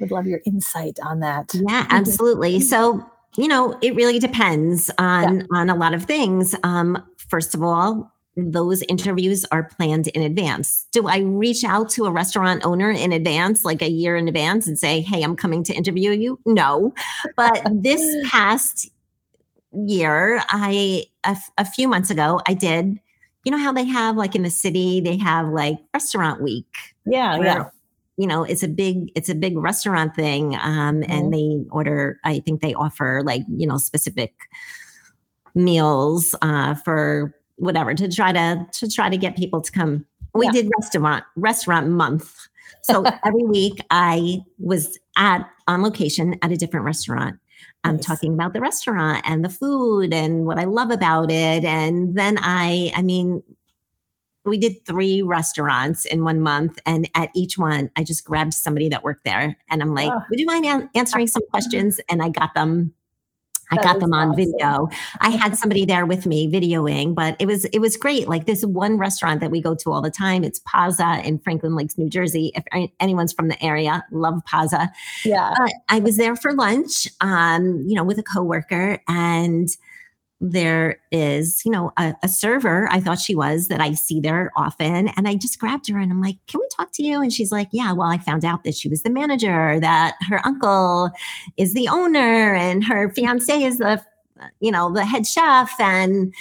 would 0.00 0.10
love 0.10 0.26
your 0.26 0.40
insight 0.46 0.98
on 1.04 1.20
that. 1.20 1.52
Yeah, 1.52 1.86
absolutely. 1.90 2.58
So, 2.58 3.04
you 3.36 3.48
know, 3.48 3.78
it 3.82 3.94
really 3.94 4.18
depends 4.18 4.90
on 4.96 5.46
on 5.52 5.68
a 5.68 5.74
lot 5.74 5.92
of 5.92 6.04
things. 6.04 6.54
Um, 6.62 7.02
first 7.28 7.54
of 7.54 7.62
all, 7.62 8.10
those 8.50 8.82
interviews 8.82 9.44
are 9.52 9.64
planned 9.64 10.08
in 10.08 10.22
advance. 10.22 10.86
Do 10.92 11.08
I 11.08 11.18
reach 11.18 11.64
out 11.64 11.88
to 11.90 12.06
a 12.06 12.10
restaurant 12.10 12.64
owner 12.64 12.90
in 12.90 13.12
advance, 13.12 13.64
like 13.64 13.82
a 13.82 13.90
year 13.90 14.16
in 14.16 14.28
advance, 14.28 14.66
and 14.66 14.78
say, 14.78 15.00
"Hey, 15.00 15.22
I'm 15.22 15.36
coming 15.36 15.62
to 15.64 15.74
interview 15.74 16.10
you"? 16.12 16.38
No, 16.46 16.94
but 17.36 17.62
this 17.70 18.02
past 18.30 18.90
year, 19.72 20.42
I 20.48 21.04
a, 21.24 21.64
few 21.64 21.88
months 21.88 22.10
ago, 22.10 22.40
I 22.46 22.54
did. 22.54 22.98
You 23.44 23.52
know 23.52 23.58
how 23.58 23.72
they 23.72 23.84
have 23.84 24.16
like 24.16 24.34
in 24.34 24.42
the 24.42 24.50
city, 24.50 25.00
they 25.00 25.16
have 25.16 25.48
like 25.48 25.78
restaurant 25.94 26.42
week 26.42 26.66
yeah 27.06 27.38
where, 27.38 27.46
yeah 27.46 27.64
you 28.20 28.26
know 28.26 28.44
it's 28.44 28.62
a 28.62 28.68
big 28.68 29.10
it's 29.14 29.30
a 29.30 29.34
big 29.34 29.56
restaurant 29.56 30.14
thing 30.14 30.54
um 30.56 31.00
Mhm. 31.00 31.06
and 31.08 31.32
they 31.32 31.64
order 31.70 32.18
i 32.22 32.38
think 32.40 32.60
they 32.60 32.74
offer 32.74 33.22
like 33.24 33.42
you 33.48 33.66
know 33.66 33.78
specific 33.78 34.34
meals 35.54 36.34
uh 36.42 36.74
for 36.74 37.34
whatever 37.60 37.94
to 37.94 38.08
try 38.08 38.32
to 38.32 38.66
to 38.72 38.88
try 38.88 39.08
to 39.08 39.16
get 39.16 39.36
people 39.36 39.60
to 39.60 39.70
come. 39.70 40.04
We 40.34 40.46
Yeah. 40.46 40.52
did 40.52 40.70
restaurant 40.78 41.24
restaurant 41.36 41.88
month. 41.88 42.34
So 42.82 43.04
every 43.24 43.44
week 43.44 43.80
i 43.90 44.38
was 44.58 44.98
at 45.16 45.48
on 45.68 45.82
location 45.82 46.36
at 46.42 46.50
a 46.52 46.56
different 46.56 46.86
restaurant. 46.86 47.38
I'm 47.84 47.96
Nice. 47.96 48.04
talking 48.06 48.34
about 48.34 48.52
the 48.52 48.60
restaurant 48.60 49.22
and 49.24 49.44
the 49.44 49.48
food 49.48 50.12
and 50.14 50.44
what 50.46 50.58
i 50.58 50.64
love 50.64 50.90
about 50.90 51.30
it. 51.30 51.64
And 51.64 52.16
then 52.16 52.38
i 52.40 52.92
i 52.96 53.02
mean 53.02 53.42
we 54.46 54.56
did 54.56 54.84
three 54.86 55.20
restaurants 55.20 56.06
in 56.06 56.24
one 56.24 56.40
month. 56.40 56.78
And 56.86 57.10
at 57.14 57.28
each 57.34 57.58
one 57.58 57.90
i 57.96 58.02
just 58.04 58.24
grabbed 58.24 58.54
somebody 58.54 58.88
that 58.88 59.04
worked 59.04 59.24
there. 59.24 59.56
And 59.68 59.82
i'm 59.82 59.94
like 59.94 60.10
Ah. 60.10 60.24
would 60.30 60.40
you 60.40 60.46
mind 60.46 60.64
an- 60.66 60.88
answering 60.94 61.26
some 61.26 61.42
questions? 61.50 62.00
And 62.08 62.22
i 62.22 62.28
got 62.30 62.54
them 62.54 62.94
i 63.70 63.76
That 63.76 63.84
got 63.84 64.00
them 64.00 64.12
on 64.12 64.30
awesome. 64.30 64.36
video 64.36 64.88
i 65.20 65.30
had 65.30 65.56
somebody 65.56 65.84
there 65.84 66.06
with 66.06 66.26
me 66.26 66.48
videoing 66.50 67.14
but 67.14 67.36
it 67.38 67.46
was 67.46 67.64
it 67.66 67.78
was 67.78 67.96
great. 67.96 68.28
Like 68.28 68.46
this 68.46 68.64
one 68.64 68.98
restaurant 68.98 69.40
that 69.40 69.50
we 69.50 69.60
go 69.60 69.74
to 69.74 69.92
all 69.92 70.02
the 70.02 70.10
time 70.10 70.44
it's 70.44 70.60
paza 70.60 71.24
in 71.24 71.38
franklin 71.38 71.74
lakes 71.74 71.96
new 71.98 72.08
jersey. 72.08 72.52
If 72.54 72.64
anyone's 73.00 73.32
from 73.32 73.48
the 73.48 73.62
area 73.62 74.04
love 74.10 74.42
paza 74.50 74.90
yeah. 75.24 75.54
But 75.56 75.72
I 75.88 76.00
was 76.00 76.16
there 76.16 76.36
for 76.36 76.52
lunch, 76.52 77.06
um, 77.20 77.84
you 77.86 77.94
know, 77.94 78.04
with 78.04 78.18
a 78.18 78.22
coworker, 78.22 79.00
and 79.08 79.68
there 80.40 80.96
is, 81.12 81.62
you 81.64 81.70
know, 81.70 81.92
a, 81.98 82.14
a 82.22 82.28
server. 82.28 82.88
I 82.90 83.00
thought 83.00 83.18
she 83.18 83.34
was 83.34 83.68
that 83.68 83.80
I 83.80 83.92
see 83.92 84.20
there 84.20 84.50
often, 84.56 85.08
and 85.08 85.28
I 85.28 85.34
just 85.34 85.58
grabbed 85.58 85.88
her 85.88 85.98
and 85.98 86.10
I'm 86.10 86.22
like, 86.22 86.36
"Can 86.46 86.60
we 86.60 86.68
talk 86.74 86.92
to 86.92 87.02
you?" 87.02 87.20
And 87.20 87.32
she's 87.32 87.52
like, 87.52 87.68
"Yeah." 87.72 87.92
Well, 87.92 88.08
I 88.08 88.18
found 88.18 88.44
out 88.44 88.64
that 88.64 88.74
she 88.74 88.88
was 88.88 89.02
the 89.02 89.10
manager, 89.10 89.78
that 89.80 90.16
her 90.28 90.44
uncle 90.46 91.10
is 91.56 91.74
the 91.74 91.88
owner, 91.88 92.54
and 92.54 92.82
her 92.84 93.10
fiance 93.12 93.62
is 93.62 93.78
the, 93.78 94.02
you 94.60 94.70
know, 94.70 94.92
the 94.92 95.04
head 95.04 95.26
chef, 95.26 95.78
and 95.78 96.32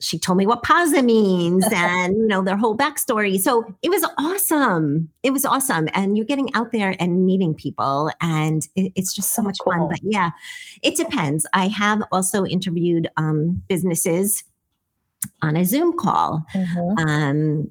she 0.00 0.18
told 0.18 0.38
me 0.38 0.46
what 0.46 0.62
Paza 0.62 1.04
means 1.04 1.64
and 1.74 2.16
you 2.16 2.26
know 2.26 2.42
their 2.42 2.56
whole 2.56 2.76
backstory. 2.76 3.38
So 3.38 3.64
it 3.82 3.88
was 3.90 4.04
awesome. 4.18 5.08
It 5.22 5.32
was 5.32 5.44
awesome, 5.44 5.88
and 5.94 6.16
you're 6.16 6.26
getting 6.26 6.54
out 6.54 6.72
there 6.72 6.94
and 7.00 7.26
meeting 7.26 7.54
people, 7.54 8.10
and 8.20 8.62
it- 8.76 8.92
it's 8.94 9.12
just 9.14 9.34
so 9.34 9.42
much 9.42 9.58
cool. 9.62 9.72
fun. 9.72 9.88
But 9.88 10.00
yeah, 10.02 10.30
it 10.82 10.96
depends. 10.96 11.46
I 11.52 11.68
have 11.68 12.02
also 12.12 12.44
interviewed 12.44 13.08
um, 13.16 13.62
businesses 13.68 14.44
on 15.42 15.56
a 15.56 15.64
Zoom 15.64 15.96
call. 15.98 16.44
Mhm. 16.54 17.00
Um, 17.00 17.70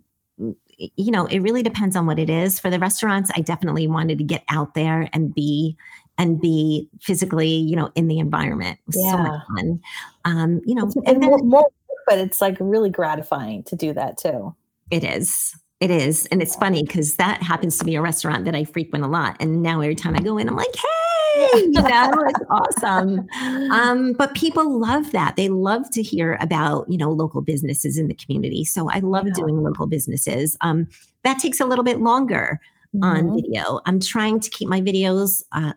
you 0.96 1.10
know, 1.12 1.26
it 1.26 1.40
really 1.40 1.64
depends 1.64 1.96
on 1.96 2.06
what 2.06 2.20
it 2.20 2.30
is. 2.30 2.60
For 2.60 2.70
the 2.70 2.78
restaurants, 2.78 3.32
I 3.36 3.42
definitely 3.42 3.88
wanted 3.88 4.20
to 4.20 4.24
get 4.24 4.44
out 4.50 4.76
there 4.76 5.10
and 5.14 5.34
be 5.34 5.76
and 6.20 6.40
be 6.42 6.90
physically, 7.02 7.48
you 7.50 7.76
know, 7.76 7.92
in 7.96 8.08
the 8.08 8.20
environment. 8.20 8.80
It 8.80 8.96
was 8.96 8.96
so 9.12 9.18
much 9.18 9.42
fun. 9.56 9.80
Um, 10.26 10.62
you 10.66 10.76
know, 10.76 10.84
and 10.84 11.08
and 11.08 11.24
then 11.24 11.30
more, 11.30 11.40
more 11.40 11.70
but 12.08 12.18
it's 12.18 12.42
like 12.42 12.58
really 12.60 12.90
gratifying 12.90 13.62
to 13.64 13.76
do 13.76 13.94
that 13.94 14.18
too 14.18 14.56
It 14.90 15.04
is. 15.04 15.56
It 15.80 15.92
is. 15.92 16.26
And 16.32 16.42
it's 16.42 16.56
funny 16.56 16.82
because 16.82 17.18
that 17.18 17.44
happens 17.44 17.78
to 17.78 17.86
be 17.86 17.94
a 17.96 18.02
restaurant 18.02 18.46
that 18.46 18.56
I 18.56 18.64
frequent 18.64 19.06
a 19.06 19.08
lot. 19.08 19.36
And 19.40 19.62
now 19.62 19.82
every 19.82 19.94
time 19.94 20.16
I 20.16 20.22
go 20.22 20.40
in, 20.40 20.50
I'm 20.50 20.56
like, 20.56 20.76
hey, 20.76 21.60
you 21.60 21.70
know, 21.74 22.12
it's 22.26 22.40
awesome. 22.50 23.28
Um, 23.72 24.14
but 24.14 24.34
people 24.34 24.80
love 24.80 25.12
that. 25.12 25.36
They 25.36 25.50
love 25.50 25.88
to 25.92 26.02
hear 26.02 26.36
about, 26.42 26.90
you 26.90 26.98
know, 26.98 27.12
local 27.12 27.42
businesses 27.42 27.96
in 28.00 28.08
the 28.08 28.16
community. 28.16 28.64
So 28.66 28.90
I 28.90 29.00
love 29.02 29.28
Yeah. 29.28 29.34
doing 29.36 29.62
local 29.62 29.86
businesses. 29.86 30.58
Um, 30.62 30.88
that 31.24 31.38
takes 31.38 31.60
a 31.60 31.66
little 31.66 31.84
bit 31.84 32.02
longer 32.02 32.60
on 33.04 33.26
Mhm. 33.26 33.36
video. 33.36 33.80
I'm 33.86 34.00
trying 34.00 34.40
to 34.40 34.50
keep 34.50 34.68
my 34.68 34.82
videos 34.82 35.44
uh, 35.52 35.74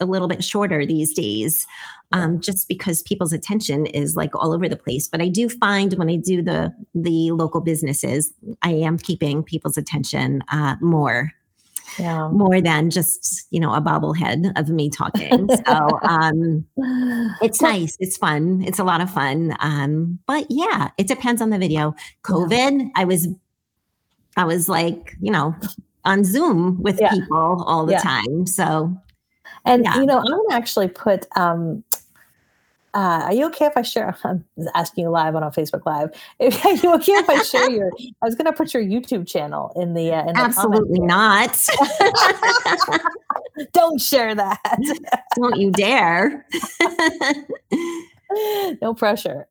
a 0.00 0.06
little 0.06 0.28
bit 0.28 0.42
shorter 0.44 0.84
these 0.86 1.12
days, 1.14 1.66
um, 2.12 2.40
just 2.40 2.68
because 2.68 3.02
people's 3.02 3.32
attention 3.32 3.86
is 3.86 4.16
like 4.16 4.34
all 4.34 4.52
over 4.52 4.68
the 4.68 4.76
place. 4.76 5.08
But 5.08 5.20
I 5.20 5.28
do 5.28 5.48
find 5.48 5.92
when 5.94 6.08
I 6.10 6.16
do 6.16 6.42
the 6.42 6.72
the 6.94 7.30
local 7.32 7.60
businesses, 7.60 8.32
I 8.62 8.70
am 8.72 8.98
keeping 8.98 9.42
people's 9.42 9.76
attention 9.78 10.42
uh, 10.52 10.76
more. 10.80 11.30
Yeah. 11.98 12.28
more 12.28 12.60
than 12.60 12.90
just 12.90 13.46
you 13.50 13.58
know 13.58 13.72
a 13.74 13.80
bobblehead 13.80 14.52
of 14.56 14.68
me 14.68 14.88
talking. 14.90 15.48
So 15.66 15.98
um, 16.02 16.64
it's 17.42 17.60
nice, 17.62 17.96
it's 17.98 18.16
fun, 18.16 18.62
it's 18.64 18.78
a 18.78 18.84
lot 18.84 19.00
of 19.00 19.10
fun. 19.10 19.56
Um, 19.58 20.18
but 20.26 20.46
yeah, 20.48 20.90
it 20.98 21.08
depends 21.08 21.40
on 21.42 21.50
the 21.50 21.58
video. 21.58 21.94
COVID, 22.22 22.90
I 22.94 23.04
was, 23.04 23.26
I 24.36 24.44
was 24.44 24.68
like 24.68 25.16
you 25.20 25.32
know 25.32 25.56
on 26.04 26.22
Zoom 26.24 26.80
with 26.82 27.00
Yeah. 27.00 27.10
people 27.10 27.64
all 27.66 27.84
the 27.86 27.92
Yeah. 27.92 28.00
time. 28.02 28.46
So 28.46 28.94
And 29.64 29.84
Yeah. 29.84 29.96
you 29.98 30.06
know, 30.06 30.18
I'm 30.18 30.24
gonna 30.24 30.52
actually 30.54 30.88
put. 30.88 31.26
Um, 31.36 31.84
uh, 32.94 33.20
are 33.24 33.34
you 33.34 33.46
okay 33.46 33.66
if 33.66 33.76
I 33.76 33.82
share? 33.82 34.16
I'm 34.24 34.44
asking 34.74 35.04
you 35.04 35.10
live 35.10 35.36
on 35.36 35.42
a 35.42 35.50
Facebook 35.50 35.84
Live. 35.86 36.10
If, 36.38 36.64
are 36.66 36.72
you 36.72 36.94
okay 36.94 37.12
if 37.12 37.28
I 37.28 37.42
share 37.42 37.70
your? 37.70 37.90
I 38.22 38.26
was 38.26 38.34
gonna 38.34 38.52
put 38.52 38.72
your 38.74 38.82
YouTube 38.82 39.26
channel 39.28 39.72
in 39.76 39.94
the. 39.94 40.12
Uh, 40.12 40.20
in 40.22 40.34
the 40.34 40.40
absolutely 40.40 41.00
not. 41.00 41.58
Don't 43.72 44.00
share 44.00 44.34
that. 44.34 44.60
Don't 45.36 45.56
you 45.58 45.70
dare. 45.70 46.46
no 48.80 48.94
pressure. 48.94 49.46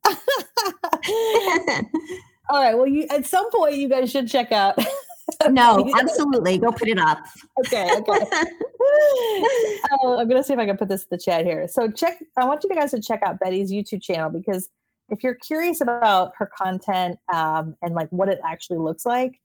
All 2.49 2.61
right. 2.61 2.75
Well, 2.75 2.87
you 2.87 3.05
at 3.09 3.25
some 3.25 3.51
point 3.51 3.75
you 3.75 3.89
guys 3.89 4.09
should 4.09 4.27
check 4.29 4.51
out. 4.51 4.77
No, 5.49 5.89
absolutely. 5.99 6.57
Go 6.57 6.71
put 6.71 6.87
it 6.87 6.99
up. 6.99 7.19
okay. 7.65 7.89
Okay. 7.97 8.25
Oh, 10.01 10.17
I'm 10.17 10.29
gonna 10.29 10.43
see 10.43 10.53
if 10.53 10.59
I 10.59 10.65
can 10.65 10.77
put 10.77 10.87
this 10.87 11.01
in 11.01 11.07
the 11.11 11.17
chat 11.17 11.45
here. 11.45 11.67
So 11.67 11.91
check. 11.91 12.23
I 12.37 12.45
want 12.45 12.63
you 12.63 12.69
guys 12.73 12.91
to 12.91 13.01
check 13.01 13.21
out 13.21 13.37
Betti's 13.39 13.71
YouTube 13.71 14.01
channel 14.01 14.29
because 14.29 14.69
if 15.09 15.23
you're 15.23 15.35
curious 15.35 15.81
about 15.81 16.31
her 16.37 16.49
content 16.57 17.19
um, 17.33 17.75
and 17.81 17.93
like 17.93 18.09
what 18.09 18.29
it 18.29 18.39
actually 18.45 18.79
looks 18.79 19.05
like, 19.05 19.39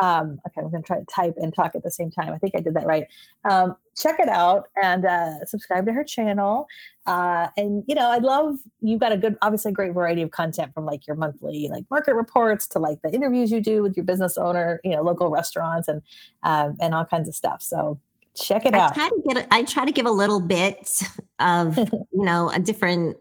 um, 0.00 0.38
okay, 0.46 0.60
I'm 0.64 0.70
gonna 0.70 0.82
try 0.82 0.98
to 0.98 1.04
type 1.06 1.34
and 1.38 1.54
talk 1.54 1.74
at 1.74 1.82
the 1.82 1.90
same 1.90 2.10
time. 2.10 2.32
I 2.32 2.38
think 2.38 2.54
I 2.56 2.60
did 2.60 2.74
that 2.74 2.86
right. 2.86 3.06
Um, 3.48 3.76
check 3.96 4.20
it 4.20 4.28
out 4.28 4.68
and 4.80 5.04
uh, 5.04 5.44
subscribe 5.44 5.86
to 5.86 5.92
her 5.92 6.04
channel. 6.04 6.66
Uh, 7.06 7.48
and 7.56 7.82
you 7.88 7.94
know, 7.94 8.08
I 8.10 8.18
love 8.18 8.58
you've 8.80 9.00
got 9.00 9.12
a 9.12 9.16
good, 9.16 9.36
obviously, 9.42 9.72
great 9.72 9.92
variety 9.92 10.22
of 10.22 10.30
content 10.30 10.72
from 10.74 10.84
like 10.84 11.06
your 11.06 11.16
monthly 11.16 11.68
like 11.68 11.84
market 11.90 12.14
reports 12.14 12.66
to 12.68 12.78
like 12.78 13.00
the 13.02 13.10
interviews 13.12 13.50
you 13.50 13.60
do 13.60 13.82
with 13.82 13.96
your 13.96 14.04
business 14.04 14.38
owner, 14.38 14.80
you 14.84 14.92
know, 14.92 15.02
local 15.02 15.30
restaurants 15.30 15.88
and 15.88 16.02
um, 16.42 16.76
and 16.80 16.94
all 16.94 17.04
kinds 17.04 17.28
of 17.28 17.34
stuff. 17.34 17.60
So 17.62 17.98
check 18.36 18.66
it 18.66 18.74
out. 18.74 18.80
I 18.80 18.84
out. 18.84 18.94
try 18.94 19.08
to 19.08 19.22
get. 19.34 19.36
a- 19.46 19.54
I 19.54 19.62
try 19.64 19.84
to 19.84 19.92
give 19.92 20.06
a 20.06 20.10
little 20.12 20.40
bit 20.40 21.02
of 21.40 21.76
you 21.92 22.06
know 22.12 22.50
a 22.50 22.58
different 22.60 23.16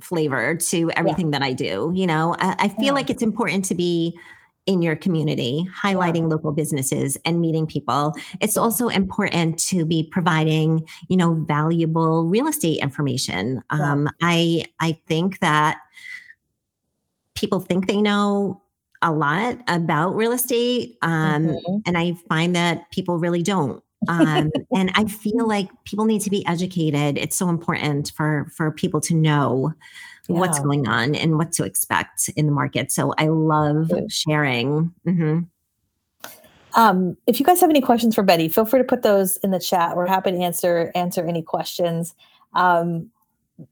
flavor 0.00 0.56
to 0.56 0.90
everything 0.92 1.30
that 1.32 1.42
I 1.42 1.52
do. 1.52 1.92
You 1.94 2.06
know, 2.06 2.34
I, 2.38 2.56
I 2.58 2.68
feel 2.68 2.86
Yeah. 2.86 2.92
like 2.92 3.10
it's 3.10 3.22
important 3.22 3.64
to 3.66 3.74
be 3.74 4.18
in 4.66 4.80
your 4.80 4.96
community, 4.96 5.68
highlighting 5.76 6.30
local 6.30 6.50
businesses 6.52 7.18
and 7.24 7.40
meeting 7.40 7.66
people. 7.66 8.14
It's 8.40 8.56
also 8.56 8.88
important 8.88 9.58
to 9.68 9.84
be 9.84 10.08
providing, 10.10 10.86
you 11.08 11.16
know, 11.16 11.34
valuable 11.34 12.24
real 12.24 12.46
estate 12.48 12.78
information. 12.80 13.62
Yeah. 13.72 13.92
Um, 13.92 14.08
I 14.22 14.64
I 14.80 14.98
think 15.06 15.40
that 15.40 15.78
people 17.34 17.60
think 17.60 17.86
they 17.86 18.00
know 18.00 18.60
a 19.02 19.12
lot 19.12 19.58
about 19.68 20.14
real 20.16 20.32
estate, 20.32 20.96
um, 21.02 21.48
Mhm. 21.48 21.82
and 21.86 21.98
I 21.98 22.14
find 22.28 22.56
that 22.56 22.90
people 22.90 23.18
really 23.18 23.42
don't. 23.42 23.82
um, 24.08 24.50
and 24.74 24.90
I 24.94 25.04
feel 25.06 25.46
like 25.48 25.68
people 25.84 26.04
need 26.04 26.20
to 26.22 26.30
be 26.30 26.46
educated. 26.46 27.16
It's 27.18 27.36
so 27.36 27.48
important 27.48 28.12
for 28.14 28.46
for 28.54 28.70
people 28.70 29.00
to 29.02 29.14
know 29.14 29.72
what's 30.28 30.58
going 30.58 30.88
on 30.88 31.14
and 31.14 31.36
what 31.36 31.52
to 31.52 31.64
expect 31.64 32.30
in 32.36 32.46
the 32.46 32.52
market. 32.52 32.90
So 32.90 33.14
I 33.18 33.28
love 33.28 33.90
sharing. 34.08 34.92
Mhm. 35.06 35.46
Um, 36.74 37.16
if 37.26 37.38
you 37.38 37.46
guys 37.46 37.60
have 37.60 37.70
any 37.70 37.80
questions 37.80 38.14
for 38.14 38.24
Betti, 38.24 38.52
feel 38.52 38.64
free 38.64 38.80
to 38.80 38.84
put 38.84 39.02
those 39.02 39.36
in 39.38 39.50
the 39.50 39.60
chat. 39.60 39.96
We're 39.96 40.06
happy 40.06 40.32
to 40.32 40.38
answer 40.38 40.90
answer 40.94 41.24
any 41.24 41.42
questions. 41.42 42.14
Um, 42.54 43.10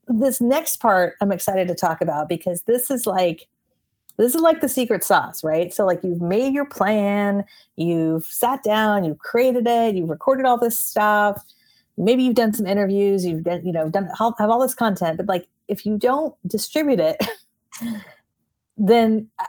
this 0.07 0.41
next 0.41 0.77
part 0.77 1.17
I'm 1.21 1.33
excited 1.33 1.69
to 1.69 1.75
talk 1.75 2.01
about 2.01 2.29
because 2.29 2.63
this 2.63 2.91
is 2.91 3.07
like 3.07 3.49
this 4.19 4.35
is 4.35 4.41
like 4.41 4.61
the 4.61 4.69
secret 4.69 5.03
sauce, 5.03 5.43
right? 5.43 5.73
So 5.73 5.87
like 5.87 6.05
you've 6.05 6.21
made 6.21 6.53
your 6.53 6.67
plan, 6.67 7.45
you've 7.77 8.27
sat 8.27 8.63
down, 8.63 9.05
you've 9.05 9.19
created 9.19 9.67
it, 9.67 9.97
you've 9.97 10.11
recorded 10.11 10.47
all 10.47 10.59
this 10.59 10.79
stuff. 10.79 11.43
Maybe 11.97 12.23
you've 12.23 12.35
done 12.35 12.53
some 12.53 12.67
interviews, 12.67 13.25
you've 13.25 13.43
done, 13.43 13.65
you 13.65 13.73
know, 13.73 13.89
done 13.89 14.09
have 14.19 14.51
all 14.51 14.61
this 14.61 14.75
content, 14.75 15.17
but 15.17 15.27
like 15.27 15.49
if 15.69 15.85
you 15.87 15.99
don't 15.99 16.35
distribute 16.47 17.01
it, 17.01 17.17
then 18.77 19.29
uh, 19.39 19.45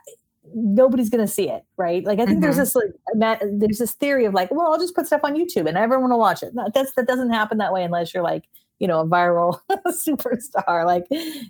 nobody's 0.54 1.10
going 1.10 1.26
to 1.26 1.32
see 1.32 1.50
it, 1.50 1.64
right? 1.78 2.04
Like 2.04 2.20
I 2.20 2.26
think 2.26 2.42
there's 2.42 2.56
Mhm. 2.56 2.60
this 2.60 2.76
like 2.76 3.40
there's 3.60 3.78
this 3.80 3.94
theory 3.94 4.26
of 4.26 4.34
like, 4.34 4.52
well, 4.52 4.72
I'll 4.72 4.80
just 4.80 4.96
put 4.96 5.08
stuff 5.08 5.22
on 5.24 5.36
YouTube 5.36 5.68
and 5.68 5.78
everyone 5.78 6.10
will 6.12 6.20
watch 6.20 6.44
it. 6.44 6.54
No, 6.54 6.70
that's 6.74 6.94
that 6.94 7.08
doesn't 7.08 7.32
happen 7.32 7.58
that 7.60 7.74
way 7.74 7.84
unless 7.84 8.14
you're 8.14 8.24
like, 8.24 8.44
you 8.80 8.88
know, 8.88 9.00
a 9.00 9.06
viral 9.08 9.60
superstar. 9.88 10.86
Like 10.86 11.06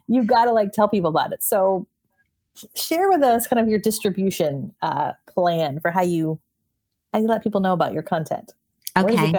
you've 0.08 0.28
got 0.28 0.46
to 0.46 0.52
like 0.52 0.72
tell 0.72 0.88
people 0.88 1.10
about 1.10 1.34
it. 1.34 1.44
So 1.44 1.88
share 2.76 3.10
with 3.10 3.24
us 3.24 3.48
kind 3.48 3.60
of 3.60 3.68
your 3.68 3.80
distribution 3.80 4.74
uh, 4.82 5.14
plan 5.28 5.80
for 5.80 5.90
how 5.92 6.04
you 6.04 6.40
how 7.12 7.20
you 7.20 7.28
let 7.28 7.44
people 7.44 7.62
know 7.62 7.74
about 7.74 7.94
your 7.94 8.04
content. 8.04 8.54
Okay. 8.96 9.34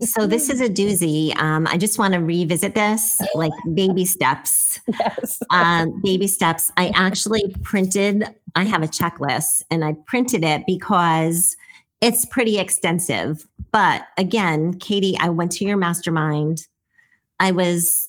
So 0.00 0.26
this 0.26 0.50
is 0.50 0.60
a 0.60 0.68
doozy. 0.68 1.36
Um, 1.36 1.66
I 1.68 1.76
just 1.76 1.98
want 1.98 2.14
to 2.14 2.20
revisit 2.20 2.74
this 2.74 3.20
like 3.34 3.52
baby 3.72 4.04
steps. 4.04 4.80
yes. 4.88 5.40
um, 5.50 6.00
baby 6.02 6.26
steps. 6.26 6.72
I 6.76 6.90
actually 6.94 7.54
printed, 7.62 8.24
I 8.56 8.64
have 8.64 8.82
a 8.82 8.88
checklist 8.88 9.62
and 9.70 9.84
I 9.84 9.94
printed 10.06 10.44
it 10.44 10.64
because 10.66 11.56
it's 12.00 12.24
pretty 12.24 12.58
extensive. 12.58 13.46
But 13.70 14.06
again, 14.18 14.74
Katie, 14.74 15.16
I 15.20 15.28
went 15.28 15.52
to 15.52 15.64
your 15.64 15.76
mastermind. 15.76 16.66
I 17.38 17.52
was 17.52 18.08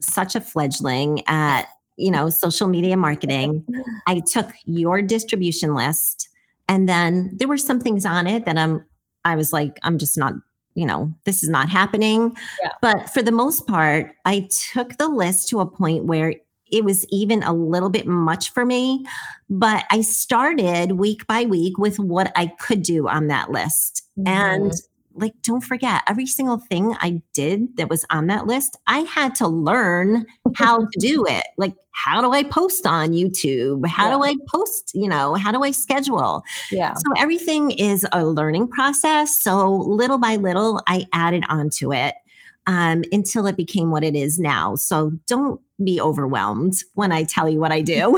such 0.00 0.34
a 0.34 0.40
fledgling 0.40 1.22
at, 1.26 1.68
you 1.96 2.10
know, 2.10 2.30
social 2.30 2.68
media 2.68 2.96
marketing. 2.96 3.66
I 4.06 4.20
took 4.20 4.50
your 4.64 5.02
distribution 5.02 5.74
list 5.74 6.30
and 6.66 6.88
then 6.88 7.30
there 7.36 7.48
were 7.48 7.58
some 7.58 7.80
things 7.80 8.06
on 8.06 8.26
it 8.26 8.46
that 8.46 8.56
I'm, 8.56 8.86
I 9.28 9.36
was 9.36 9.52
like, 9.52 9.78
I'm 9.82 9.98
just 9.98 10.16
not, 10.16 10.32
you 10.74 10.86
know, 10.86 11.12
this 11.24 11.42
is 11.42 11.48
not 11.48 11.68
happening. 11.68 12.36
Yeah. 12.62 12.70
But 12.80 13.10
for 13.10 13.22
the 13.22 13.32
most 13.32 13.66
part, 13.66 14.12
I 14.24 14.48
took 14.72 14.96
the 14.96 15.08
list 15.08 15.48
to 15.50 15.60
a 15.60 15.66
point 15.66 16.04
where 16.04 16.34
it 16.70 16.84
was 16.84 17.06
even 17.08 17.42
a 17.42 17.52
little 17.52 17.88
bit 17.88 18.06
much 18.06 18.52
for 18.52 18.64
me. 18.64 19.06
But 19.48 19.84
I 19.90 20.02
started 20.02 20.92
week 20.92 21.26
by 21.26 21.44
week 21.44 21.78
with 21.78 21.98
what 21.98 22.32
I 22.36 22.46
could 22.58 22.82
do 22.82 23.08
on 23.08 23.28
that 23.28 23.50
list. 23.50 24.02
And 24.26 24.70
mm-hmm. 24.70 25.20
like, 25.20 25.32
don't 25.42 25.64
forget, 25.64 26.02
every 26.06 26.26
single 26.26 26.58
thing 26.58 26.94
I 27.00 27.22
did 27.32 27.76
that 27.76 27.88
was 27.88 28.04
on 28.10 28.26
that 28.26 28.46
list, 28.46 28.76
I 28.86 29.00
had 29.00 29.34
to 29.36 29.48
learn 29.48 30.26
how 30.54 30.80
to 30.80 30.98
do 30.98 31.24
it. 31.26 31.44
Like, 31.56 31.74
how 31.98 32.20
do 32.20 32.32
I 32.32 32.44
post 32.44 32.86
on 32.86 33.10
YouTube? 33.10 33.84
How 33.86 34.16
do 34.16 34.22
I 34.22 34.36
post? 34.46 34.92
You 34.94 35.08
know, 35.08 35.34
how 35.34 35.50
do 35.50 35.64
I 35.64 35.72
schedule? 35.72 36.44
yeah. 36.70 36.94
So 36.94 37.12
everything 37.18 37.72
is 37.72 38.06
a 38.12 38.24
learning 38.24 38.68
process. 38.68 39.36
So 39.40 39.68
little 39.68 40.18
by 40.18 40.36
little, 40.36 40.80
I 40.86 41.06
added 41.12 41.44
onto 41.48 41.92
it 41.92 42.14
um, 42.68 43.02
until 43.10 43.46
it 43.46 43.56
became 43.56 43.90
what 43.90 44.04
it 44.04 44.14
is 44.14 44.38
now. 44.38 44.76
So 44.76 45.10
don't 45.26 45.60
be 45.82 46.00
overwhelmed 46.00 46.74
when 46.94 47.10
I 47.10 47.24
tell 47.24 47.48
you 47.48 47.58
what 47.58 47.72
I 47.72 47.80
do. 47.80 48.16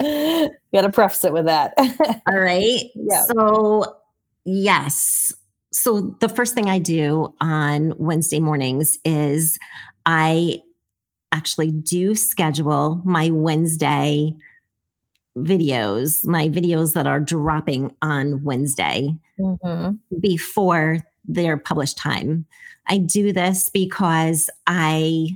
you 0.00 0.50
got 0.74 0.82
to 0.82 0.90
preface 0.92 1.24
it 1.24 1.32
with 1.32 1.46
that. 1.46 1.72
All 2.28 2.38
right. 2.38 2.90
Yeah. 2.94 3.22
So, 3.22 3.96
yes. 4.44 5.32
So, 5.72 6.16
the 6.20 6.28
first 6.28 6.54
thing 6.54 6.70
I 6.70 6.78
do 6.78 7.34
on 7.40 7.94
Wednesday 7.98 8.40
mornings 8.40 8.98
is 9.04 9.58
I 10.06 10.62
actually 11.36 11.70
do 11.70 12.14
schedule 12.14 13.00
my 13.04 13.30
Wednesday 13.30 14.34
videos, 15.36 16.26
my 16.26 16.48
videos 16.48 16.94
that 16.94 17.06
are 17.06 17.20
dropping 17.20 17.94
on 18.02 18.42
Wednesday. 18.42 19.14
Mhm. 19.38 19.98
before 20.18 21.04
their 21.28 21.58
published 21.58 21.98
time. 21.98 22.46
I 22.86 22.96
do 22.96 23.34
this 23.34 23.68
because 23.68 24.48
I 24.66 25.28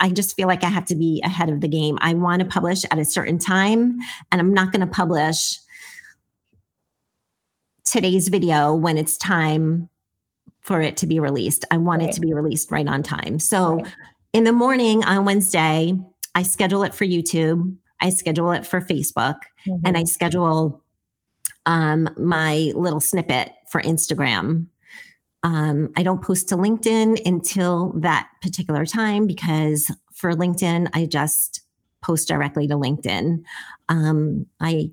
I 0.00 0.10
just 0.10 0.36
feel 0.36 0.46
like 0.48 0.62
I 0.64 0.68
have 0.68 0.84
to 0.86 0.94
be 0.96 1.22
ahead 1.24 1.48
of 1.48 1.60
the 1.62 1.68
game. 1.68 1.96
I 2.02 2.12
want 2.14 2.40
to 2.40 2.46
publish 2.46 2.84
at 2.90 2.98
a 2.98 3.04
certain 3.06 3.38
time 3.38 3.98
and 4.32 4.40
I'm 4.40 4.52
not 4.52 4.70
going 4.72 4.80
to 4.80 4.86
publish 4.86 5.58
today's 7.84 8.28
video 8.28 8.74
when 8.74 8.98
it's 8.98 9.16
time 9.16 9.88
for 10.60 10.80
it 10.80 10.96
to 10.98 11.06
be 11.06 11.20
released. 11.20 11.64
I 11.70 11.76
want 11.78 12.00
Right. 12.02 12.10
it 12.10 12.14
to 12.14 12.20
be 12.20 12.34
released 12.34 12.70
right 12.70 12.86
on 12.88 13.02
time. 13.02 13.38
So 13.38 13.76
Right. 13.76 13.94
In 14.36 14.44
the 14.44 14.52
morning 14.52 15.02
on 15.02 15.24
Wednesday, 15.24 15.94
I 16.34 16.42
schedule 16.42 16.82
it 16.82 16.94
for 16.94 17.06
YouTube, 17.06 17.74
I 18.02 18.10
schedule 18.10 18.50
it 18.50 18.66
for 18.66 18.82
Facebook, 18.82 19.36
and 19.82 19.96
I 19.96 20.04
schedule 20.04 20.84
um, 21.64 22.10
my 22.18 22.70
little 22.74 23.00
snippet 23.00 23.52
for 23.70 23.80
Instagram. 23.80 24.66
Um, 25.42 25.88
I 25.96 26.02
don't 26.02 26.20
post 26.20 26.50
to 26.50 26.56
LinkedIn 26.58 27.24
until 27.24 27.94
that 27.96 28.28
particular 28.42 28.84
time 28.84 29.26
because 29.26 29.90
for 30.12 30.34
LinkedIn, 30.34 30.90
I 30.92 31.06
just 31.06 31.62
post 32.02 32.28
directly 32.28 32.68
to 32.68 32.74
LinkedIn. 32.74 33.42
Um, 33.88 34.44
I 34.60 34.90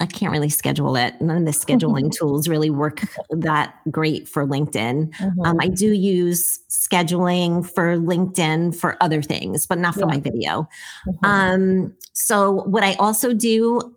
I 0.00 0.06
can't 0.06 0.32
really 0.32 0.48
schedule 0.48 0.96
it. 0.96 1.20
None 1.20 1.36
of 1.36 1.44
the 1.44 1.50
scheduling 1.52 2.10
tools 2.18 2.48
really 2.48 2.70
work 2.70 3.02
that 3.30 3.74
great 3.90 4.26
for 4.28 4.46
LinkedIn. 4.46 5.14
Mhm. 5.14 5.46
Um, 5.46 5.56
I 5.60 5.68
do 5.68 5.92
use 5.92 6.60
scheduling 6.70 7.64
for 7.68 7.96
LinkedIn 7.98 8.74
for 8.74 8.96
other 9.02 9.22
things, 9.22 9.66
but 9.66 9.78
not 9.78 9.94
for 9.94 10.00
Yeah. 10.00 10.06
my 10.06 10.20
video. 10.20 10.68
Mhm. 11.06 11.24
Um, 11.28 11.94
so 12.14 12.64
what 12.64 12.82
I 12.82 12.94
also 12.94 13.32
do 13.34 13.94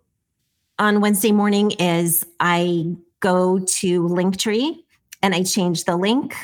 on 0.78 1.00
Wednesday 1.00 1.32
morning 1.32 1.70
is 1.72 2.24
I 2.40 2.86
go 3.20 3.58
to 3.60 4.02
Linktree 4.02 4.76
and 5.22 5.34
I 5.34 5.42
change 5.42 5.84
the 5.84 5.96
link 5.96 6.36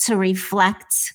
to 0.00 0.16
reflect 0.16 1.14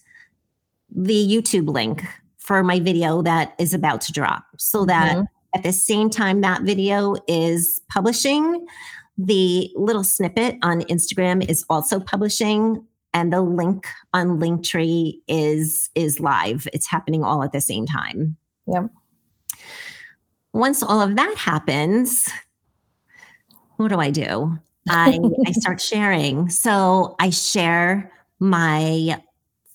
the 0.90 1.26
YouTube 1.28 1.70
link 1.70 2.04
for 2.38 2.64
my 2.64 2.80
video 2.80 3.22
that 3.22 3.54
is 3.60 3.74
about 3.74 4.02
to 4.02 4.12
drop 4.12 4.44
so 4.58 4.84
that 4.86 5.16
Mhm. 5.16 5.28
At 5.56 5.64
the 5.64 5.74
same 5.74 6.10
time 6.10 6.42
that 6.42 6.64
video 6.64 7.16
is 7.28 7.82
publishing, 7.90 8.66
the 9.18 9.72
little 9.76 10.04
snippet 10.04 10.58
on 10.64 10.82
Instagram 10.82 11.48
is 11.48 11.64
also 11.70 12.00
publishing 12.00 12.86
and 13.14 13.32
the 13.32 13.42
link 13.42 13.88
on 14.14 14.40
Linktree 14.40 15.20
is 15.28 15.90
is 15.96 16.20
live. 16.20 16.68
It's 16.74 16.88
happening 16.88 17.24
all 17.24 17.44
at 17.44 17.52
the 17.52 17.62
same 17.62 17.86
time. 17.86 18.38
Yep. 18.68 18.90
Once 20.54 20.82
all 20.84 21.02
of 21.02 21.16
that 21.16 21.36
happens, 21.38 22.30
what 23.78 23.90
do 23.90 24.00
I 24.00 24.10
do? 24.10 24.58
I 24.90 25.20
I 25.46 25.52
start 25.52 25.80
sharing. 25.92 26.50
So 26.50 27.16
I 27.20 27.30
share 27.30 28.12
my 28.40 29.22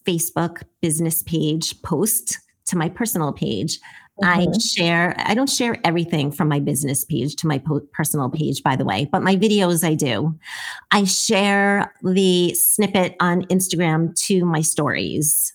Facebook 0.05 0.63
business 0.81 1.23
page 1.23 1.81
post 1.83 2.39
to 2.67 2.77
my 2.77 2.89
personal 2.89 3.33
page. 3.33 3.79
I 4.23 4.47
Mhm. 4.47 4.63
share, 4.75 5.15
I 5.19 5.35
don't 5.35 5.49
share 5.49 5.79
everything 5.85 6.31
from 6.33 6.49
my 6.49 6.61
business 6.61 7.05
page 7.05 7.37
to 7.37 7.47
my 7.47 7.59
po- 7.59 7.83
personal 7.93 8.29
page, 8.29 8.63
by 8.63 8.77
the 8.77 8.85
way, 8.85 9.09
but 9.11 9.23
my 9.23 9.37
videos 9.37 9.85
I 9.87 9.95
do. 9.95 10.35
I 10.91 11.05
share 11.05 11.95
the 12.03 12.55
snippet 12.55 13.17
on 13.21 13.43
Instagram 13.43 14.15
to 14.27 14.45
my 14.45 14.61
stories. 14.61 15.53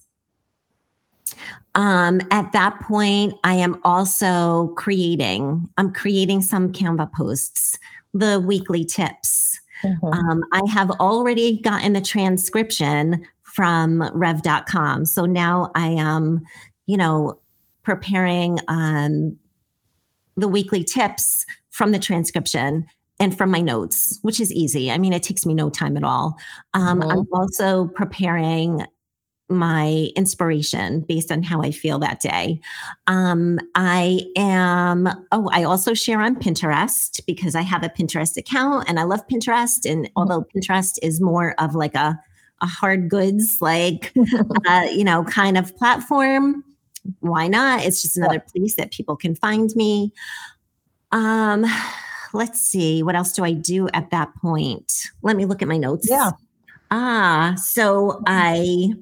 Um, 1.76 2.22
at 2.30 2.52
that 2.52 2.80
point, 2.82 3.34
I 3.44 3.56
am 3.56 3.80
also 3.84 4.68
creating, 4.78 5.68
I'm 5.78 5.92
creating 5.92 6.42
some 6.44 6.72
Canva 6.72 7.12
posts, 7.14 7.78
the 8.14 8.40
weekly 8.40 8.86
tips. 8.86 9.60
Mhm. 9.84 10.14
Um, 10.16 10.44
I 10.54 10.62
have 10.70 10.92
already 10.92 11.60
gotten 11.62 11.94
the 11.94 12.02
transcription 12.02 13.26
from 13.42 14.10
rev.com. 14.14 15.06
So 15.06 15.26
now 15.26 15.72
I 15.76 15.88
am, 15.90 16.42
you 16.86 16.96
know, 16.98 17.40
preparing 17.84 18.60
um, 18.68 19.38
the 20.38 20.48
weekly 20.48 20.84
tips 20.84 21.46
from 21.70 21.92
the 21.92 22.00
transcription 22.00 22.86
and 23.20 23.38
from 23.38 23.52
my 23.52 23.62
notes, 23.62 24.20
which 24.24 24.40
is 24.40 24.52
easy. 24.52 24.90
I 24.92 24.98
mean, 24.98 25.14
it 25.14 25.24
takes 25.24 25.46
me 25.46 25.54
no 25.54 25.70
time 25.70 25.96
at 25.98 26.04
all. 26.04 26.38
Um, 26.74 27.02
Mhm. 27.02 27.12
I'm 27.12 27.28
also 27.32 27.88
preparing 27.88 28.86
my 29.50 30.10
inspiration 30.16 31.02
based 31.02 31.32
on 31.32 31.44
how 31.44 31.62
I 31.62 31.70
feel 31.70 32.00
that 32.00 32.22
day. 32.22 32.60
Um, 33.08 33.60
I 33.76 34.22
am, 34.36 35.08
oh, 35.32 35.50
I 35.52 35.64
also 35.64 35.94
share 35.94 36.22
on 36.22 36.38
Pinterest 36.38 37.20
because 37.28 37.54
I 37.54 37.62
have 37.62 37.84
a 37.84 37.90
Pinterest 37.90 38.36
account 38.38 38.90
and 38.90 39.00
I 39.00 39.04
love 39.04 39.28
Pinterest. 39.28 39.90
And 39.90 40.10
although 40.16 40.46
Pinterest 40.56 40.98
is 41.04 41.22
more 41.22 41.54
of 41.60 41.76
like 41.76 41.94
a, 41.94 42.20
a 42.62 42.66
hard 42.66 43.10
goods, 43.10 43.58
like, 43.62 44.14
uh, 44.68 44.88
you 44.92 45.04
know, 45.04 45.24
kind 45.26 45.58
of 45.58 45.76
platform, 45.76 46.64
why 47.20 47.48
not? 47.48 47.84
It's 47.86 48.02
just 48.02 48.18
another 48.18 48.40
place 48.40 48.76
that 48.76 48.92
people 48.92 49.16
can 49.16 49.36
find 49.36 49.76
me. 49.76 50.12
Um, 51.12 51.66
let's 52.34 52.60
see, 52.62 53.04
what 53.04 53.16
else 53.16 53.34
do 53.34 53.44
I 53.44 53.54
do 53.54 53.88
at 53.90 54.10
that 54.12 54.34
point? 54.42 55.10
Let 55.22 55.36
me 55.36 55.46
look 55.46 55.62
at 55.62 55.68
my 55.68 55.78
notes. 55.78 56.08
Yeah. 56.10 56.32
Ah, 56.92 57.56
so 57.58 58.22
I 58.28 58.94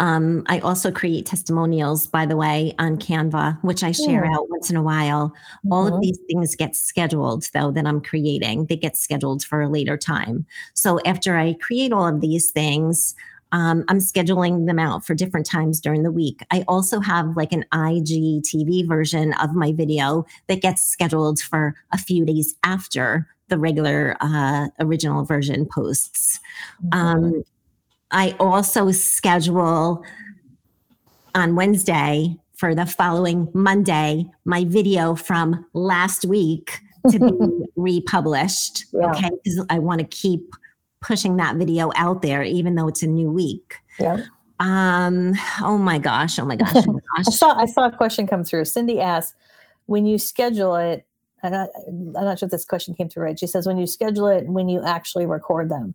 um 0.00 0.42
I 0.46 0.58
also 0.58 0.90
create 0.90 1.24
testimonials 1.24 2.08
by 2.08 2.26
the 2.26 2.36
way 2.36 2.74
on 2.80 2.96
Canva, 2.98 3.62
which 3.62 3.84
I 3.84 3.92
share 3.92 4.26
Hmm. 4.26 4.34
out 4.34 4.50
once 4.50 4.68
in 4.70 4.76
a 4.76 4.82
while. 4.82 5.32
All 5.70 5.84
Mhm. 5.88 5.94
of 5.94 6.00
these 6.00 6.18
things 6.28 6.56
get 6.56 6.74
scheduled 6.74 7.48
though 7.54 7.70
that 7.70 7.86
I'm 7.86 8.00
creating. 8.00 8.66
They 8.66 8.76
get 8.76 8.96
scheduled 8.96 9.44
for 9.44 9.62
a 9.62 9.68
later 9.68 9.96
time. 9.96 10.46
So 10.74 10.98
after 11.06 11.36
I 11.36 11.54
create 11.54 11.92
all 11.92 12.08
of 12.08 12.20
these 12.20 12.50
things, 12.50 13.14
um, 13.54 13.84
I'm 13.86 13.98
scheduling 13.98 14.66
them 14.66 14.80
out 14.80 15.06
for 15.06 15.14
different 15.14 15.46
times 15.46 15.80
during 15.80 16.02
the 16.02 16.10
week. 16.10 16.44
I 16.50 16.64
also 16.66 16.98
have 16.98 17.36
like 17.36 17.52
an 17.52 17.64
IGTV 17.72 18.88
version 18.88 19.32
of 19.34 19.54
my 19.54 19.72
video 19.72 20.26
that 20.48 20.60
gets 20.60 20.84
scheduled 20.84 21.38
for 21.38 21.76
a 21.92 21.98
few 21.98 22.24
days 22.24 22.56
after 22.64 23.28
the 23.48 23.56
regular 23.56 24.16
uh, 24.20 24.66
original 24.80 25.24
version 25.24 25.66
posts. 25.66 26.40
Mhm. 26.84 26.98
Um, 26.98 27.44
I 28.10 28.34
also 28.40 28.90
schedule 28.90 30.04
on 31.36 31.54
Wednesday 31.54 32.36
for 32.56 32.74
the 32.74 32.86
following 32.86 33.48
Monday 33.54 34.28
my 34.44 34.64
video 34.64 35.14
from 35.14 35.64
last 35.74 36.24
week 36.24 36.80
to 37.08 37.20
be 37.20 37.66
republished. 37.76 38.86
Yeah. 38.92 39.10
Okay. 39.10 39.30
Because 39.44 39.64
I 39.70 39.78
want 39.78 40.00
to 40.00 40.06
keep 40.08 40.56
pushing 41.04 41.36
that 41.36 41.56
video 41.56 41.92
out 41.96 42.22
there, 42.22 42.42
even 42.42 42.74
though 42.74 42.88
it's 42.88 43.02
a 43.02 43.06
new 43.06 43.30
week. 43.30 43.76
Yeah. 44.00 44.24
Um, 44.58 45.34
oh 45.62 45.76
my 45.76 45.98
gosh, 45.98 46.38
oh 46.38 46.46
my 46.46 46.56
gosh, 46.56 46.74
oh 46.88 46.92
my 46.92 47.00
I 47.18 47.22
saw 47.22 47.56
I 47.56 47.66
saw 47.66 47.86
a 47.86 47.92
question 47.92 48.26
come 48.26 48.42
through. 48.42 48.64
Cindy 48.64 49.00
asked, 49.00 49.34
when 49.86 50.06
you 50.06 50.18
schedule 50.18 50.74
it, 50.76 51.06
and 51.42 51.54
I, 51.54 51.66
I'm 51.86 52.12
not 52.12 52.38
sure 52.38 52.46
if 52.46 52.50
this 52.50 52.64
question 52.64 52.94
came 52.94 53.08
through 53.08 53.24
right. 53.24 53.38
She 53.38 53.46
says, 53.46 53.66
when 53.66 53.76
you 53.76 53.86
schedule 53.86 54.28
it, 54.28 54.46
when 54.48 54.68
you 54.68 54.82
actually 54.82 55.26
record 55.26 55.68
them. 55.68 55.94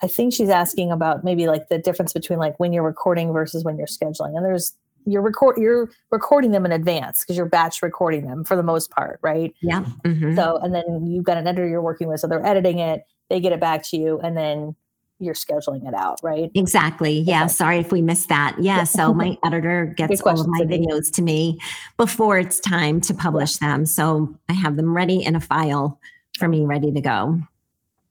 I 0.00 0.06
think 0.06 0.32
she's 0.32 0.50
asking 0.50 0.92
about 0.92 1.24
maybe 1.24 1.48
like 1.48 1.68
the 1.68 1.78
difference 1.78 2.12
between 2.12 2.38
like 2.38 2.60
when 2.60 2.72
you're 2.72 2.84
recording 2.84 3.32
versus 3.32 3.64
when 3.64 3.76
you're 3.76 3.88
scheduling. 3.88 4.36
And 4.36 4.44
there's 4.44 4.74
you're 5.06 5.22
record 5.22 5.56
you're 5.56 5.90
recording 6.12 6.52
them 6.52 6.64
in 6.64 6.70
advance 6.70 7.24
because 7.24 7.36
you're 7.36 7.46
batch 7.46 7.82
recording 7.82 8.26
them 8.26 8.44
for 8.44 8.54
the 8.54 8.62
most 8.62 8.90
part, 8.90 9.18
right? 9.22 9.52
Yeah. 9.60 9.84
mhm. 10.04 10.36
So 10.36 10.58
and 10.58 10.72
then 10.72 11.06
you've 11.06 11.24
got 11.24 11.38
an 11.38 11.48
editor 11.48 11.66
you're 11.66 11.82
working 11.82 12.06
with, 12.06 12.20
so 12.20 12.28
they're 12.28 12.46
editing 12.46 12.78
it, 12.78 13.04
they 13.28 13.40
get 13.40 13.52
it 13.52 13.60
back 13.60 13.82
to 13.90 13.96
you, 13.96 14.20
and 14.20 14.36
then 14.36 14.74
you're 15.20 15.34
scheduling 15.34 15.86
it 15.88 15.94
out, 15.94 16.20
right? 16.22 16.50
Exactly. 16.54 17.18
Yeah. 17.20 17.42
Okay. 17.42 17.48
Sorry 17.48 17.78
if 17.78 17.90
we 17.90 18.00
missed 18.00 18.28
that. 18.28 18.56
Yeah. 18.60 18.84
So 18.84 19.12
my 19.12 19.36
editor 19.44 19.86
gets 19.96 20.20
all 20.20 20.40
of 20.40 20.46
my 20.46 20.60
videos 20.60 21.12
to 21.14 21.22
me 21.22 21.58
before 21.96 22.38
it's 22.38 22.60
time 22.60 23.00
to 23.02 23.14
publish 23.14 23.56
them. 23.56 23.84
So 23.84 24.32
I 24.48 24.52
have 24.52 24.76
them 24.76 24.94
ready 24.94 25.24
in 25.24 25.34
a 25.34 25.40
file 25.40 25.98
for 26.38 26.46
me, 26.46 26.64
ready 26.64 26.92
to 26.92 27.00
go. 27.00 27.40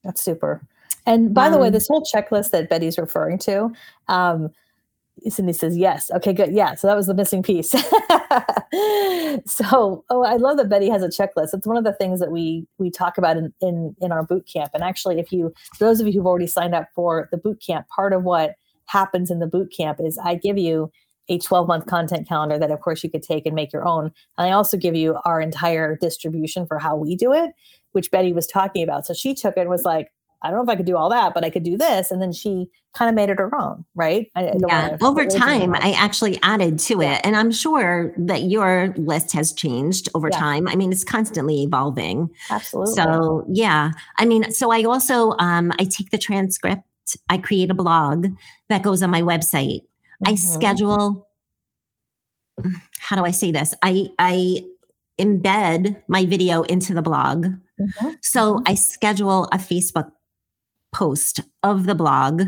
That's 0.04 0.20
super. 0.20 0.60
And 1.06 1.32
by 1.32 1.48
the 1.48 1.56
way, 1.56 1.68
Um, 1.68 1.72
this 1.72 1.88
whole 1.88 2.02
checklist 2.02 2.50
that 2.50 2.68
Betti's 2.68 2.98
referring 2.98 3.38
to, 3.38 3.72
um, 4.08 4.50
Cindy 5.28 5.52
says 5.52 5.76
yes. 5.76 6.10
Okay, 6.10 6.32
good. 6.32 6.52
Yeah, 6.52 6.74
so 6.74 6.86
that 6.86 6.96
was 6.96 7.06
the 7.06 7.14
missing 7.14 7.42
piece. 7.42 7.70
so, 9.46 10.04
oh, 10.10 10.24
I 10.24 10.36
love 10.36 10.56
that 10.58 10.68
Betti 10.68 10.90
has 10.90 11.02
a 11.02 11.08
checklist. 11.08 11.54
It's 11.54 11.66
one 11.66 11.76
of 11.76 11.84
the 11.84 11.92
things 11.92 12.20
that 12.20 12.30
we 12.30 12.66
we 12.78 12.90
talk 12.90 13.18
about 13.18 13.36
in 13.36 13.52
in 13.60 13.94
in 14.00 14.12
our 14.12 14.24
boot 14.24 14.48
camp. 14.52 14.70
And 14.74 14.82
actually, 14.82 15.18
if 15.18 15.32
you 15.32 15.52
those 15.78 16.00
of 16.00 16.06
you 16.06 16.12
who've 16.12 16.26
already 16.26 16.46
signed 16.46 16.74
up 16.74 16.88
for 16.94 17.28
the 17.30 17.38
boot 17.38 17.62
camp, 17.64 17.88
part 17.88 18.12
of 18.12 18.24
what 18.24 18.54
happens 18.86 19.30
in 19.30 19.38
the 19.38 19.46
boot 19.46 19.72
camp 19.76 19.98
is 20.00 20.18
I 20.18 20.34
give 20.34 20.58
you 20.58 20.90
a 21.28 21.38
12 21.38 21.68
month 21.68 21.86
content 21.86 22.26
calendar 22.26 22.58
that 22.58 22.70
of 22.70 22.80
course 22.80 23.04
you 23.04 23.10
could 23.10 23.22
take 23.22 23.46
and 23.46 23.54
make 23.54 23.72
your 23.72 23.86
own. 23.86 24.06
And 24.36 24.46
I 24.48 24.52
also 24.52 24.76
give 24.76 24.94
you 24.94 25.18
our 25.24 25.40
entire 25.40 25.96
distribution 25.96 26.66
for 26.66 26.78
how 26.78 26.96
we 26.96 27.16
do 27.16 27.32
it, 27.32 27.50
which 27.92 28.10
Betti 28.10 28.34
was 28.34 28.46
talking 28.46 28.82
about. 28.82 29.06
So 29.06 29.14
she 29.14 29.34
took 29.34 29.56
it 29.56 29.60
and 29.60 29.70
was 29.70 29.84
like, 29.84 30.10
I 30.42 30.50
don't 30.50 30.58
know 30.58 30.62
if 30.62 30.68
I 30.68 30.76
could 30.76 30.86
do 30.86 30.96
all 30.96 31.08
that, 31.10 31.34
but 31.34 31.44
I 31.44 31.50
could 31.50 31.64
do 31.64 31.76
this. 31.76 32.10
And 32.12 32.22
then 32.22 32.30
she 32.32 32.68
kind 32.94 33.08
of 33.08 33.14
made 33.16 33.28
it 33.28 33.38
her 33.38 33.50
own, 33.54 33.84
right? 33.94 34.30
I, 34.36 34.46
I 34.48 34.54
Yeah. 34.68 34.96
Over 35.00 35.26
time. 35.26 35.74
I 35.74 35.92
actually 35.92 36.38
added 36.42 36.78
to 36.80 37.02
it. 37.02 37.20
And 37.24 37.34
I'm 37.36 37.50
sure 37.50 38.14
that 38.18 38.42
your 38.44 38.94
list 38.96 39.32
has 39.32 39.52
changed 39.52 40.08
over 40.14 40.28
Yeah. 40.30 40.38
time. 40.38 40.68
I 40.68 40.76
mean, 40.76 40.92
it's 40.92 41.02
constantly 41.04 41.62
evolving. 41.64 42.30
absolutely. 42.50 42.94
So 42.94 43.44
yeah, 43.48 43.90
I 44.18 44.24
mean, 44.26 44.50
so 44.52 44.70
I 44.70 44.84
also 44.84 45.34
um, 45.38 45.72
I 45.80 45.84
take 45.84 46.10
the 46.10 46.18
transcript. 46.18 46.82
I 47.28 47.38
create 47.38 47.70
a 47.70 47.74
blog 47.74 48.26
that 48.68 48.82
goes 48.82 49.02
on 49.02 49.10
my 49.10 49.22
website. 49.22 49.80
I 50.26 50.32
Mhm. 50.32 50.38
schedule. 50.38 51.26
How 52.98 53.16
do 53.16 53.24
I 53.24 53.30
say 53.30 53.50
this? 53.52 53.74
I 53.82 54.08
I 54.18 54.64
embed 55.18 56.00
my 56.08 56.24
video 56.26 56.62
into 56.62 56.94
the 56.94 57.02
blog. 57.02 57.46
Mhm. 57.80 58.16
So 58.22 58.62
I 58.66 58.74
schedule 58.74 59.44
a 59.52 59.58
Facebook 59.58 60.10
post 60.98 61.40
of 61.62 61.86
the 61.86 61.94
blog 61.94 62.42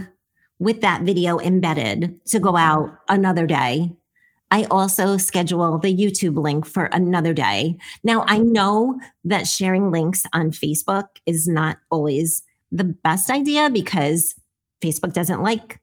with 0.59 0.81
that 0.81 1.03
video 1.03 1.39
embedded 1.39 2.19
to 2.27 2.41
go 2.41 2.51
mm-hmm. 2.51 2.91
out 2.91 2.99
another 3.09 3.47
day. 3.47 3.93
I 4.51 4.65
also 4.65 5.17
schedule 5.17 5.79
the 5.79 5.97
YouTube 5.97 6.37
link 6.37 6.67
for 6.67 6.87
another 6.87 7.33
day. 7.33 7.77
Now, 8.03 8.25
I 8.27 8.39
mm-hmm. 8.39 8.53
know 8.53 9.01
that 9.25 9.47
sharing 9.47 9.93
links 9.93 10.25
on 10.33 10.51
Facebook 10.51 11.07
is 11.27 11.47
not 11.47 11.79
always 11.91 12.43
the 12.73 12.83
best 12.83 13.31
idea 13.31 13.71
because 13.71 14.35
Facebook 14.83 15.13
doesn't 15.13 15.43
like 15.43 15.79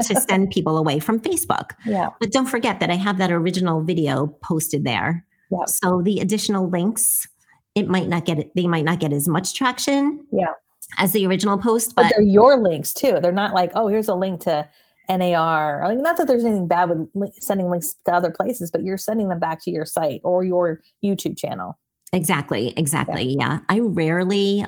to 0.00 0.20
send 0.28 0.50
people 0.50 0.78
away 0.78 0.98
from 0.98 1.20
Facebook. 1.20 1.72
yeah. 1.84 2.08
But 2.20 2.32
don't 2.32 2.46
forget 2.46 2.80
that 2.80 2.90
I 2.90 2.96
have 2.96 3.18
that 3.18 3.30
original 3.30 3.82
video 3.82 4.28
posted 4.42 4.84
there. 4.84 5.26
Yep. 5.50 5.68
So 5.68 6.00
the 6.02 6.20
additional 6.20 6.70
links 6.70 7.28
it 7.74 7.88
might 7.88 8.08
not 8.08 8.24
get 8.24 8.38
it, 8.38 8.50
they 8.56 8.66
might 8.66 8.86
not 8.86 9.00
get 9.00 9.12
as 9.12 9.28
much 9.28 9.52
traction 9.52 10.26
Yeah. 10.32 10.54
As 10.98 11.12
the 11.12 11.26
original 11.26 11.58
post, 11.58 11.94
But 11.94 12.02
but 12.04 12.12
they're 12.16 12.22
your 12.24 12.56
links 12.58 12.92
too. 12.92 13.18
They're 13.20 13.32
not 13.32 13.54
like, 13.54 13.72
oh, 13.74 13.88
here's 13.88 14.08
a 14.08 14.14
link 14.14 14.40
to 14.42 14.68
NAR. 15.08 15.84
I 15.84 15.90
mean, 15.94 16.02
not 16.02 16.16
that 16.16 16.26
there's 16.26 16.44
anything 16.44 16.66
bad 16.68 16.90
with 17.14 17.34
sending 17.40 17.70
links 17.70 17.94
to 18.06 18.12
other 18.14 18.30
places, 18.30 18.70
but 18.70 18.82
you're 18.82 18.98
sending 18.98 19.28
them 19.28 19.38
back 19.38 19.62
to 19.64 19.70
your 19.70 19.84
site 19.86 20.20
or 20.24 20.42
your 20.44 20.80
YouTube 21.04 21.36
channel. 21.38 21.78
exactly, 22.12 22.72
exactly. 22.76 23.36
Yeah. 23.38 23.60
I 23.68 23.80
rarely 23.80 24.64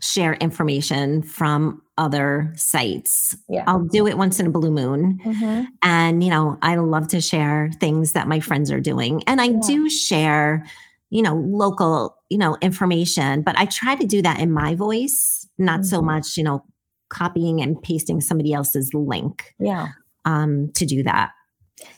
share 0.00 0.34
information 0.34 1.22
from 1.22 1.80
other 1.96 2.52
sites. 2.56 3.36
Yeah. 3.48 3.64
I'll 3.68 3.84
do 3.84 4.06
it 4.08 4.18
once 4.18 4.40
in 4.40 4.46
a 4.46 4.50
blue 4.50 4.70
moon. 4.72 5.20
Mm-hmm. 5.24 5.64
And, 5.82 6.24
you 6.24 6.30
know, 6.30 6.58
I 6.62 6.74
love 6.76 7.06
to 7.08 7.20
share 7.20 7.70
things 7.78 8.12
that 8.12 8.26
my 8.26 8.40
friends 8.40 8.70
are 8.72 8.80
doing. 8.80 9.22
And 9.28 9.40
I 9.40 9.46
Yeah. 9.46 9.60
do 9.66 9.88
share, 9.88 10.64
you 11.12 11.20
know, 11.22 11.34
local, 11.34 12.16
you 12.30 12.38
know, 12.38 12.56
information, 12.62 13.42
but 13.42 13.54
I 13.58 13.66
try 13.66 13.94
to 13.96 14.06
do 14.06 14.22
that 14.22 14.40
in 14.40 14.50
my 14.50 14.74
voice, 14.74 15.46
not 15.58 15.84
so 15.84 16.00
Mhm. 16.00 16.04
much, 16.06 16.36
you 16.38 16.42
know, 16.44 16.64
copying 17.10 17.60
and 17.60 17.80
pasting 17.82 18.20
somebody 18.22 18.54
else's 18.54 18.94
link 18.94 19.54
Yeah. 19.58 19.88
um 20.24 20.70
to 20.74 20.86
do 20.86 21.02
that. 21.02 21.30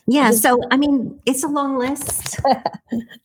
Yeah, 0.07 0.31
so 0.31 0.59
I 0.71 0.75
mean, 0.77 1.17
it's 1.25 1.43
a 1.43 1.47
long 1.47 1.77
list. 1.77 2.39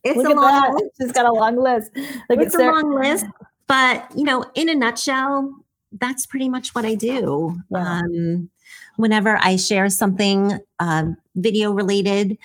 It's 0.05 0.16
a 0.24 0.28
long 0.28 0.36
that. 0.36 0.74
list. 0.74 0.91
She's 1.01 1.12
got 1.12 1.26
a 1.26 1.32
long 1.32 1.57
list. 1.57 1.91
Look 2.28 2.38
It's 2.41 2.55
a 2.55 2.59
Sarah. 2.59 2.74
long 2.74 2.95
list, 2.95 3.26
but 3.66 4.07
you 4.16 4.22
know, 4.24 4.45
in 4.55 4.68
a 4.68 4.74
nutshell, 4.76 5.53
that's 5.99 6.24
pretty 6.26 6.49
much 6.49 6.72
what 6.74 6.84
I 6.84 6.95
do. 6.95 7.57
Yeah. 7.70 8.01
Um, 8.03 8.49
whenever 8.97 9.38
I 9.43 9.57
share 9.57 9.88
something 9.91 10.61
um, 10.78 11.16
video 11.34 11.72
related 11.72 12.38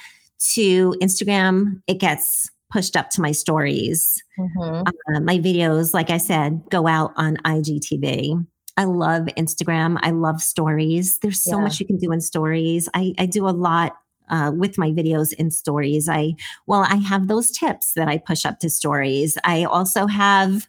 to 0.56 0.96
Instagram, 1.02 1.82
it 1.86 2.00
gets 2.00 2.50
pushed 2.76 2.98
up 2.98 3.10
to 3.10 3.22
my 3.22 3.32
stories. 3.32 4.22
Mhm. 4.38 4.86
Uh, 4.86 5.20
my 5.22 5.38
videos, 5.38 5.94
like 5.94 6.10
I 6.10 6.18
said, 6.18 6.62
go 6.70 6.88
out 6.88 7.14
on 7.16 7.38
IGTV. 7.46 8.36
I 8.76 8.84
love 8.84 9.24
Instagram. 9.38 9.98
I 10.02 10.12
love 10.12 10.42
stories. 10.42 11.18
There's 11.20 11.42
so 11.42 11.56
Yeah. 11.58 11.64
much 11.64 11.80
you 11.80 11.86
can 11.86 11.96
do 11.96 12.12
in 12.12 12.20
stories. 12.20 12.90
I, 12.94 13.14
I 13.18 13.28
do 13.28 13.48
a 13.48 13.56
lot 13.56 13.94
uh, 14.28 14.52
with 14.54 14.78
my 14.78 14.90
videos 14.92 15.32
in 15.34 15.52
stories. 15.52 16.10
I 16.10 16.34
well, 16.68 16.82
I 16.82 16.96
have 16.98 17.30
those 17.30 17.50
tips 17.50 17.94
that 17.94 18.10
I 18.10 18.18
push 18.18 18.46
up 18.46 18.60
to 18.60 18.70
stories. 18.70 19.38
I 19.46 19.64
also 19.64 20.06
have, 20.08 20.68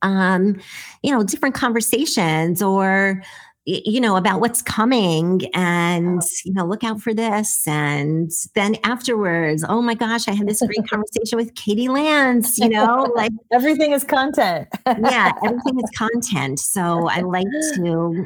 um, 0.00 0.58
you 1.02 1.10
know, 1.12 1.22
different 1.22 1.54
conversations 1.54 2.62
or 2.62 3.22
you 3.66 3.98
know 3.98 4.16
about 4.16 4.40
what's 4.40 4.60
coming 4.60 5.40
and 5.54 6.20
you 6.44 6.52
know 6.52 6.66
look 6.66 6.84
out 6.84 7.00
for 7.00 7.14
this 7.14 7.66
and 7.66 8.30
then 8.54 8.76
afterwards 8.84 9.64
oh 9.66 9.80
my 9.80 9.94
gosh 9.94 10.28
i 10.28 10.32
had 10.32 10.46
this 10.46 10.60
great 10.60 10.86
conversation 10.90 11.36
with 11.36 11.54
katie 11.54 11.88
lance 11.88 12.58
you 12.58 12.68
know 12.68 13.10
like 13.16 13.32
Everything 13.52 13.92
is 13.92 14.04
content. 14.04 14.68
yeah 14.86 15.32
everything 15.44 15.78
is 15.82 15.90
content 15.96 16.58
so 16.58 17.08
i 17.08 17.20
like 17.20 17.46
to 17.74 17.82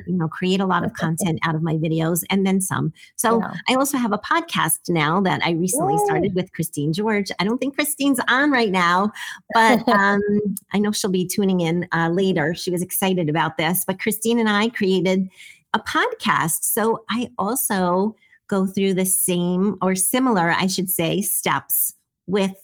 you 0.06 0.14
know 0.16 0.26
create 0.26 0.60
a 0.60 0.66
lot 0.66 0.84
of 0.84 0.92
content 0.94 1.38
out 1.44 1.54
of 1.54 1.62
my 1.62 1.74
videos 1.74 2.24
and 2.30 2.44
then 2.44 2.60
some 2.60 2.92
so 3.14 3.38
Yeah. 3.38 3.52
i 3.68 3.74
also 3.74 3.96
have 3.96 4.12
a 4.12 4.18
podcast 4.18 4.88
now 4.88 5.20
that 5.20 5.40
i 5.44 5.50
recently 5.52 5.94
Yay. 5.94 6.04
started 6.04 6.34
with 6.34 6.52
christine 6.52 6.92
george 6.92 7.30
i 7.38 7.44
don't 7.44 7.58
think 7.58 7.76
christine's 7.76 8.18
on 8.28 8.50
right 8.50 8.72
now 8.72 9.12
but 9.54 9.88
um, 9.88 10.20
i 10.72 10.78
know 10.78 10.90
she'll 10.90 11.10
be 11.10 11.26
tuning 11.26 11.60
in 11.60 11.86
uh, 11.92 12.08
later 12.08 12.54
she 12.54 12.70
was 12.72 12.82
excited 12.82 13.28
about 13.28 13.56
this 13.56 13.84
but 13.84 14.00
christine 14.00 14.40
and 14.40 14.48
i 14.48 14.68
created 14.70 15.27
a 15.74 15.78
podcast 15.80 16.62
so 16.64 17.04
i 17.10 17.28
also 17.38 18.14
go 18.48 18.66
through 18.66 18.94
the 18.94 19.04
same 19.06 19.76
or 19.82 19.94
similar 19.94 20.50
i 20.52 20.66
should 20.66 20.90
say 20.90 21.20
steps 21.20 21.94
with 22.26 22.56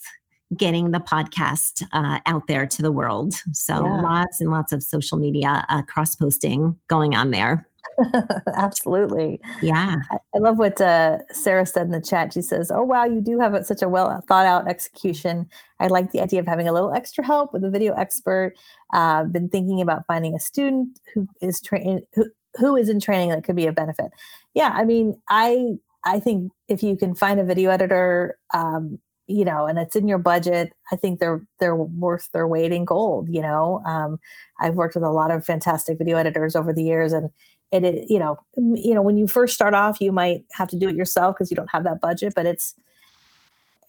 getting 0.57 0.91
the 0.93 1.01
podcast 1.01 1.83
uh, 1.93 2.21
out 2.27 2.47
there 2.47 2.65
to 2.65 2.81
the 2.83 2.93
world. 2.93 3.35
So 3.55 3.85
Yeah. 3.85 4.03
lots 4.03 4.41
and 4.41 4.51
lots 4.51 4.73
of 4.73 4.85
social 4.85 5.19
media 5.19 5.65
uh, 5.69 5.83
cross 5.83 6.15
posting 6.15 6.77
going 6.87 7.17
on 7.17 7.33
there. 7.33 7.67
Absolutely. 8.55 9.41
Yeah. 9.63 9.97
I- 10.11 10.19
I 10.35 10.39
love 10.39 10.59
what 10.59 10.81
uh, 10.81 11.19
Sarah 11.33 11.67
said 11.67 11.87
in 11.87 11.93
the 11.93 12.01
chat. 12.01 12.33
She 12.33 12.43
says, 12.43 12.71
"Oh 12.71 12.83
wow, 12.83 13.05
you 13.05 13.21
do 13.21 13.39
have 13.41 13.65
such 13.67 13.83
a 13.83 13.89
well 13.89 14.23
thought 14.29 14.47
out 14.47 14.69
execution. 14.69 15.49
I 15.81 15.87
like 15.89 16.13
the 16.13 16.21
idea 16.21 16.41
of 16.41 16.47
having 16.47 16.69
a 16.69 16.73
little 16.73 16.93
extra 16.93 17.25
help 17.25 17.53
with 17.53 17.65
a 17.65 17.71
video 17.71 17.95
expert. 17.95 18.55
Uh, 18.93 19.23
I've 19.23 19.33
been 19.33 19.49
thinking 19.49 19.81
about 19.81 20.05
finding 20.07 20.35
a 20.35 20.41
student 20.41 21.01
who 21.15 21.27
is 21.41 21.61
trained 21.61 22.03
who 22.15 22.27
who 22.57 22.77
is 22.77 22.89
in 22.89 23.01
training 23.01 23.31
that 23.31 23.45
could 23.45 23.57
be 23.57 23.67
a 23.67 23.73
benefit. 23.73 24.11
Yeah, 24.55 24.73
I 24.75 24.85
mean, 24.85 25.21
I 25.29 25.77
I 26.05 26.21
think 26.21 26.53
if 26.69 26.83
you 26.83 26.97
can 26.97 27.15
find 27.15 27.41
a 27.41 27.45
video 27.45 27.71
editor, 27.71 28.39
um, 28.53 28.99
you 29.27 29.45
know, 29.45 29.67
and 29.67 29.79
it's 29.79 29.97
in 29.97 30.07
your 30.07 30.19
budget, 30.19 30.73
I 30.93 30.97
think 30.97 31.19
they're 31.19 31.43
they're 31.61 31.77
worth 31.77 32.31
their 32.33 32.47
weight 32.47 32.73
in 32.73 32.85
gold. 32.85 33.29
You 33.31 33.43
know, 33.43 33.83
um, 33.87 34.19
I've 34.61 34.75
worked 34.75 34.95
with 34.95 35.05
a 35.05 35.11
lot 35.11 35.31
of 35.31 35.45
fantastic 35.45 35.99
video 35.99 36.17
editors 36.17 36.57
over 36.57 36.73
the 36.73 36.85
years, 36.85 37.13
and 37.13 37.31
it, 37.75 37.85
it 37.85 38.11
you 38.11 38.19
know 38.19 38.39
you 38.57 38.95
know 38.95 39.03
when 39.03 39.17
you 39.17 39.27
first 39.27 39.55
start 39.55 39.75
off 39.75 40.01
you 40.01 40.13
might 40.13 40.45
have 40.53 40.69
to 40.69 40.79
do 40.79 40.89
it 40.89 40.95
yourself 40.95 41.35
because 41.35 41.51
you 41.51 41.57
don't 41.57 41.71
have 41.71 41.85
that 41.85 42.01
budget 42.01 42.33
but 42.35 42.47
it's 42.47 42.75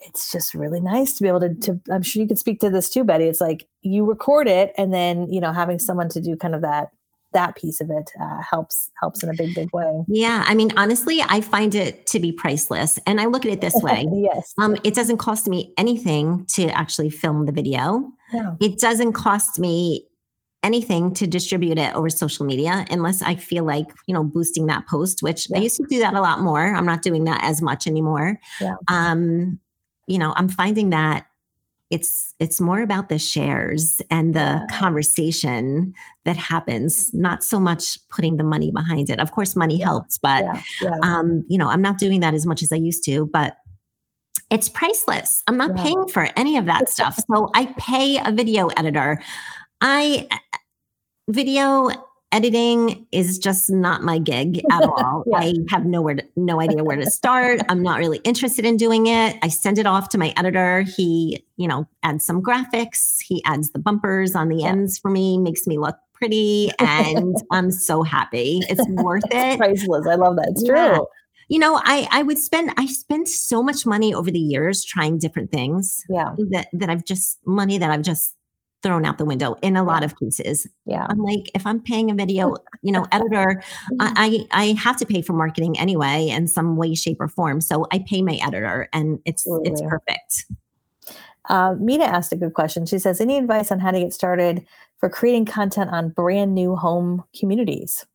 it's 0.01 0.31
just 0.31 0.53
really 0.53 0.79
nice 0.79 1.13
to 1.13 1.23
be 1.23 1.29
able 1.29 1.39
to, 1.39 1.53
to 1.55 1.79
i'm 1.91 2.01
sure 2.01 2.21
you 2.21 2.27
could 2.27 2.39
speak 2.39 2.59
to 2.59 2.69
this 2.69 2.89
too 2.89 3.03
betti 3.03 3.27
it's 3.27 3.41
like 3.41 3.67
you 3.81 4.03
record 4.03 4.47
it 4.47 4.73
and 4.77 4.93
then 4.93 5.31
you 5.31 5.39
know 5.39 5.53
having 5.53 5.79
someone 5.79 6.09
to 6.09 6.19
do 6.19 6.35
kind 6.35 6.55
of 6.55 6.61
that 6.61 6.89
that 7.35 7.55
piece 7.55 7.79
of 7.81 7.89
it 7.89 8.09
uh, 8.19 8.41
helps 8.41 8.89
helps 8.99 9.21
in 9.21 9.29
a 9.29 9.33
big 9.33 9.53
big 9.53 9.69
way 9.73 10.03
Yeah. 10.07 10.43
I 10.47 10.55
mean, 10.55 10.71
honestly, 10.77 11.21
I 11.21 11.41
find 11.41 11.75
it 11.75 12.07
to 12.07 12.19
be 12.19 12.31
priceless. 12.31 12.97
And 13.05 13.21
I 13.21 13.25
look 13.25 13.45
at 13.45 13.51
it 13.51 13.61
this 13.61 13.75
way. 13.83 14.07
yes 14.13 14.53
Um, 14.57 14.75
it 14.83 14.95
doesn't 14.95 15.17
cost 15.17 15.47
me 15.47 15.73
anything 15.77 16.45
to 16.55 16.69
actually 16.69 17.09
film 17.09 17.45
the 17.45 17.51
video. 17.51 18.09
yeah. 18.33 18.55
It 18.59 18.79
doesn't 18.79 19.13
cost 19.13 19.59
me 19.59 20.07
anything 20.63 21.13
to 21.13 21.27
distribute 21.27 21.77
it 21.77 21.93
over 21.93 22.09
social 22.09 22.45
media 22.45 22.85
unless 22.89 23.21
I 23.21 23.35
feel 23.35 23.63
like, 23.63 23.87
you 24.07 24.15
know, 24.15 24.23
boosting 24.23 24.65
that 24.67 24.87
post, 24.87 25.21
which 25.21 25.47
I 25.55 25.59
used 25.59 25.77
to 25.77 25.85
do 25.87 25.99
that 25.99 26.15
a 26.15 26.21
lot 26.21 26.39
more. 26.39 26.73
I'm 26.73 26.87
not 26.87 27.03
doing 27.03 27.25
that 27.25 27.43
as 27.43 27.61
much 27.61 27.85
anymore. 27.85 28.39
Yeah. 28.59 28.75
Um, 28.87 29.59
you 30.07 30.17
know, 30.17 30.33
I'm 30.35 30.49
finding 30.49 30.89
that 30.89 31.27
it's 31.91 32.33
it's 32.39 32.59
more 32.59 32.81
about 32.81 33.09
the 33.09 33.19
shares 33.19 34.01
and 34.09 34.33
the 34.33 34.67
conversation 34.71 35.93
that 36.25 36.35
happens, 36.35 37.13
not 37.13 37.43
so 37.43 37.59
much 37.59 37.97
putting 38.09 38.37
the 38.37 38.43
money 38.43 38.71
behind 38.71 39.09
it. 39.09 39.19
Of 39.19 39.31
course, 39.31 39.55
money 39.55 39.77
Yeah. 39.77 39.85
helps, 39.85 40.17
but 40.17 40.43
yeah 40.43 40.61
yeah 40.81 40.97
um, 41.03 41.43
you 41.47 41.57
know, 41.57 41.67
I'm 41.69 41.81
not 41.81 41.97
doing 41.99 42.21
that 42.21 42.33
as 42.33 42.45
much 42.45 42.63
as 42.63 42.71
I 42.71 42.77
used 42.77 43.03
to, 43.05 43.27
but 43.27 43.57
it's 44.49 44.69
priceless. 44.69 45.43
I'm 45.47 45.57
not 45.57 45.75
paying 45.75 46.07
for 46.07 46.29
any 46.35 46.57
of 46.57 46.65
that 46.65 46.89
stuff. 46.89 47.17
So 47.33 47.49
I 47.55 47.65
pay 47.77 48.17
a 48.23 48.31
video 48.31 48.67
editor. 48.67 49.21
I 49.81 50.27
video 51.29 51.89
editing 52.35 53.07
is 53.11 53.39
just 53.39 53.69
not 53.69 54.03
my 54.03 54.19
gig 54.19 54.61
at 54.71 54.83
all. 54.89 55.23
Yeah. 55.25 55.37
I 55.37 55.53
have 55.69 55.85
nowhere 55.85 56.15
to, 56.15 56.23
no 56.35 56.59
idea 56.59 56.83
where 56.83 56.97
to 56.97 57.09
start. 57.09 57.61
I'm 57.69 57.81
not 57.81 57.99
really 57.99 58.17
interested 58.25 58.65
in 58.65 58.75
doing 58.77 59.07
it. 59.07 59.37
I 59.41 59.47
send 59.47 59.77
it 59.77 59.85
off 59.85 60.09
to 60.09 60.17
my 60.17 60.33
editor. 60.35 60.81
He, 60.81 61.45
you 61.57 61.67
know, 61.67 61.87
adds 62.03 62.25
some 62.25 62.41
graphics. 62.43 63.15
He 63.25 63.41
adds 63.45 63.71
the 63.71 63.79
bumpers 63.79 64.35
on 64.35 64.49
the 64.49 64.57
Yeah. 64.57 64.67
ends 64.69 64.99
for 64.99 65.09
me, 65.09 65.37
makes 65.37 65.65
me 65.65 65.77
look 65.77 65.95
pretty, 66.13 66.71
and 66.79 67.35
I'm 67.51 67.71
so 67.71 68.03
happy. 68.03 68.59
It's 68.69 68.85
worth 68.89 69.23
it 69.31 69.57
priceless 69.57 70.05
i 70.07 70.15
love 70.15 70.35
that 70.37 70.47
it's 70.49 70.63
Yeah. 70.65 70.95
true 70.95 71.07
you 71.47 71.59
know 71.59 71.79
i 71.83 72.07
i 72.11 72.23
would 72.23 72.39
spend 72.39 72.71
i 72.77 72.85
spent 72.87 73.27
so 73.27 73.61
much 73.61 73.85
money 73.85 74.13
over 74.15 74.31
the 74.31 74.39
years 74.39 74.83
trying 74.83 75.19
different 75.19 75.51
things 75.51 76.03
yeah 76.09 76.33
that 76.51 76.67
that 76.73 76.89
i've 76.89 77.05
just 77.05 77.37
money 77.45 77.77
that 77.77 77.91
i've 77.91 78.01
just 78.01 78.33
thrown 78.85 79.03
out 79.03 79.17
the 79.17 79.25
window 79.25 79.55
in 79.63 79.75
a 79.75 79.83
lot 79.83 80.03
of 80.03 80.17
cases 80.19 80.67
yeah 80.85 81.07
i'm 81.09 81.17
like 81.17 81.49
if 81.55 81.65
i'm 81.65 81.81
paying 81.81 82.11
a 82.11 82.13
video 82.13 82.55
you 82.83 82.91
know 82.91 83.07
editor 83.11 83.63
I, 83.99 84.45
I 84.51 84.63
i 84.63 84.65
have 84.73 84.97
to 84.97 85.05
pay 85.07 85.23
for 85.23 85.33
marketing 85.33 85.79
anyway 85.79 86.27
in 86.29 86.47
some 86.47 86.77
way 86.77 86.93
shape 86.93 87.17
or 87.19 87.27
form 87.27 87.61
so 87.61 87.87
i 87.91 87.97
pay 88.07 88.21
my 88.21 88.37
editor 88.45 88.87
and 88.93 89.19
it's 89.25 89.43
it's 89.63 89.81
perfect 89.81 90.45
Uh, 91.47 91.75
Mina 91.79 92.05
asked 92.05 92.33
a 92.33 92.35
good 92.35 92.53
question. 92.53 92.85
She 92.85 92.97
says, 92.99 93.21
"Any 93.21 93.37
advice 93.37 93.71
on 93.71 93.79
how 93.79 93.91
to 93.91 93.99
get 93.99 94.13
started 94.13 94.65
for 94.97 95.09
creating 95.09 95.45
content 95.45 95.91
on 95.91 96.09
brand 96.09 96.55
new 96.55 96.75
home 96.75 97.23
communities?" 97.39 98.05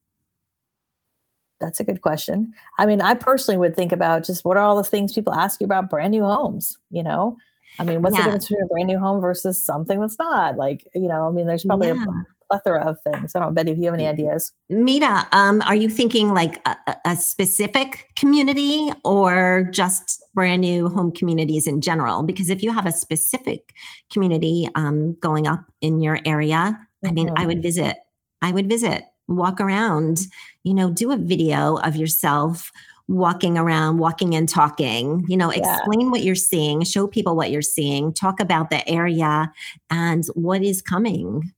That's 1.61 1.79
a 1.79 1.85
good 1.85 2.01
question. 2.01 2.53
I 2.79 2.87
mean, 2.87 3.01
I 3.01 3.15
personally 3.15 3.59
would 3.59 3.77
think 3.77 3.93
about 3.93 4.25
just 4.25 4.45
what 4.45 4.57
are 4.57 4.65
all 4.65 4.77
the 4.77 4.83
things 4.83 5.13
people 5.13 5.33
ask 5.35 5.61
you 5.61 5.65
about 5.65 5.91
brand 5.91 6.11
new 6.11 6.25
homes. 6.25 6.77
You 6.91 7.05
know, 7.05 7.37
I 7.81 7.85
mean, 7.85 8.03
what's 8.03 8.17
the 8.17 8.23
difference 8.23 8.49
between 8.49 8.65
a 8.65 8.67
brand 8.67 8.89
new 8.89 8.99
home 8.99 9.21
versus 9.21 9.63
something 9.65 9.99
that's 10.01 10.19
not? 10.19 10.57
Like, 10.57 10.87
you 10.95 11.09
know, 11.09 11.27
I 11.27 11.31
mean, 11.31 11.47
there's 11.47 11.65
probably 11.65 11.89
Yeah. 11.89 12.05
a 12.05 12.25
plethora 12.49 12.85
of 12.85 12.99
things. 13.03 13.33
I 13.35 13.41
don't 13.41 13.55
know, 13.55 13.63
Betti, 13.63 13.71
if 13.73 13.79
you 13.79 13.85
have 13.87 13.95
any 13.95 14.07
ideas. 14.07 14.53
mita 14.69 15.27
um 15.33 15.63
are 15.63 15.75
you 15.77 15.89
thinking 15.89 16.35
like 16.35 16.61
a, 16.67 16.77
a- 17.05 17.17
specific 17.17 18.09
community 18.17 18.91
or 19.05 19.69
just 19.73 20.23
brand 20.35 20.61
new 20.61 20.89
home 20.89 21.11
communities 21.13 21.67
in 21.67 21.81
general 21.81 22.23
because 22.23 22.51
if 22.51 22.63
you 22.63 22.73
have 22.73 22.87
a 22.87 22.93
specific 22.93 23.73
community 24.13 24.69
um 24.75 25.15
going 25.21 25.47
up 25.47 25.65
in 25.81 26.01
your 26.01 26.19
area 26.25 26.77
i 27.05 27.11
mean 27.13 27.31
i 27.37 27.47
would 27.47 27.63
visit 27.63 27.97
i 28.43 28.51
would 28.53 28.69
visit 28.69 29.05
walk 29.29 29.61
around 29.61 30.21
you 30.65 30.75
know 30.75 30.91
do 30.91 31.13
a 31.13 31.17
video 31.17 31.77
of 31.79 31.95
yourself 31.97 32.71
walking 33.11 33.59
around, 33.59 33.99
walking 33.99 34.35
and 34.37 34.49
talking. 34.49 35.25
You 35.29 35.37
know, 35.37 35.53
Yeah. 35.53 35.77
explain 35.77 36.11
what 36.13 36.23
you're 36.23 36.35
seeing, 36.37 36.83
show 36.85 37.07
people 37.09 37.35
what 37.37 37.51
you're 37.51 37.61
seeing, 37.61 38.13
talk 38.15 38.39
about 38.41 38.71
the 38.71 38.89
area 38.89 39.53
and 39.91 40.25
what 40.35 40.63
is 40.63 40.81
coming. 40.81 41.53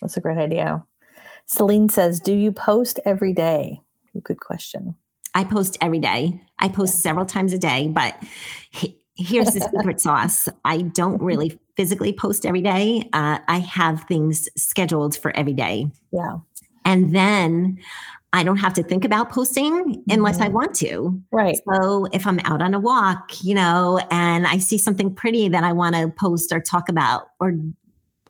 That's 0.00 0.16
a 0.16 0.20
great 0.20 0.38
idea. 0.38 0.84
Celine 1.46 1.88
says, 1.88 2.18
Do 2.20 2.34
you 2.34 2.50
post 2.50 2.98
every 3.04 3.32
day? 3.32 3.80
Good 4.24 4.40
question. 4.40 4.96
I 5.34 5.44
post 5.44 5.78
every 5.80 6.00
day. 6.00 6.40
I 6.58 6.68
post 6.68 7.00
several 7.00 7.26
times 7.26 7.52
a 7.52 7.58
day, 7.58 7.88
but 7.88 8.16
he- 8.70 8.98
here's 9.14 9.52
the 9.52 9.60
secret 9.72 10.00
sauce. 10.00 10.48
I 10.64 10.78
don't 10.82 11.22
really 11.22 11.58
physically 11.76 12.12
post 12.12 12.44
every 12.44 12.62
day. 12.62 13.08
Uh, 13.12 13.38
I 13.46 13.58
have 13.60 14.02
things 14.04 14.48
scheduled 14.56 15.16
for 15.16 15.30
every 15.36 15.52
day. 15.52 15.86
Yeah. 16.12 16.38
And 16.84 17.14
then 17.14 17.78
I 18.36 18.42
don't 18.42 18.58
have 18.58 18.74
to 18.74 18.82
think 18.82 19.04
about 19.04 19.30
posting 19.30 20.04
unless 20.08 20.40
I 20.40 20.48
Mhm. 20.48 20.52
want 20.52 20.74
to. 20.76 21.22
Right. 21.32 21.58
So 21.72 22.04
if 22.12 22.26
I'm 22.26 22.38
out 22.40 22.60
on 22.60 22.74
a 22.74 22.78
walk, 22.80 23.42
you 23.42 23.54
know, 23.54 23.98
and 24.10 24.46
I 24.46 24.58
see 24.58 24.76
something 24.76 25.14
pretty 25.14 25.48
that 25.48 25.64
I 25.64 25.72
want 25.72 25.94
to 25.94 26.08
post 26.08 26.52
or 26.52 26.60
talk 26.60 26.88
about, 26.90 27.28
or 27.40 27.54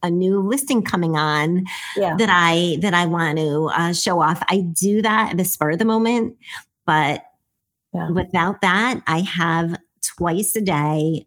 a 0.02 0.10
new 0.10 0.40
listing 0.40 0.82
coming 0.82 1.16
on 1.16 1.64
Yeah. 1.96 2.14
that 2.18 2.28
I 2.30 2.76
that 2.82 2.94
I 2.94 3.06
want 3.06 3.38
to 3.38 3.70
uh, 3.74 3.92
show 3.92 4.20
off, 4.22 4.40
I 4.48 4.60
do 4.60 5.02
that 5.02 5.30
at 5.32 5.36
the 5.38 5.44
spur 5.44 5.70
of 5.72 5.78
the 5.78 5.84
moment. 5.84 6.36
But 6.86 7.24
Yeah. 7.92 8.10
without 8.10 8.60
that, 8.60 9.02
I 9.06 9.20
have 9.22 9.76
twice 10.02 10.54
a 10.54 10.60
day. 10.60 11.26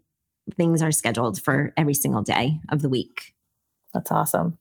Things 0.55 0.81
are 0.81 0.91
scheduled 0.91 1.41
for 1.41 1.73
every 1.75 1.95
single 1.95 2.21
day 2.21 2.59
of 2.69 2.81
the 2.81 2.89
week. 2.89 3.33
That's 3.93 4.11
awesome. 4.11 4.58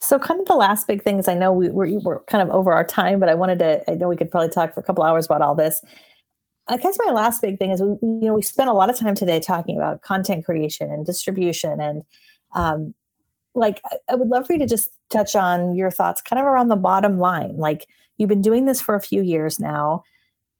So, 0.00 0.18
kind 0.18 0.40
of 0.40 0.46
the 0.46 0.54
last 0.54 0.86
big 0.86 1.02
thing 1.02 1.18
is 1.18 1.26
I 1.26 1.34
know 1.34 1.52
we, 1.52 1.70
we're, 1.70 1.98
we're 2.00 2.20
kind 2.24 2.42
of 2.42 2.54
over 2.54 2.72
our 2.72 2.84
time, 2.84 3.18
but 3.18 3.28
I 3.28 3.34
wanted 3.34 3.58
to, 3.58 3.90
I 3.90 3.94
know 3.94 4.08
we 4.08 4.16
could 4.16 4.30
probably 4.30 4.48
talk 4.48 4.74
for 4.74 4.80
a 4.80 4.82
couple 4.82 5.02
hours 5.02 5.26
about 5.26 5.42
all 5.42 5.54
this. 5.54 5.82
I 6.68 6.76
guess 6.76 6.98
my 7.04 7.12
last 7.12 7.42
big 7.42 7.58
thing 7.58 7.70
is, 7.70 7.82
we, 7.82 7.88
you 8.02 8.20
know, 8.26 8.34
we 8.34 8.42
spent 8.42 8.68
a 8.68 8.74
lot 8.74 8.90
of 8.90 8.96
time 8.96 9.14
today 9.14 9.40
talking 9.40 9.76
about 9.76 10.02
content 10.02 10.44
creation 10.44 10.92
and 10.92 11.04
distribution. 11.04 11.80
And 11.80 12.02
um, 12.54 12.94
like, 13.54 13.80
I 14.08 14.14
would 14.14 14.28
love 14.28 14.46
for 14.46 14.52
you 14.52 14.58
to 14.60 14.66
just 14.66 14.90
touch 15.10 15.34
on 15.34 15.74
your 15.74 15.90
thoughts 15.90 16.20
kind 16.20 16.38
of 16.38 16.46
around 16.46 16.68
the 16.68 16.76
bottom 16.76 17.18
line. 17.18 17.56
Like, 17.56 17.86
you've 18.18 18.28
been 18.28 18.42
doing 18.42 18.66
this 18.66 18.80
for 18.80 18.94
a 18.94 19.00
few 19.00 19.22
years 19.22 19.58
now. 19.58 20.04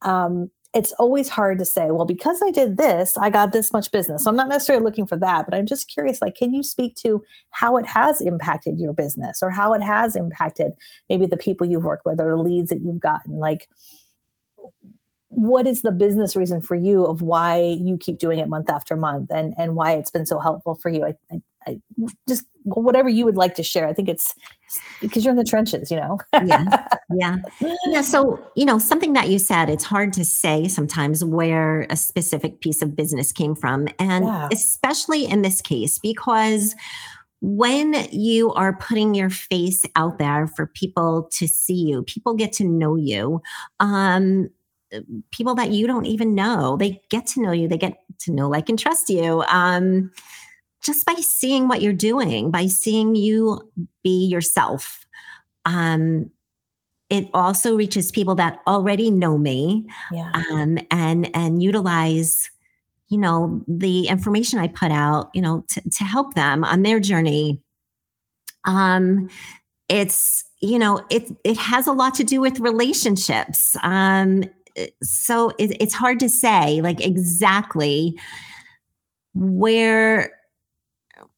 Um, 0.02 0.50
it's 0.74 0.92
always 0.92 1.28
hard 1.28 1.58
to 1.58 1.64
say, 1.64 1.90
well, 1.90 2.04
because 2.04 2.40
I 2.44 2.50
did 2.50 2.76
this, 2.76 3.16
I 3.16 3.30
got 3.30 3.52
this 3.52 3.72
much 3.72 3.90
business. 3.90 4.24
So 4.24 4.30
I'm 4.30 4.36
not 4.36 4.48
necessarily 4.48 4.84
looking 4.84 5.06
for 5.06 5.16
that, 5.16 5.46
but 5.46 5.54
I'm 5.54 5.66
just 5.66 5.88
curious, 5.88 6.20
like, 6.20 6.34
can 6.34 6.52
you 6.52 6.62
speak 6.62 6.94
to 6.96 7.24
how 7.50 7.78
it 7.78 7.86
has 7.86 8.20
impacted 8.20 8.78
your 8.78 8.92
business 8.92 9.42
or 9.42 9.50
how 9.50 9.72
it 9.72 9.82
has 9.82 10.14
impacted 10.14 10.72
maybe 11.08 11.26
the 11.26 11.38
people 11.38 11.66
you've 11.66 11.84
worked 11.84 12.04
with 12.04 12.20
or 12.20 12.36
the 12.36 12.42
leads 12.42 12.68
that 12.68 12.82
you've 12.82 13.00
gotten? 13.00 13.38
Like, 13.38 13.68
what 15.28 15.66
is 15.66 15.82
the 15.82 15.92
business 15.92 16.36
reason 16.36 16.60
for 16.60 16.74
you 16.74 17.04
of 17.04 17.22
why 17.22 17.60
you 17.60 17.96
keep 17.96 18.18
doing 18.18 18.38
it 18.38 18.48
month 18.48 18.70
after 18.70 18.96
month 18.96 19.30
and 19.30 19.54
and 19.58 19.76
why 19.76 19.92
it's 19.92 20.10
been 20.10 20.26
so 20.26 20.38
helpful 20.38 20.74
for 20.74 20.88
you? 20.88 21.04
I, 21.04 21.14
I, 21.30 21.40
just 22.28 22.44
whatever 22.64 23.08
you 23.08 23.24
would 23.24 23.36
like 23.36 23.54
to 23.54 23.62
share. 23.62 23.86
I 23.88 23.92
think 23.92 24.08
it's 24.08 24.34
because 25.00 25.24
you're 25.24 25.32
in 25.32 25.38
the 25.38 25.44
trenches, 25.44 25.90
you 25.90 25.96
know. 25.96 26.18
Yeah. 26.44 26.86
yeah. 27.14 27.36
Yeah. 27.86 28.02
So, 28.02 28.38
you 28.56 28.64
know, 28.64 28.78
something 28.78 29.14
that 29.14 29.28
you 29.28 29.38
said, 29.38 29.70
it's 29.70 29.84
hard 29.84 30.12
to 30.14 30.24
say 30.24 30.68
sometimes 30.68 31.24
where 31.24 31.86
a 31.90 31.96
specific 31.96 32.60
piece 32.60 32.82
of 32.82 32.94
business 32.94 33.32
came 33.32 33.54
from. 33.54 33.88
And 33.98 34.24
Yeah. 34.24 34.48
especially 34.52 35.24
in 35.24 35.42
this 35.42 35.60
case, 35.62 35.98
because 35.98 36.74
when 37.40 37.94
you 38.10 38.52
are 38.54 38.76
putting 38.76 39.14
your 39.14 39.30
face 39.30 39.84
out 39.96 40.18
there 40.18 40.46
for 40.48 40.66
people 40.66 41.30
to 41.34 41.46
see 41.46 41.86
you, 41.86 42.02
people 42.02 42.34
get 42.34 42.52
to 42.54 42.64
know 42.64 42.96
you. 42.96 43.40
Um, 43.80 44.50
people 45.30 45.54
that 45.54 45.70
you 45.70 45.86
don't 45.86 46.06
even 46.06 46.34
know, 46.34 46.76
they 46.76 47.00
get 47.10 47.26
to 47.26 47.42
know 47.42 47.52
you, 47.52 47.68
they 47.68 47.78
get 47.78 47.98
to 48.20 48.32
know, 48.32 48.48
like, 48.48 48.68
and 48.68 48.78
trust 48.78 49.08
you. 49.10 49.42
Um, 49.48 50.10
just 50.82 51.04
by 51.06 51.14
seeing 51.14 51.68
what 51.68 51.82
you're 51.82 51.92
doing, 51.92 52.50
by 52.50 52.66
seeing 52.66 53.14
you 53.14 53.60
be 54.02 54.26
yourself. 54.26 55.06
Um, 55.64 56.30
it 57.10 57.28
also 57.32 57.74
reaches 57.76 58.10
people 58.10 58.34
that 58.36 58.60
already 58.66 59.10
know 59.10 59.38
me 59.38 59.86
Yeah. 60.12 60.30
um, 60.34 60.78
and 60.90 61.30
and 61.34 61.62
utilize 61.62 62.50
you 63.08 63.16
know 63.16 63.64
the 63.66 64.06
information 64.08 64.58
i 64.58 64.68
put 64.68 64.90
out 64.92 65.30
you 65.32 65.40
know 65.40 65.64
to, 65.70 65.80
to 65.88 66.04
help 66.04 66.34
them 66.34 66.62
on 66.62 66.82
their 66.82 67.00
journey 67.00 67.58
um 68.66 69.30
it's 69.88 70.44
you 70.60 70.78
know 70.78 71.00
it 71.08 71.30
it 71.42 71.56
has 71.56 71.86
a 71.86 71.92
lot 71.92 72.14
to 72.16 72.24
do 72.24 72.38
with 72.42 72.60
relationships 72.60 73.74
um 73.82 74.44
so 75.02 75.48
it, 75.58 75.74
it's 75.80 75.94
hard 75.94 76.20
to 76.20 76.28
say 76.28 76.82
like 76.82 77.00
exactly 77.00 78.14
where 79.34 80.32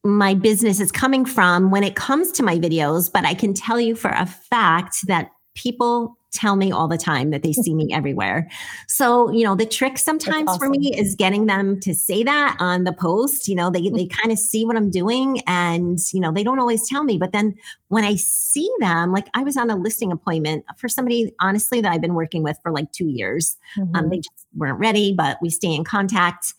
my 0.04 0.34
business 0.34 0.80
is 0.80 0.90
coming 0.90 1.24
from 1.24 1.70
when 1.70 1.84
it 1.84 1.94
comes 1.94 2.32
to 2.32 2.42
my 2.42 2.58
videos 2.58 3.12
but 3.12 3.24
i 3.24 3.34
can 3.34 3.52
tell 3.54 3.80
you 3.80 3.94
for 3.94 4.10
a 4.10 4.26
fact 4.26 5.06
that 5.06 5.30
people 5.54 6.16
tell 6.32 6.56
me 6.56 6.70
all 6.70 6.86
the 6.86 6.96
time 6.96 7.30
that 7.30 7.42
they 7.42 7.52
see 7.52 7.74
me 7.74 7.88
everywhere. 7.92 8.48
So, 8.88 9.30
you 9.30 9.44
know, 9.44 9.54
the 9.54 9.66
trick 9.66 9.98
sometimes 9.98 10.56
for 10.56 10.68
me 10.68 10.92
is 10.96 11.14
getting 11.16 11.46
them 11.46 11.80
to 11.80 11.94
say 11.94 12.22
that 12.22 12.56
on 12.60 12.84
the 12.84 12.92
post. 12.92 13.48
You 13.48 13.56
know, 13.56 13.70
they 13.70 13.88
they 13.90 14.06
kind 14.22 14.30
of 14.32 14.38
see 14.38 14.64
what 14.64 14.76
I'm 14.76 14.90
doing 14.90 15.40
and, 15.46 15.98
you 16.12 16.20
know, 16.20 16.32
they 16.32 16.44
don't 16.44 16.58
always 16.58 16.88
tell 16.88 17.04
me, 17.04 17.18
but 17.18 17.32
then 17.32 17.54
when 17.88 18.04
I 18.04 18.14
see 18.14 18.70
them, 18.78 19.12
like 19.12 19.28
I 19.34 19.42
was 19.42 19.56
on 19.56 19.70
a 19.70 19.76
listing 19.76 20.12
appointment 20.12 20.64
for 20.76 20.88
somebody 20.88 21.32
honestly 21.40 21.80
that 21.80 21.92
I've 21.92 22.00
been 22.00 22.14
working 22.14 22.42
with 22.42 22.58
for 22.62 22.72
like 22.72 22.92
2 22.92 23.06
years. 23.06 23.56
Um, 23.76 24.04
Mhm. 24.04 24.10
they 24.10 24.16
just 24.18 24.46
weren't 24.54 24.78
ready, 24.78 25.12
but 25.12 25.38
we 25.42 25.50
stay 25.50 25.74
in 25.74 25.84
contact. 25.84 26.54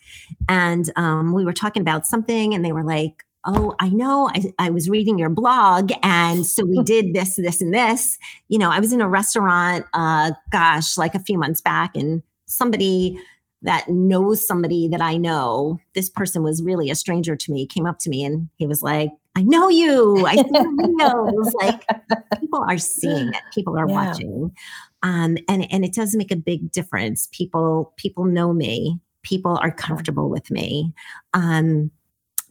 And 0.50 0.92
um, 0.96 1.34
we 1.34 1.46
were 1.46 1.54
talking 1.54 1.82
about 1.82 2.06
something, 2.06 2.54
and 2.54 2.64
they 2.66 2.72
were 2.72 2.84
like, 2.84 3.24
Oh, 3.46 3.74
I 3.80 3.90
know. 3.90 4.30
I, 4.34 4.54
I 4.60 4.70
was 4.70 4.90
reading 4.90 5.18
your 5.18 5.30
blog. 5.30 5.92
And 6.04 6.46
so 6.46 6.64
we 6.66 6.82
did 6.84 7.14
this, 7.14 7.36
this, 7.38 7.62
and 7.62 7.74
this. 7.74 8.18
You 8.50 8.60
know, 8.60 8.70
I 8.70 8.80
was 8.80 8.94
in 8.94 9.02
a 9.02 9.10
restaurant, 9.10 9.86
uh, 9.94 10.32
gosh, 10.52 10.98
like 10.98 11.16
a 11.16 11.20
few 11.20 11.38
months 11.40 11.62
back, 11.62 11.96
and 11.96 12.22
somebody 12.46 13.20
that 13.64 13.88
knows 13.90 14.46
somebody 14.46 14.88
that 14.88 15.02
I 15.02 15.18
know, 15.18 15.80
this 15.94 16.10
person 16.10 16.42
was 16.44 16.64
really 16.64 16.90
a 16.90 16.96
stranger 16.96 17.36
to 17.36 17.52
me, 17.52 17.68
came 17.68 17.86
up 17.86 18.00
to 18.00 18.10
me 18.10 18.24
and 18.24 18.50
he 18.56 18.66
was 18.66 18.82
like, 18.82 19.12
I 19.36 19.44
know 19.44 19.70
you. 19.70 20.26
I 20.26 20.36
see 20.36 20.42
videos. 20.42 21.54
like 21.54 21.86
people 22.40 22.64
are 22.68 22.80
seeing 22.80 23.28
it. 23.30 23.42
People 23.54 23.78
are 23.78 23.88
Yeah. 23.88 23.94
watching. 23.94 24.52
Um, 25.04 25.38
and, 25.48 25.72
and 25.72 25.86
it 25.86 25.94
does 25.94 26.16
make 26.16 26.32
a 26.32 26.36
big 26.36 26.72
difference. 26.72 27.30
People, 27.32 27.94
people 27.98 28.26
know 28.26 28.52
me. 28.52 29.00
People 29.22 29.60
are 29.62 29.72
comfortable 29.72 30.28
with 30.28 30.50
me. 30.50 30.92
Um, 31.36 31.92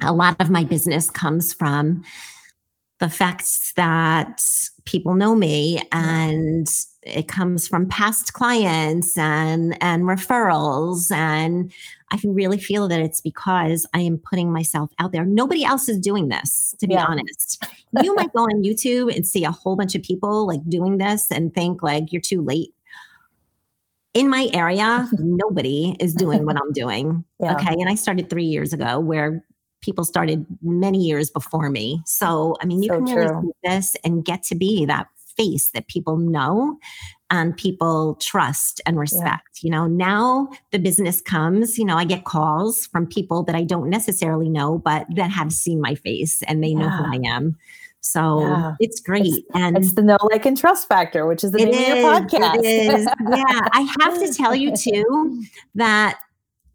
a 0.03 0.13
lot 0.13 0.37
of 0.41 0.51
my 0.51 0.65
business 0.65 1.11
comes 1.11 1.53
from 1.53 2.03
the 3.01 3.09
fact 3.09 3.75
that 3.77 4.45
people 4.85 5.15
know 5.15 5.35
me 5.35 5.81
and 5.93 6.67
it 7.03 7.29
comes 7.29 7.67
from 7.67 7.89
past 7.89 8.35
clients 8.35 9.17
and 9.17 9.77
and 9.83 10.03
referrals. 10.05 11.11
And 11.11 11.73
i 12.13 12.17
can 12.19 12.35
really 12.35 12.59
feel 12.59 12.89
that 12.89 13.01
it's 13.01 13.21
because 13.23 13.87
i 13.95 14.01
am 14.01 14.19
putting 14.19 14.53
myself 14.53 14.91
out 14.99 15.13
there. 15.13 15.25
Nobody 15.25 15.65
else 15.65 15.89
is 15.89 15.99
doing 15.99 16.29
this 16.29 16.75
to 16.79 16.87
be 16.87 16.95
Yeah. 16.95 17.07
honest. 17.09 17.65
You 18.03 18.15
might 18.15 18.33
go 18.35 18.43
on 18.43 18.63
youtube 18.63 19.15
and 19.17 19.27
see 19.27 19.45
a 19.45 19.51
whole 19.51 19.77
bunch 19.77 19.95
of 19.95 20.03
people 20.03 20.47
like 20.47 20.61
doing 20.69 20.99
this 20.99 21.31
and 21.31 21.55
think 21.55 21.83
like 21.83 22.13
you're 22.13 22.21
too 22.21 22.43
late. 22.43 22.75
In 24.13 24.29
my 24.29 24.51
area 24.53 25.09
nobody 25.19 25.97
is 26.01 26.13
doing 26.15 26.45
what 26.45 26.57
i'm 26.57 26.73
doing. 26.73 27.25
Yeah. 27.39 27.55
okay? 27.55 27.73
And 27.73 27.89
i 27.89 27.95
started 27.95 28.29
three 28.29 28.45
years 28.45 28.75
ago 28.75 29.01
where 29.01 29.43
people 29.81 30.05
started 30.05 30.45
many 30.63 30.99
years 30.99 31.31
before 31.31 31.71
me 31.71 32.01
so 32.07 32.57
i 32.61 32.65
mean 32.67 32.83
you 32.83 32.89
So 32.91 32.95
can 32.97 33.05
really 33.15 33.29
true. 33.29 33.43
see 33.43 33.69
this 33.69 33.97
and 34.05 34.25
get 34.25 34.43
to 34.45 34.55
be 34.55 34.85
that 34.87 35.07
face 35.37 35.71
that 35.75 35.87
people 35.89 36.17
know 36.17 36.77
and 37.31 37.57
people 37.57 38.17
trust 38.17 38.81
and 38.85 38.99
respect 38.99 39.63
you 39.63 39.71
know 39.71 39.87
now 39.87 40.49
the 40.73 40.79
business 40.79 41.21
comes 41.23 41.79
you 41.79 41.85
know 41.85 41.97
i 41.97 42.05
get 42.05 42.25
calls 42.25 42.87
from 42.87 43.07
people 43.07 43.43
that 43.45 43.55
i 43.55 43.63
don't 43.63 43.89
necessarily 43.89 44.49
know 44.51 44.79
but 44.79 45.07
that 45.15 45.31
have 45.31 45.53
seen 45.53 45.81
my 45.81 45.95
face 45.95 46.43
and 46.43 46.63
they 46.63 46.75
know 46.75 46.89
who 46.89 47.05
i 47.05 47.21
am 47.29 47.57
so 48.01 48.41
Yeah. 48.41 48.75
it's 48.81 48.99
great 49.01 49.45
and 49.55 49.77
It's 49.79 49.93
the 49.95 50.03
know 50.03 50.19
like 50.31 50.47
and 50.47 50.57
trust 50.59 50.89
factor, 50.89 51.27
which 51.27 51.45
is 51.45 51.53
the 51.53 51.59
name 51.59 51.69
of 51.69 51.99
your 51.99 52.13
podcast. 52.21 52.61
Is. 52.65 53.05
Yeah. 53.05 53.61
I 53.73 53.87
have 54.01 54.19
to 54.19 54.33
tell 54.41 54.55
you 54.55 54.75
too 54.75 55.43
that 55.75 56.19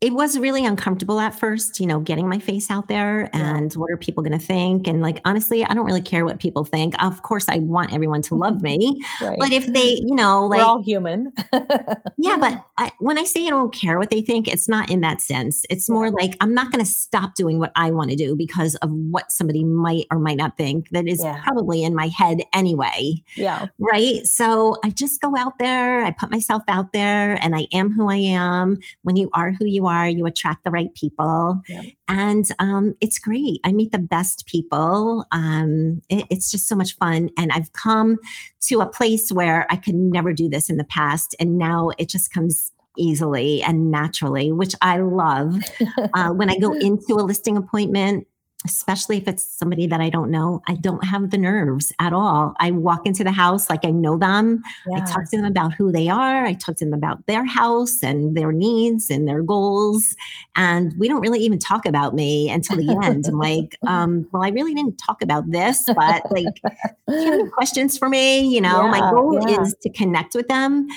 it 0.01 0.13
was 0.13 0.37
really 0.37 0.65
uncomfortable 0.65 1.19
at 1.19 1.33
first, 1.33 1.79
you 1.79 1.87
know, 1.87 1.99
getting 1.99 2.27
my 2.27 2.37
face 2.37 2.69
out 2.69 2.87
there 2.87 3.29
and 3.33 3.73
yeah. 3.73 3.79
what 3.79 3.89
are 3.89 3.97
people 3.97 4.21
going 4.23 4.37
to 4.37 4.45
think? 4.45 4.87
And 4.87 5.01
like, 5.01 5.21
honestly, 5.23 5.63
I 5.63 5.73
don't 5.73 5.85
really 5.85 6.01
care 6.01 6.25
what 6.25 6.39
people 6.39 6.65
think. 6.65 7.01
Of 7.01 7.21
course, 7.21 7.47
I 7.47 7.59
want 7.59 7.93
everyone 7.93 8.21
to 8.23 8.35
love 8.35 8.61
me. 8.61 9.01
right. 9.21 9.37
But 9.39 9.51
if 9.53 9.67
they, 9.67 10.01
you 10.05 10.13
know, 10.13 10.47
like, 10.47 10.59
we're 10.59 10.65
all 10.65 10.83
human. 10.83 11.31
yeah. 12.17 12.37
But 12.37 12.63
I, 12.77 12.91
when 12.99 13.17
I 13.17 13.23
say 13.23 13.47
I 13.47 13.49
don't 13.49 13.73
care 13.73 13.97
what 13.97 14.09
they 14.09 14.21
think, 14.21 14.49
it's 14.49 14.67
not 14.67 14.91
in 14.91 14.99
that 15.01 15.21
sense. 15.21 15.65
It's 15.69 15.89
more 15.89 16.11
like 16.11 16.35
I'm 16.41 16.53
not 16.53 16.71
going 16.71 16.83
to 16.83 16.91
stop 16.91 17.35
doing 17.35 17.57
what 17.57 17.71
I 17.75 17.91
want 17.91 18.09
to 18.09 18.17
do 18.17 18.35
because 18.35 18.75
of 18.75 18.91
what 18.91 19.31
somebody 19.31 19.63
might 19.63 20.07
or 20.11 20.19
might 20.19 20.37
not 20.37 20.57
think 20.57 20.89
that 20.89 21.07
is 21.07 21.23
yeah. 21.23 21.41
probably 21.43 21.83
in 21.83 21.95
my 21.95 22.09
head 22.09 22.41
anyway. 22.53 23.23
Yeah. 23.35 23.67
Right. 23.79 24.27
So 24.27 24.77
I 24.83 24.89
just 24.89 25.21
go 25.21 25.37
out 25.37 25.57
there, 25.57 26.03
I 26.03 26.11
put 26.11 26.31
myself 26.31 26.63
out 26.67 26.91
there, 26.91 27.39
and 27.41 27.55
I 27.55 27.67
am 27.71 27.93
who 27.93 28.09
I 28.09 28.17
am. 28.17 28.77
When 29.03 29.15
you 29.15 29.29
are 29.33 29.51
who 29.51 29.65
you 29.65 29.84
are, 29.87 30.07
you 30.07 30.25
attract 30.25 30.63
the 30.63 30.71
right 30.71 30.93
people. 30.95 31.61
Yeah. 31.67 31.83
And 32.07 32.45
um, 32.59 32.95
it's 33.01 33.19
great. 33.19 33.59
I 33.63 33.71
meet 33.71 33.91
the 33.91 33.99
best 33.99 34.45
people. 34.45 35.25
Um, 35.31 36.01
it, 36.09 36.25
it's 36.29 36.51
just 36.51 36.67
so 36.67 36.75
much 36.75 36.95
fun. 36.97 37.29
And 37.37 37.51
I've 37.51 37.73
come 37.73 38.17
to 38.61 38.81
a 38.81 38.87
place 38.87 39.31
where 39.31 39.65
I 39.69 39.75
could 39.75 39.95
never 39.95 40.33
do 40.33 40.49
this 40.49 40.69
in 40.69 40.77
the 40.77 40.83
past. 40.83 41.35
And 41.39 41.57
now 41.57 41.91
it 41.97 42.09
just 42.09 42.31
comes 42.31 42.71
easily 42.97 43.61
and 43.61 43.91
naturally, 43.91 44.51
which 44.51 44.75
I 44.81 44.97
love. 44.99 45.55
Uh, 46.13 46.29
when 46.29 46.49
I 46.49 46.57
go 46.57 46.71
into 46.73 47.15
a 47.15 47.23
listing 47.23 47.57
appointment, 47.57 48.25
especially 48.65 49.17
if 49.17 49.27
it's 49.27 49.43
somebody 49.43 49.85
that 49.87 50.01
I 50.01 50.09
don't 50.09 50.31
know, 50.31 50.61
I 50.67 50.75
don't 50.75 51.03
have 51.05 51.29
the 51.29 51.37
nerves 51.37 51.93
at 51.99 52.13
all. 52.13 52.55
I 52.59 52.71
walk 52.71 53.05
into 53.05 53.23
the 53.23 53.31
house 53.31 53.69
like 53.69 53.85
I 53.85 53.91
know 53.91 54.17
them. 54.17 54.63
Yeah. 54.87 54.97
I 54.97 54.99
talk 55.05 55.29
to 55.29 55.37
them 55.37 55.45
about 55.45 55.73
who 55.73 55.91
they 55.91 56.09
are. 56.09 56.45
I 56.45 56.53
talk 56.53 56.77
to 56.77 56.85
them 56.85 56.93
about 56.93 57.25
their 57.27 57.45
house 57.45 58.01
and 58.01 58.35
their 58.35 58.51
needs 58.51 59.09
and 59.09 59.27
their 59.27 59.43
goals. 59.43 60.15
And 60.55 60.93
we 60.97 61.07
don't 61.07 61.21
really 61.21 61.39
even 61.39 61.59
talk 61.59 61.85
about 61.85 62.15
me 62.15 62.49
until 62.49 62.77
the 62.77 62.99
end. 63.03 63.25
I'm 63.27 63.37
like, 63.37 63.77
um, 63.87 64.27
well, 64.31 64.43
I 64.43 64.49
really 64.49 64.73
didn't 64.73 64.97
talk 64.97 65.21
about 65.21 65.51
this, 65.51 65.83
but 65.95 66.23
like, 66.31 66.61
do 67.07 67.15
you 67.15 67.25
have 67.25 67.33
any 67.33 67.49
questions 67.51 67.97
for 67.97 68.09
me? 68.09 68.41
You 68.41 68.61
know, 68.61 68.85
yeah, 68.85 68.91
my 68.91 69.11
goal 69.11 69.39
yeah. 69.47 69.61
is 69.61 69.75
to 69.81 69.89
connect 69.89 70.33
with 70.33 70.47
them. 70.47 70.87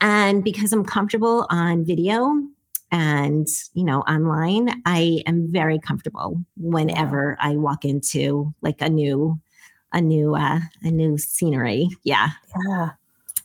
And 0.00 0.44
because 0.44 0.72
I'm 0.72 0.84
comfortable 0.84 1.46
on 1.50 1.84
video, 1.84 2.42
and 2.92 3.48
you 3.74 3.84
know 3.84 4.00
online 4.02 4.82
i 4.86 5.22
am 5.26 5.50
very 5.50 5.78
comfortable 5.78 6.40
whenever 6.56 7.36
yeah. 7.40 7.48
i 7.48 7.56
walk 7.56 7.84
into 7.84 8.54
like 8.62 8.80
a 8.80 8.88
new 8.88 9.38
a 9.92 10.00
new 10.00 10.34
uh 10.34 10.60
a 10.82 10.90
new 10.90 11.18
scenery. 11.18 11.88
Yeah. 12.04 12.28
Yeah. 12.66 12.90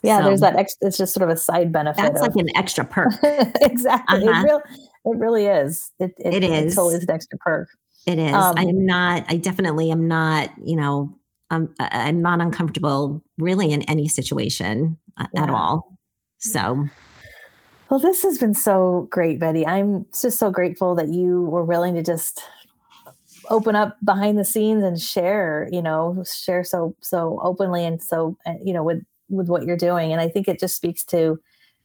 Yeah 0.03 0.17
so, 0.19 0.23
there's 0.25 0.41
that 0.41 0.55
ex- 0.55 0.77
it's 0.81 0.97
just 0.97 1.13
sort 1.13 1.29
of 1.29 1.35
a 1.35 1.37
side 1.37 1.71
benefit 1.71 2.01
that's 2.01 2.21
of, 2.21 2.27
like 2.27 2.35
an 2.35 2.55
extra 2.55 2.85
perk. 2.93 3.13
Exactly. 3.61 4.27
Uh-huh. 4.27 4.41
it, 4.41 4.43
real, 4.43 4.61
it 5.05 5.17
really 5.17 5.45
is. 5.45 5.91
It, 5.99 6.13
it, 6.17 6.35
it 6.35 6.43
is 6.43 6.73
it 6.73 6.75
totally 6.75 6.95
is 6.95 7.03
an 7.03 7.11
extra 7.11 7.37
perk. 7.39 7.69
It 8.05 8.17
is. 8.19 8.33
Um, 8.33 8.55
i 8.57 8.63
am 8.63 8.85
not 8.85 9.25
i 9.29 9.37
definitely 9.37 9.91
am 9.91 10.07
not 10.07 10.49
you 10.63 10.75
know 10.75 11.15
i'm 11.51 11.73
i'm 11.79 12.21
not 12.21 12.41
uncomfortable 12.41 13.23
really 13.37 13.71
in 13.71 13.83
any 13.83 14.07
situation 14.07 14.97
uh, 15.17 15.27
yeah. 15.33 15.43
at 15.43 15.49
all. 15.49 15.97
So 16.39 16.87
well, 17.91 17.99
this 17.99 18.23
has 18.23 18.37
been 18.37 18.53
so 18.53 19.09
great, 19.11 19.37
Betti. 19.37 19.67
I'm 19.67 20.05
just 20.17 20.39
so 20.39 20.49
grateful 20.49 20.95
that 20.95 21.09
you 21.09 21.41
were 21.41 21.65
willing 21.65 21.93
to 21.95 22.01
just 22.01 22.41
open 23.49 23.75
up 23.75 23.97
behind 24.01 24.39
the 24.39 24.45
scenes 24.45 24.81
and 24.81 24.97
share, 24.97 25.67
you 25.73 25.81
know, 25.81 26.23
share 26.23 26.63
so 26.63 26.95
so 27.01 27.37
openly 27.43 27.83
and 27.83 28.01
so 28.01 28.37
uh, 28.45 28.53
you 28.63 28.71
know 28.71 28.81
with 28.81 29.03
with 29.27 29.49
what 29.49 29.65
you're 29.65 29.75
doing. 29.75 30.13
And 30.13 30.21
I 30.21 30.29
think 30.29 30.47
it 30.47 30.57
just 30.57 30.77
speaks 30.77 31.03
to 31.07 31.37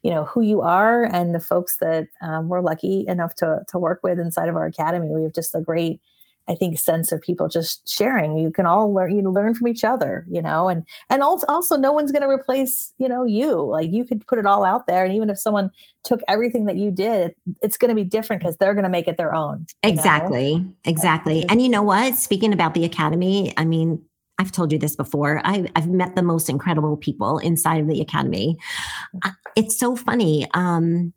you 0.04 0.10
know 0.12 0.26
who 0.26 0.42
you 0.42 0.60
are 0.60 1.02
and 1.06 1.34
the 1.34 1.40
folks 1.40 1.78
that 1.78 2.06
um, 2.22 2.48
we're 2.48 2.60
lucky 2.60 3.04
enough 3.08 3.34
to 3.36 3.64
to 3.66 3.76
work 3.76 3.98
with 4.04 4.20
inside 4.20 4.48
of 4.48 4.54
our 4.54 4.66
academy. 4.66 5.08
We 5.08 5.24
have 5.24 5.34
just 5.34 5.56
a 5.56 5.60
great 5.60 6.00
I 6.48 6.54
think 6.54 6.78
sense 6.78 7.12
of 7.12 7.20
people 7.20 7.48
just 7.48 7.88
sharing. 7.88 8.38
You 8.38 8.50
can 8.50 8.66
all 8.66 8.92
learn, 8.92 9.16
you 9.16 9.22
learn 9.30 9.54
from 9.54 9.68
each 9.68 9.84
other, 9.84 10.24
you 10.28 10.40
know, 10.40 10.68
and 10.68 10.84
and 11.10 11.22
also, 11.22 11.44
also 11.48 11.76
no 11.76 11.92
one's 11.92 12.12
going 12.12 12.22
to 12.22 12.28
replace, 12.28 12.92
you 12.98 13.08
know, 13.08 13.24
you. 13.24 13.60
Like 13.60 13.90
you 13.90 14.04
could 14.04 14.26
put 14.26 14.38
it 14.38 14.46
all 14.46 14.64
out 14.64 14.86
there, 14.86 15.04
and 15.04 15.14
even 15.14 15.30
if 15.30 15.38
someone 15.38 15.70
took 16.04 16.20
everything 16.28 16.66
that 16.66 16.76
you 16.76 16.90
did, 16.90 17.34
it's 17.62 17.76
going 17.76 17.88
to 17.88 17.94
be 17.94 18.04
different 18.04 18.42
because 18.42 18.56
they're 18.58 18.74
going 18.74 18.84
to 18.84 18.90
make 18.90 19.08
it 19.08 19.16
their 19.16 19.34
own. 19.34 19.66
Exactly, 19.82 20.58
know? 20.58 20.72
exactly. 20.84 21.44
And 21.48 21.60
you 21.60 21.68
know 21.68 21.82
what? 21.82 22.14
Speaking 22.14 22.52
about 22.52 22.74
the 22.74 22.84
academy, 22.84 23.52
I 23.56 23.64
mean, 23.64 24.00
I've 24.38 24.52
told 24.52 24.70
you 24.70 24.78
this 24.78 24.94
before. 24.94 25.40
I, 25.44 25.68
have 25.74 25.88
met 25.88 26.14
the 26.14 26.22
most 26.22 26.48
incredible 26.48 26.96
people 26.96 27.38
inside 27.38 27.80
of 27.80 27.88
the 27.88 28.00
academy. 28.00 28.58
It's 29.56 29.78
so 29.78 29.96
funny. 29.96 30.46
Um, 30.54 31.12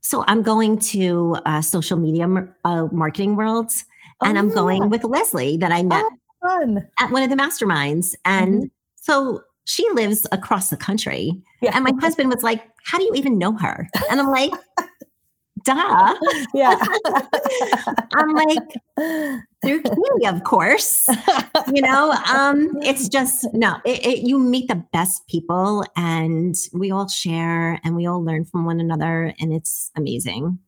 so 0.00 0.24
I'm 0.28 0.42
going 0.42 0.78
to 0.78 1.36
uh, 1.44 1.60
social 1.60 1.98
media 1.98 2.28
uh, 2.64 2.86
marketing 2.92 3.34
worlds 3.34 3.84
and 4.22 4.36
oh, 4.36 4.40
I'm 4.40 4.50
going 4.50 4.90
with 4.90 5.04
Leslie 5.04 5.56
that 5.58 5.72
I 5.72 5.82
met 5.82 6.04
oh, 6.42 6.78
at 6.98 7.10
one 7.10 7.22
of 7.22 7.30
the 7.30 7.36
masterminds. 7.36 8.14
And 8.24 8.54
mm-hmm. 8.54 8.66
so 8.96 9.42
she 9.64 9.88
lives 9.90 10.26
across 10.32 10.70
the 10.70 10.76
country. 10.76 11.32
Yeah. 11.60 11.72
And 11.74 11.84
my 11.84 11.92
husband 12.00 12.30
was 12.32 12.42
like, 12.42 12.62
How 12.84 12.98
do 12.98 13.04
you 13.04 13.12
even 13.14 13.38
know 13.38 13.56
her? 13.56 13.88
And 14.10 14.20
I'm 14.20 14.30
like, 14.30 14.52
Duh. 15.64 16.14
Yeah. 16.54 16.78
I'm 18.14 18.32
like, 18.34 18.58
through 18.96 19.82
Keely, 19.82 20.26
of 20.26 20.44
course. 20.44 21.08
you 21.72 21.82
know, 21.82 22.12
um, 22.32 22.70
it's 22.82 23.08
just 23.08 23.48
no, 23.52 23.78
it, 23.84 24.06
it, 24.06 24.18
you 24.20 24.38
meet 24.38 24.68
the 24.68 24.84
best 24.92 25.26
people 25.26 25.84
and 25.96 26.54
we 26.72 26.92
all 26.92 27.08
share 27.08 27.80
and 27.82 27.96
we 27.96 28.06
all 28.06 28.24
learn 28.24 28.44
from 28.44 28.64
one 28.64 28.78
another, 28.78 29.34
and 29.40 29.52
it's 29.52 29.90
amazing. 29.96 30.58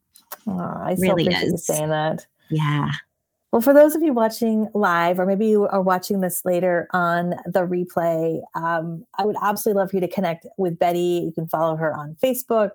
Oh, 0.48 0.58
I 0.58 0.96
really 0.98 1.26
is. 1.26 1.64
saying 1.64 1.90
that. 1.90 2.26
Yeah. 2.50 2.90
Well, 3.52 3.62
for 3.62 3.72
those 3.72 3.94
of 3.94 4.02
you 4.02 4.12
watching 4.12 4.68
live, 4.74 5.18
or 5.18 5.24
maybe 5.24 5.46
you 5.46 5.66
are 5.68 5.80
watching 5.80 6.20
this 6.20 6.44
later 6.44 6.86
on 6.92 7.30
the 7.46 7.60
replay, 7.60 8.42
um, 8.54 9.06
I 9.18 9.24
would 9.24 9.36
absolutely 9.42 9.80
love 9.80 9.90
for 9.90 9.96
you 9.96 10.00
to 10.02 10.08
connect 10.08 10.46
with 10.58 10.78
Betti. 10.78 11.24
You 11.24 11.32
can 11.32 11.48
follow 11.48 11.74
her 11.76 11.94
on 11.96 12.16
Facebook. 12.22 12.72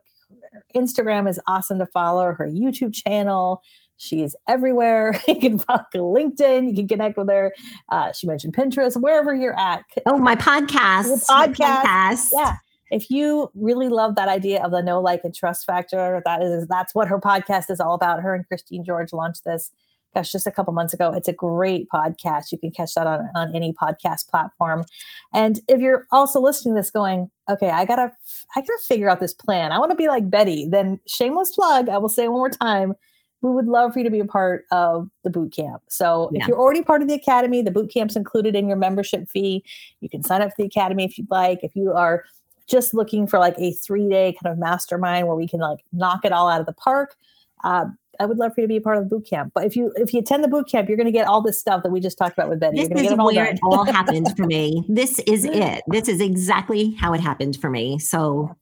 Instagram 0.76 1.30
is 1.30 1.40
awesome 1.46 1.78
to 1.78 1.86
follow. 1.86 2.34
Her 2.34 2.48
YouTube 2.48 2.94
channel, 2.94 3.62
she 3.98 4.24
is 4.24 4.36
everywhere. 4.48 5.22
you 5.28 5.40
can 5.40 5.60
follow 5.60 5.84
LinkedIn. 5.94 6.70
You 6.70 6.76
can 6.76 6.88
connect 6.88 7.18
with 7.18 7.30
her. 7.30 7.54
Uh, 7.90 8.12
she 8.12 8.26
mentioned 8.26 8.56
Pinterest. 8.56 9.00
Wherever 9.00 9.34
you're 9.34 9.60
at. 9.60 9.84
Oh, 10.08 10.18
my 10.18 10.36
podcast. 10.36 11.06
Your 11.06 11.18
podcast. 11.18 11.84
podcast. 11.84 12.30
Yeah 12.34 12.56
if 12.92 13.10
you 13.10 13.50
really 13.56 13.90
love 13.90 14.14
that 14.16 14.28
idea 14.30 14.64
of 14.64 14.72
the 14.72 14.82
know 14.82 15.02
like 15.02 15.22
and 15.24 15.34
trust 15.34 15.66
factor 15.66 16.22
that 16.26 16.44
is 16.44 16.68
that's 16.68 16.94
what 16.94 17.08
her 17.08 17.20
podcast 17.20 17.72
is 17.72 17.80
all 17.80 17.96
about 17.96 18.22
her 18.22 18.36
and 18.36 18.48
christine 18.48 18.84
george 18.84 19.12
launched 19.12 19.44
this 19.46 19.72
gosh, 20.14 20.32
just 20.32 20.48
a 20.48 20.52
couple 20.52 20.74
months 20.74 20.94
ago. 20.94 21.12
It's 21.14 21.28
a 21.28 21.34
great 21.34 21.88
podcast. 21.90 22.52
You 22.52 22.58
can 22.58 22.72
catch 22.72 22.94
that 22.96 23.08
on, 23.08 23.30
on 23.36 23.56
any 23.56 23.74
podcast 23.74 24.30
platform. 24.30 24.86
And 25.34 25.60
if 25.68 25.82
you're 25.82 26.08
also 26.12 26.40
listening 26.40 26.76
to 26.76 26.82
this 26.82 26.92
going, 26.92 27.30
okay, 27.50 27.70
I 27.70 27.86
gotta 27.86 28.12
I 28.56 28.62
gotta 28.62 28.80
figure 28.88 29.10
out 29.10 29.20
this 29.20 29.34
plan. 29.34 29.72
I 29.72 29.80
want 29.80 29.92
to 29.92 29.98
be 29.98 30.08
like 30.08 30.30
Betti, 30.30 30.70
then 30.70 31.00
shameless 31.08 31.52
plug, 31.56 31.90
I 31.90 31.98
will 31.98 32.10
say 32.10 32.28
one 32.28 32.40
more 32.40 32.50
time. 32.50 32.94
We 33.42 33.52
would 33.52 33.68
love 33.68 33.92
for 33.92 34.00
you 34.00 34.06
to 34.06 34.12
be 34.12 34.22
a 34.22 34.26
part 34.26 34.66
of 34.72 35.10
the 35.24 35.30
boot 35.30 35.52
camp. 35.52 35.82
So 35.90 36.30
yeah. 36.32 36.44
if 36.44 36.48
you're 36.48 36.60
already 36.60 36.82
part 36.82 37.02
of 37.02 37.10
the 37.10 37.14
academy, 37.14 37.62
the 37.62 37.72
boot 37.72 37.92
camp's 37.94 38.16
included 38.16 38.56
in 38.56 38.70
your 38.70 38.78
membership 38.78 39.28
fee. 39.28 39.66
You 40.00 40.08
can 40.08 40.24
sign 40.24 40.42
up 40.42 40.52
for 40.52 40.56
the 40.60 40.66
academy 40.66 41.04
if 41.04 41.18
you'd 41.18 41.30
like. 41.30 41.60
If 41.62 41.76
you 41.76 41.92
are 41.92 42.24
just 42.68 42.94
looking 42.94 43.28
for 43.28 43.40
like 43.40 43.56
a 43.58 43.74
three 43.74 44.08
day 44.08 44.38
kind 44.42 44.54
of 44.54 44.58
mastermind 44.58 45.28
where 45.28 45.36
we 45.36 45.48
can 45.48 45.60
like 45.60 45.80
knock 45.92 46.24
it 46.24 46.32
all 46.32 46.48
out 46.48 46.62
of 46.62 46.66
the 46.66 46.74
park, 46.74 47.18
uh, 47.66 47.86
I 48.20 48.26
would 48.26 48.38
love 48.38 48.54
for 48.54 48.62
you 48.62 48.68
to 48.68 48.70
be 48.70 48.78
a 48.78 48.82
part 48.82 48.98
of 48.98 49.04
the 49.04 49.10
boot 49.10 49.28
camp. 49.28 49.54
But 49.54 49.66
if 49.66 49.76
you 49.76 49.92
if 49.96 50.14
you 50.14 50.20
attend 50.20 50.44
the 50.44 50.48
boot 50.48 50.68
camp, 50.68 50.88
you're 50.88 50.98
going 50.98 51.06
to 51.06 51.12
get 51.12 51.28
all 51.28 51.42
this 51.42 51.60
stuff 51.60 51.84
that 51.84 51.92
we 51.92 52.00
just 52.00 52.18
talked 52.18 52.34
about 52.34 52.50
with 52.50 52.60
Betti. 52.60 52.90
This 52.90 53.06
is 53.06 53.12
it 53.12 53.18
where 53.18 53.46
it 53.46 53.60
all 53.64 53.86
happened 53.86 54.36
for 54.38 54.46
me. 54.46 54.84
This 54.88 55.20
is 55.20 55.46
it. 55.46 55.84
This 55.88 56.08
is 56.08 56.22
exactly 56.22 56.92
how 56.92 57.14
it 57.14 57.22
happened 57.22 57.58
for 57.58 57.70
me. 57.70 58.00
So 58.00 58.56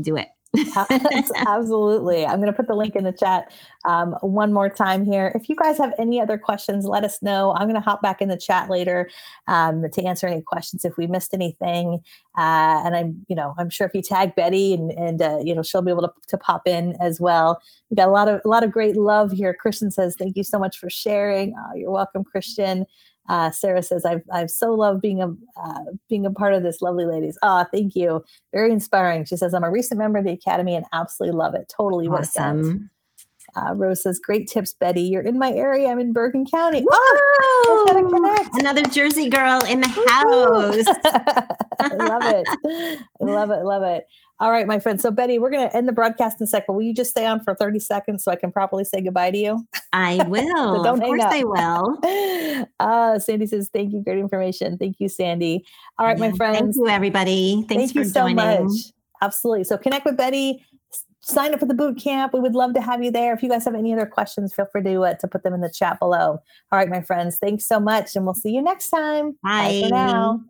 do 0.00 0.16
it. 0.16 0.28
Absolutely. 1.46 2.26
I'm 2.26 2.36
going 2.36 2.50
to 2.50 2.56
put 2.56 2.68
the 2.68 2.74
link 2.74 2.96
in 2.96 3.04
the 3.04 3.12
chat 3.12 3.52
um, 3.84 4.14
one 4.22 4.52
more 4.52 4.68
time 4.70 5.04
here. 5.04 5.30
If 5.34 5.48
you 5.48 5.54
guys 5.54 5.76
have 5.78 5.92
any 5.98 6.20
other 6.20 6.38
questions, 6.38 6.86
let 6.86 7.04
us 7.04 7.20
know. 7.22 7.54
I'm 7.54 7.68
going 7.68 7.74
to 7.74 7.80
hop 7.80 8.00
back 8.00 8.22
in 8.22 8.28
the 8.28 8.36
chat 8.36 8.70
later 8.70 9.10
um, 9.46 9.84
to 9.92 10.02
answer 10.04 10.26
any 10.26 10.40
questions 10.40 10.84
if 10.84 10.96
we 10.96 11.06
missed 11.06 11.34
anything. 11.34 12.00
Uh, 12.36 12.82
and 12.84 12.96
I'm, 12.96 13.26
you 13.28 13.36
know, 13.36 13.54
I'm 13.58 13.68
sure 13.68 13.86
if 13.86 13.94
you 13.94 14.00
tag 14.00 14.34
Betti 14.36 14.72
and, 14.74 14.90
and 14.92 15.20
uh, 15.20 15.38
you 15.42 15.54
know, 15.54 15.62
she'll 15.62 15.82
be 15.82 15.90
able 15.90 16.02
to, 16.02 16.12
to 16.28 16.38
pop 16.38 16.66
in 16.66 16.96
as 17.00 17.20
well. 17.20 17.60
We 17.90 17.96
got 17.96 18.08
a 18.08 18.12
lot 18.12 18.28
of 18.28 18.40
a 18.44 18.48
lot 18.48 18.64
of 18.64 18.70
great 18.70 18.96
love 18.96 19.32
here. 19.32 19.54
Christian 19.54 19.90
says, 19.90 20.14
"Thank 20.18 20.36
you 20.36 20.44
so 20.44 20.58
much 20.58 20.78
for 20.78 20.90
sharing." 20.90 21.54
Oh, 21.58 21.74
you're 21.74 21.90
welcome, 21.90 22.22
Christian. 22.24 22.86
Uh, 23.28 23.50
Sarah 23.50 23.82
says, 23.82 24.04
"I've 24.04 24.22
I've 24.32 24.50
so 24.50 24.72
loved 24.74 25.02
being 25.02 25.22
a 25.22 25.28
uh, 25.28 25.84
being 26.08 26.26
a 26.26 26.30
part 26.30 26.54
of 26.54 26.62
this, 26.62 26.80
lovely 26.82 27.06
ladies." 27.06 27.38
Ah, 27.42 27.64
oh, 27.64 27.68
thank 27.72 27.94
you, 27.94 28.24
very 28.52 28.72
inspiring. 28.72 29.24
She 29.24 29.36
says, 29.36 29.54
"I'm 29.54 29.64
a 29.64 29.70
recent 29.70 29.98
member 29.98 30.18
of 30.18 30.24
the 30.24 30.32
academy 30.32 30.74
and 30.74 30.86
absolutely 30.92 31.36
love 31.36 31.54
it. 31.54 31.72
Totally 31.74 32.08
awesome. 32.08 32.90
Uh, 33.56 33.74
Rose 33.74 34.02
says, 34.02 34.18
"Great 34.18 34.48
tips, 34.48 34.74
Betti. 34.80 35.10
You're 35.10 35.22
in 35.22 35.38
my 35.38 35.52
area. 35.52 35.88
I'm 35.88 35.98
in 35.98 36.12
Bergen 36.12 36.46
County. 36.46 36.84
Oh, 36.90 38.46
another 38.54 38.82
Jersey 38.82 39.28
girl 39.28 39.60
in 39.64 39.80
the 39.80 39.88
house. 39.88 40.86
I 41.80 41.94
love 41.94 42.22
it. 42.24 42.48
I 43.20 43.24
love 43.24 43.50
it. 43.50 43.64
Love 43.64 43.82
it. 43.82 44.06
All 44.40 44.52
right, 44.52 44.68
my 44.68 44.78
friend. 44.78 45.00
So, 45.00 45.10
Betti, 45.10 45.40
we're 45.40 45.50
going 45.50 45.68
to 45.68 45.76
end 45.76 45.88
the 45.88 45.92
broadcast 45.92 46.40
in 46.40 46.44
a 46.44 46.46
second. 46.46 46.72
Will 46.76 46.82
you 46.82 46.94
just 46.94 47.10
stay 47.10 47.26
on 47.26 47.42
for 47.42 47.56
30 47.56 47.80
seconds 47.80 48.22
so 48.22 48.30
I 48.30 48.36
can 48.36 48.52
properly 48.52 48.84
say 48.84 49.00
goodbye 49.00 49.32
to 49.32 49.38
you? 49.38 49.66
I 49.92 50.24
will. 50.28 50.76
so 50.76 50.84
don't 50.84 51.02
of 51.02 51.06
course, 51.06 51.22
I 51.24 51.44
will. 51.44 52.66
Uh, 52.80 53.18
Sandy 53.18 53.46
says, 53.46 53.70
Thank 53.72 53.92
you. 53.92 54.02
Great 54.02 54.18
information. 54.18 54.78
Thank 54.78 54.96
you, 55.00 55.08
Sandy. 55.08 55.64
All 55.98 56.06
right, 56.06 56.18
yeah, 56.18 56.30
my 56.30 56.36
friends. 56.36 56.58
Thank 56.58 56.76
you, 56.76 56.88
everybody. 56.88 57.64
Thanks 57.68 57.92
Thank 57.92 57.92
for 57.92 57.98
you 58.00 58.04
so 58.04 58.20
joining. 58.20 58.36
much. 58.64 58.92
Absolutely. 59.22 59.64
So, 59.64 59.76
connect 59.76 60.04
with 60.04 60.16
Betti. 60.16 60.60
Sign 61.28 61.52
up 61.52 61.60
for 61.60 61.66
the 61.66 61.74
boot 61.74 61.98
camp. 61.98 62.32
We 62.32 62.40
would 62.40 62.54
love 62.54 62.72
to 62.74 62.80
have 62.80 63.02
you 63.04 63.10
there. 63.10 63.34
If 63.34 63.42
you 63.42 63.50
guys 63.50 63.64
have 63.66 63.74
any 63.74 63.92
other 63.92 64.06
questions, 64.06 64.54
feel 64.54 64.66
free 64.72 64.82
to 64.82 65.02
uh, 65.02 65.14
to 65.14 65.28
put 65.28 65.42
them 65.42 65.52
in 65.52 65.60
the 65.60 65.70
chat 65.70 65.98
below. 65.98 66.40
All 66.72 66.78
right, 66.78 66.88
my 66.88 67.02
friends. 67.02 67.38
Thanks 67.38 67.66
so 67.66 67.78
much, 67.78 68.16
and 68.16 68.24
we'll 68.24 68.34
see 68.34 68.50
you 68.50 68.62
next 68.62 68.88
time. 68.88 69.32
Bye, 69.42 69.80
Bye 69.82 69.88
for 69.88 69.88
now. 69.94 70.40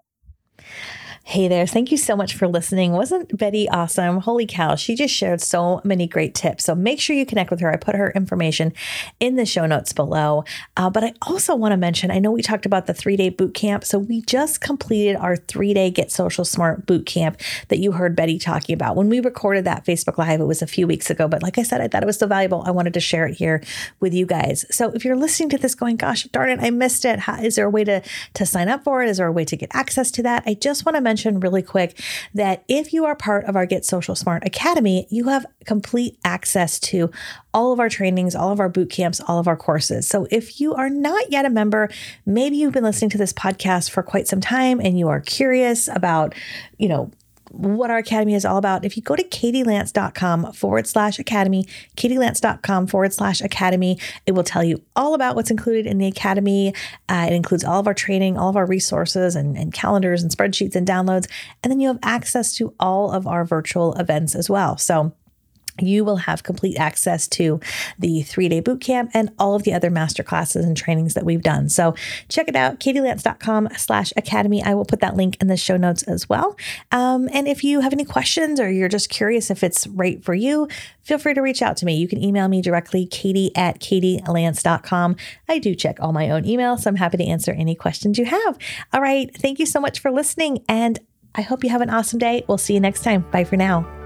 Hey 1.29 1.47
there. 1.47 1.67
Thank 1.67 1.91
you 1.91 1.99
so 1.99 2.17
much 2.17 2.35
for 2.35 2.49
listening. 2.49 2.93
Wasn't 2.93 3.37
Betti 3.37 3.67
awesome? 3.71 4.21
Holy 4.21 4.47
cow. 4.47 4.77
She 4.77 4.95
just 4.95 5.15
shared 5.15 5.43
so 5.43 5.83
many 5.85 6.07
great 6.07 6.35
tips. 6.35 6.65
So 6.65 6.75
make 6.75 6.99
sure 6.99 7.15
you 7.15 7.27
connect 7.27 7.51
with 7.51 7.61
her. 7.61 7.71
I 7.71 7.77
put 7.77 7.97
her 7.97 8.11
information 8.13 8.73
in 9.21 9.37
the 9.37 9.45
show 9.45 9.67
notes 9.67 9.93
below. 9.93 10.45
Uh, 10.79 10.89
but 10.89 11.05
I 11.05 11.13
also 11.21 11.55
want 11.55 11.73
to 11.73 11.77
mention 11.77 12.11
I 12.11 12.19
know 12.19 12.31
we 12.31 12.41
talked 12.41 12.65
about 12.65 12.87
the 12.87 12.95
three 12.95 13.15
day 13.15 13.29
boot 13.29 13.53
camp. 13.53 13.85
So 13.85 13.99
we 13.99 14.23
just 14.23 14.63
completed 14.63 15.17
our 15.17 15.37
three 15.37 15.75
day 15.75 15.91
Get 15.91 16.11
Social 16.11 16.47
Smart 16.47 16.87
boot 16.87 17.05
camp 17.05 17.43
that 17.69 17.79
you 17.79 17.93
heard 17.93 18.17
Betti 18.17 18.41
talking 18.41 18.73
about. 18.73 18.97
When 18.97 19.11
we 19.11 19.21
recorded 19.21 19.67
that 19.67 19.85
Facebook 19.85 20.17
Live, 20.17 20.41
it 20.41 20.45
was 20.45 20.63
a 20.63 20.67
few 20.67 20.87
weeks 20.87 21.11
ago. 21.11 21.29
But 21.29 21.43
like 21.43 21.59
I 21.59 21.63
said, 21.63 21.83
I 21.83 21.89
thought 21.89 22.03
it 22.03 22.07
was 22.07 22.17
so 22.17 22.27
valuable. 22.27 22.63
I 22.65 22.71
wanted 22.71 22.95
to 22.95 23.01
share 23.01 23.27
it 23.27 23.35
here 23.35 23.63
with 24.01 24.15
you 24.15 24.25
guys. 24.25 24.65
So 24.71 24.93
if 24.93 25.05
you're 25.05 25.15
listening 25.15 25.51
to 25.51 25.59
this 25.59 25.75
going, 25.75 25.97
gosh, 25.97 26.23
darn 26.25 26.49
it, 26.49 26.61
I 26.63 26.71
missed 26.71 27.05
it. 27.05 27.19
How, 27.19 27.39
is 27.39 27.57
there 27.57 27.67
a 27.67 27.71
way 27.71 27.85
to, 27.85 28.01
to 28.33 28.47
sign 28.47 28.71
up 28.71 28.83
for 28.83 29.03
it? 29.03 29.11
Is 29.11 29.19
there 29.19 29.27
a 29.27 29.33
way 29.33 29.45
to 29.45 29.59
get 29.59 29.69
access 29.75 30.11
to 30.13 30.23
that? 30.23 30.45
I 30.47 30.55
just 30.55 30.87
want 30.87 30.97
to 30.97 31.03
mention 31.03 31.18
mention 31.19 31.41
really 31.41 31.63
quick 31.63 32.01
that 32.35 32.63
if 32.69 32.93
you 32.93 33.05
are 33.05 33.17
part 33.17 33.45
of 33.47 33.57
our 33.57 33.67
Get 33.67 33.85
Social 33.85 34.15
Smart 34.15 34.47
Academy, 34.47 35.07
you 35.11 35.29
have 35.29 35.45
complete 35.65 36.17
access 36.25 36.79
to 36.81 37.11
all 37.53 37.73
of 37.73 37.81
our 37.81 37.89
trainings, 37.89 38.37
all 38.37 38.53
of 38.53 38.61
our 38.61 38.69
boot 38.69 38.91
camps, 38.91 39.21
all 39.27 39.41
of 39.41 39.49
our 39.49 39.57
courses. 39.57 40.07
So 40.07 40.29
if 40.31 40.61
you 40.61 40.75
are 40.75 40.89
not 40.89 41.31
yet 41.31 41.45
a 41.45 41.51
member, 41.51 41.89
maybe 42.25 42.57
you've 42.57 42.73
been 42.73 42.85
listening 42.85 43.11
to 43.11 43.19
this 43.19 43.33
podcast 43.33 43.91
for 43.91 44.03
quite 44.03 44.29
some 44.29 44.41
time 44.41 44.81
and 44.81 44.97
you 44.97 45.09
are 45.09 45.21
curious 45.21 45.89
about, 45.89 46.35
you 46.79 46.89
know, 46.89 47.11
what 47.51 47.91
our 47.91 47.99
academy 47.99 48.35
is 48.35 48.45
all 48.45 48.57
about, 48.57 48.85
if 48.85 48.97
you 48.97 49.03
go 49.03 49.17
to 49.17 49.25
katielance.com 49.25 50.53
forward 50.53 50.87
slash 50.87 51.19
academy, 51.19 51.67
katielance.com 51.97 52.87
forward 52.87 53.13
slash 53.13 53.41
academy, 53.41 53.99
it 54.27 54.33
will 54.33 54.45
tell 54.45 54.65
you 54.65 54.83
all 54.97 55.15
about 55.15 55.37
what's 55.37 55.51
included 55.51 55.87
in 55.87 55.99
the 55.99 56.07
academy. 56.07 56.75
Uh, 57.09 57.27
it 57.29 57.35
includes 57.35 57.65
all 57.65 57.81
of 57.81 57.87
our 57.87 57.95
training, 57.95 58.37
all 58.39 58.49
of 58.49 58.57
our 58.57 58.67
resources 58.67 59.37
and, 59.37 59.57
and 59.57 59.73
calendars 59.73 60.23
and 60.23 60.31
spreadsheets 60.31 60.77
and 60.77 60.87
downloads. 60.87 61.29
And 61.63 61.71
then 61.71 61.81
you 61.81 61.89
have 61.89 61.99
access 62.03 62.55
to 62.57 62.75
all 62.79 63.13
of 63.13 63.27
our 63.27 63.45
virtual 63.45 63.95
events 63.95 64.35
as 64.35 64.49
well. 64.49 64.77
So 64.77 65.13
you 65.81 66.05
will 66.05 66.17
have 66.17 66.43
complete 66.43 66.79
access 66.79 67.29
to 67.29 67.61
the 67.99 68.23
three 68.23 68.49
day 68.49 68.61
boot 68.61 68.81
camp 68.81 69.11
and 69.15 69.31
all 69.39 69.55
of 69.55 69.63
the 69.63 69.73
other 69.73 69.91
master 69.91 70.23
classes 70.23 70.65
and 70.65 70.77
trainings 70.77 71.15
that 71.15 71.25
we've 71.25 71.43
done. 71.43 71.69
So 71.69 71.95
check 72.29 72.49
it 72.49 72.57
out, 72.57 72.81
katielance.com 72.81 73.69
slash 73.77 74.13
academy. 74.17 74.63
I 74.63 74.75
will 74.75 74.85
put 74.85 75.01
that 75.01 75.17
link 75.17 75.37
in 75.41 75.49
the 75.49 75.57
show 75.57 75.77
notes 75.77 76.03
as 76.05 76.29
well. 76.29 76.57
Um, 76.93 77.29
and 77.33 77.49
if 77.49 77.65
you 77.65 77.81
have 77.81 77.93
any 77.93 78.05
questions 78.05 78.61
or 78.61 78.71
you're 78.71 78.89
just 78.89 79.11
curious 79.11 79.51
if 79.51 79.63
it's 79.63 79.87
right 79.89 80.23
for 80.25 80.35
you, 80.35 80.69
feel 81.03 81.19
free 81.19 81.35
to 81.35 81.41
reach 81.41 81.63
out 81.63 81.77
to 81.79 81.87
me. 81.87 81.97
You 81.97 82.09
can 82.09 82.23
email 82.23 82.49
me 82.49 82.63
directly, 82.63 83.07
katie 83.07 83.51
at 83.57 83.81
katielance.com. 83.81 85.17
I 85.49 85.59
do 85.59 85.75
check 85.75 85.99
all 86.01 86.13
my 86.13 86.31
own 86.31 86.45
emails, 86.45 86.81
so 86.81 86.91
I'm 86.91 86.97
happy 86.97 87.17
to 87.19 87.25
answer 87.25 87.53
any 87.53 87.75
questions 87.75 88.19
you 88.19 88.27
have. 88.27 88.59
All 88.93 89.01
right. 89.01 89.35
Thank 89.35 89.59
you 89.59 89.67
so 89.67 89.81
much 89.81 90.01
for 90.01 90.11
listening. 90.11 90.65
And 90.69 90.99
I 91.35 91.43
hope 91.43 91.65
you 91.65 91.71
have 91.71 91.81
an 91.81 91.91
awesome 91.91 92.19
day. 92.19 92.45
We'll 92.49 92.59
see 92.59 92.75
you 92.75 92.81
next 92.81 93.03
time. 93.03 93.25
Bye 93.31 93.45
for 93.45 93.57
now. 93.57 93.98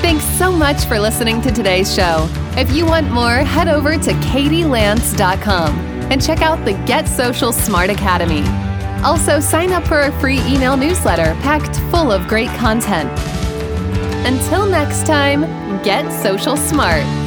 Thanks 0.00 0.24
so 0.38 0.52
much 0.52 0.84
for 0.84 0.98
listening 0.98 1.42
to 1.42 1.50
today's 1.50 1.94
show. 1.94 2.28
If 2.56 2.72
you 2.72 2.86
want 2.86 3.10
more, 3.10 3.36
head 3.36 3.68
over 3.68 3.92
to 3.92 4.10
katielance.com 4.12 5.78
and 6.10 6.24
check 6.24 6.42
out 6.42 6.64
the 6.64 6.74
Get 6.86 7.08
Social 7.08 7.52
Smart 7.52 7.90
Academy. 7.90 8.42
Also, 9.04 9.40
sign 9.40 9.72
up 9.72 9.84
for 9.86 10.00
a 10.02 10.20
free 10.20 10.40
email 10.46 10.76
newsletter 10.76 11.34
packed 11.42 11.76
full 11.90 12.12
of 12.12 12.26
great 12.28 12.50
content. 12.50 13.10
Until 14.26 14.66
next 14.66 15.06
time, 15.06 15.42
get 15.82 16.10
social 16.22 16.56
smart. 16.56 17.25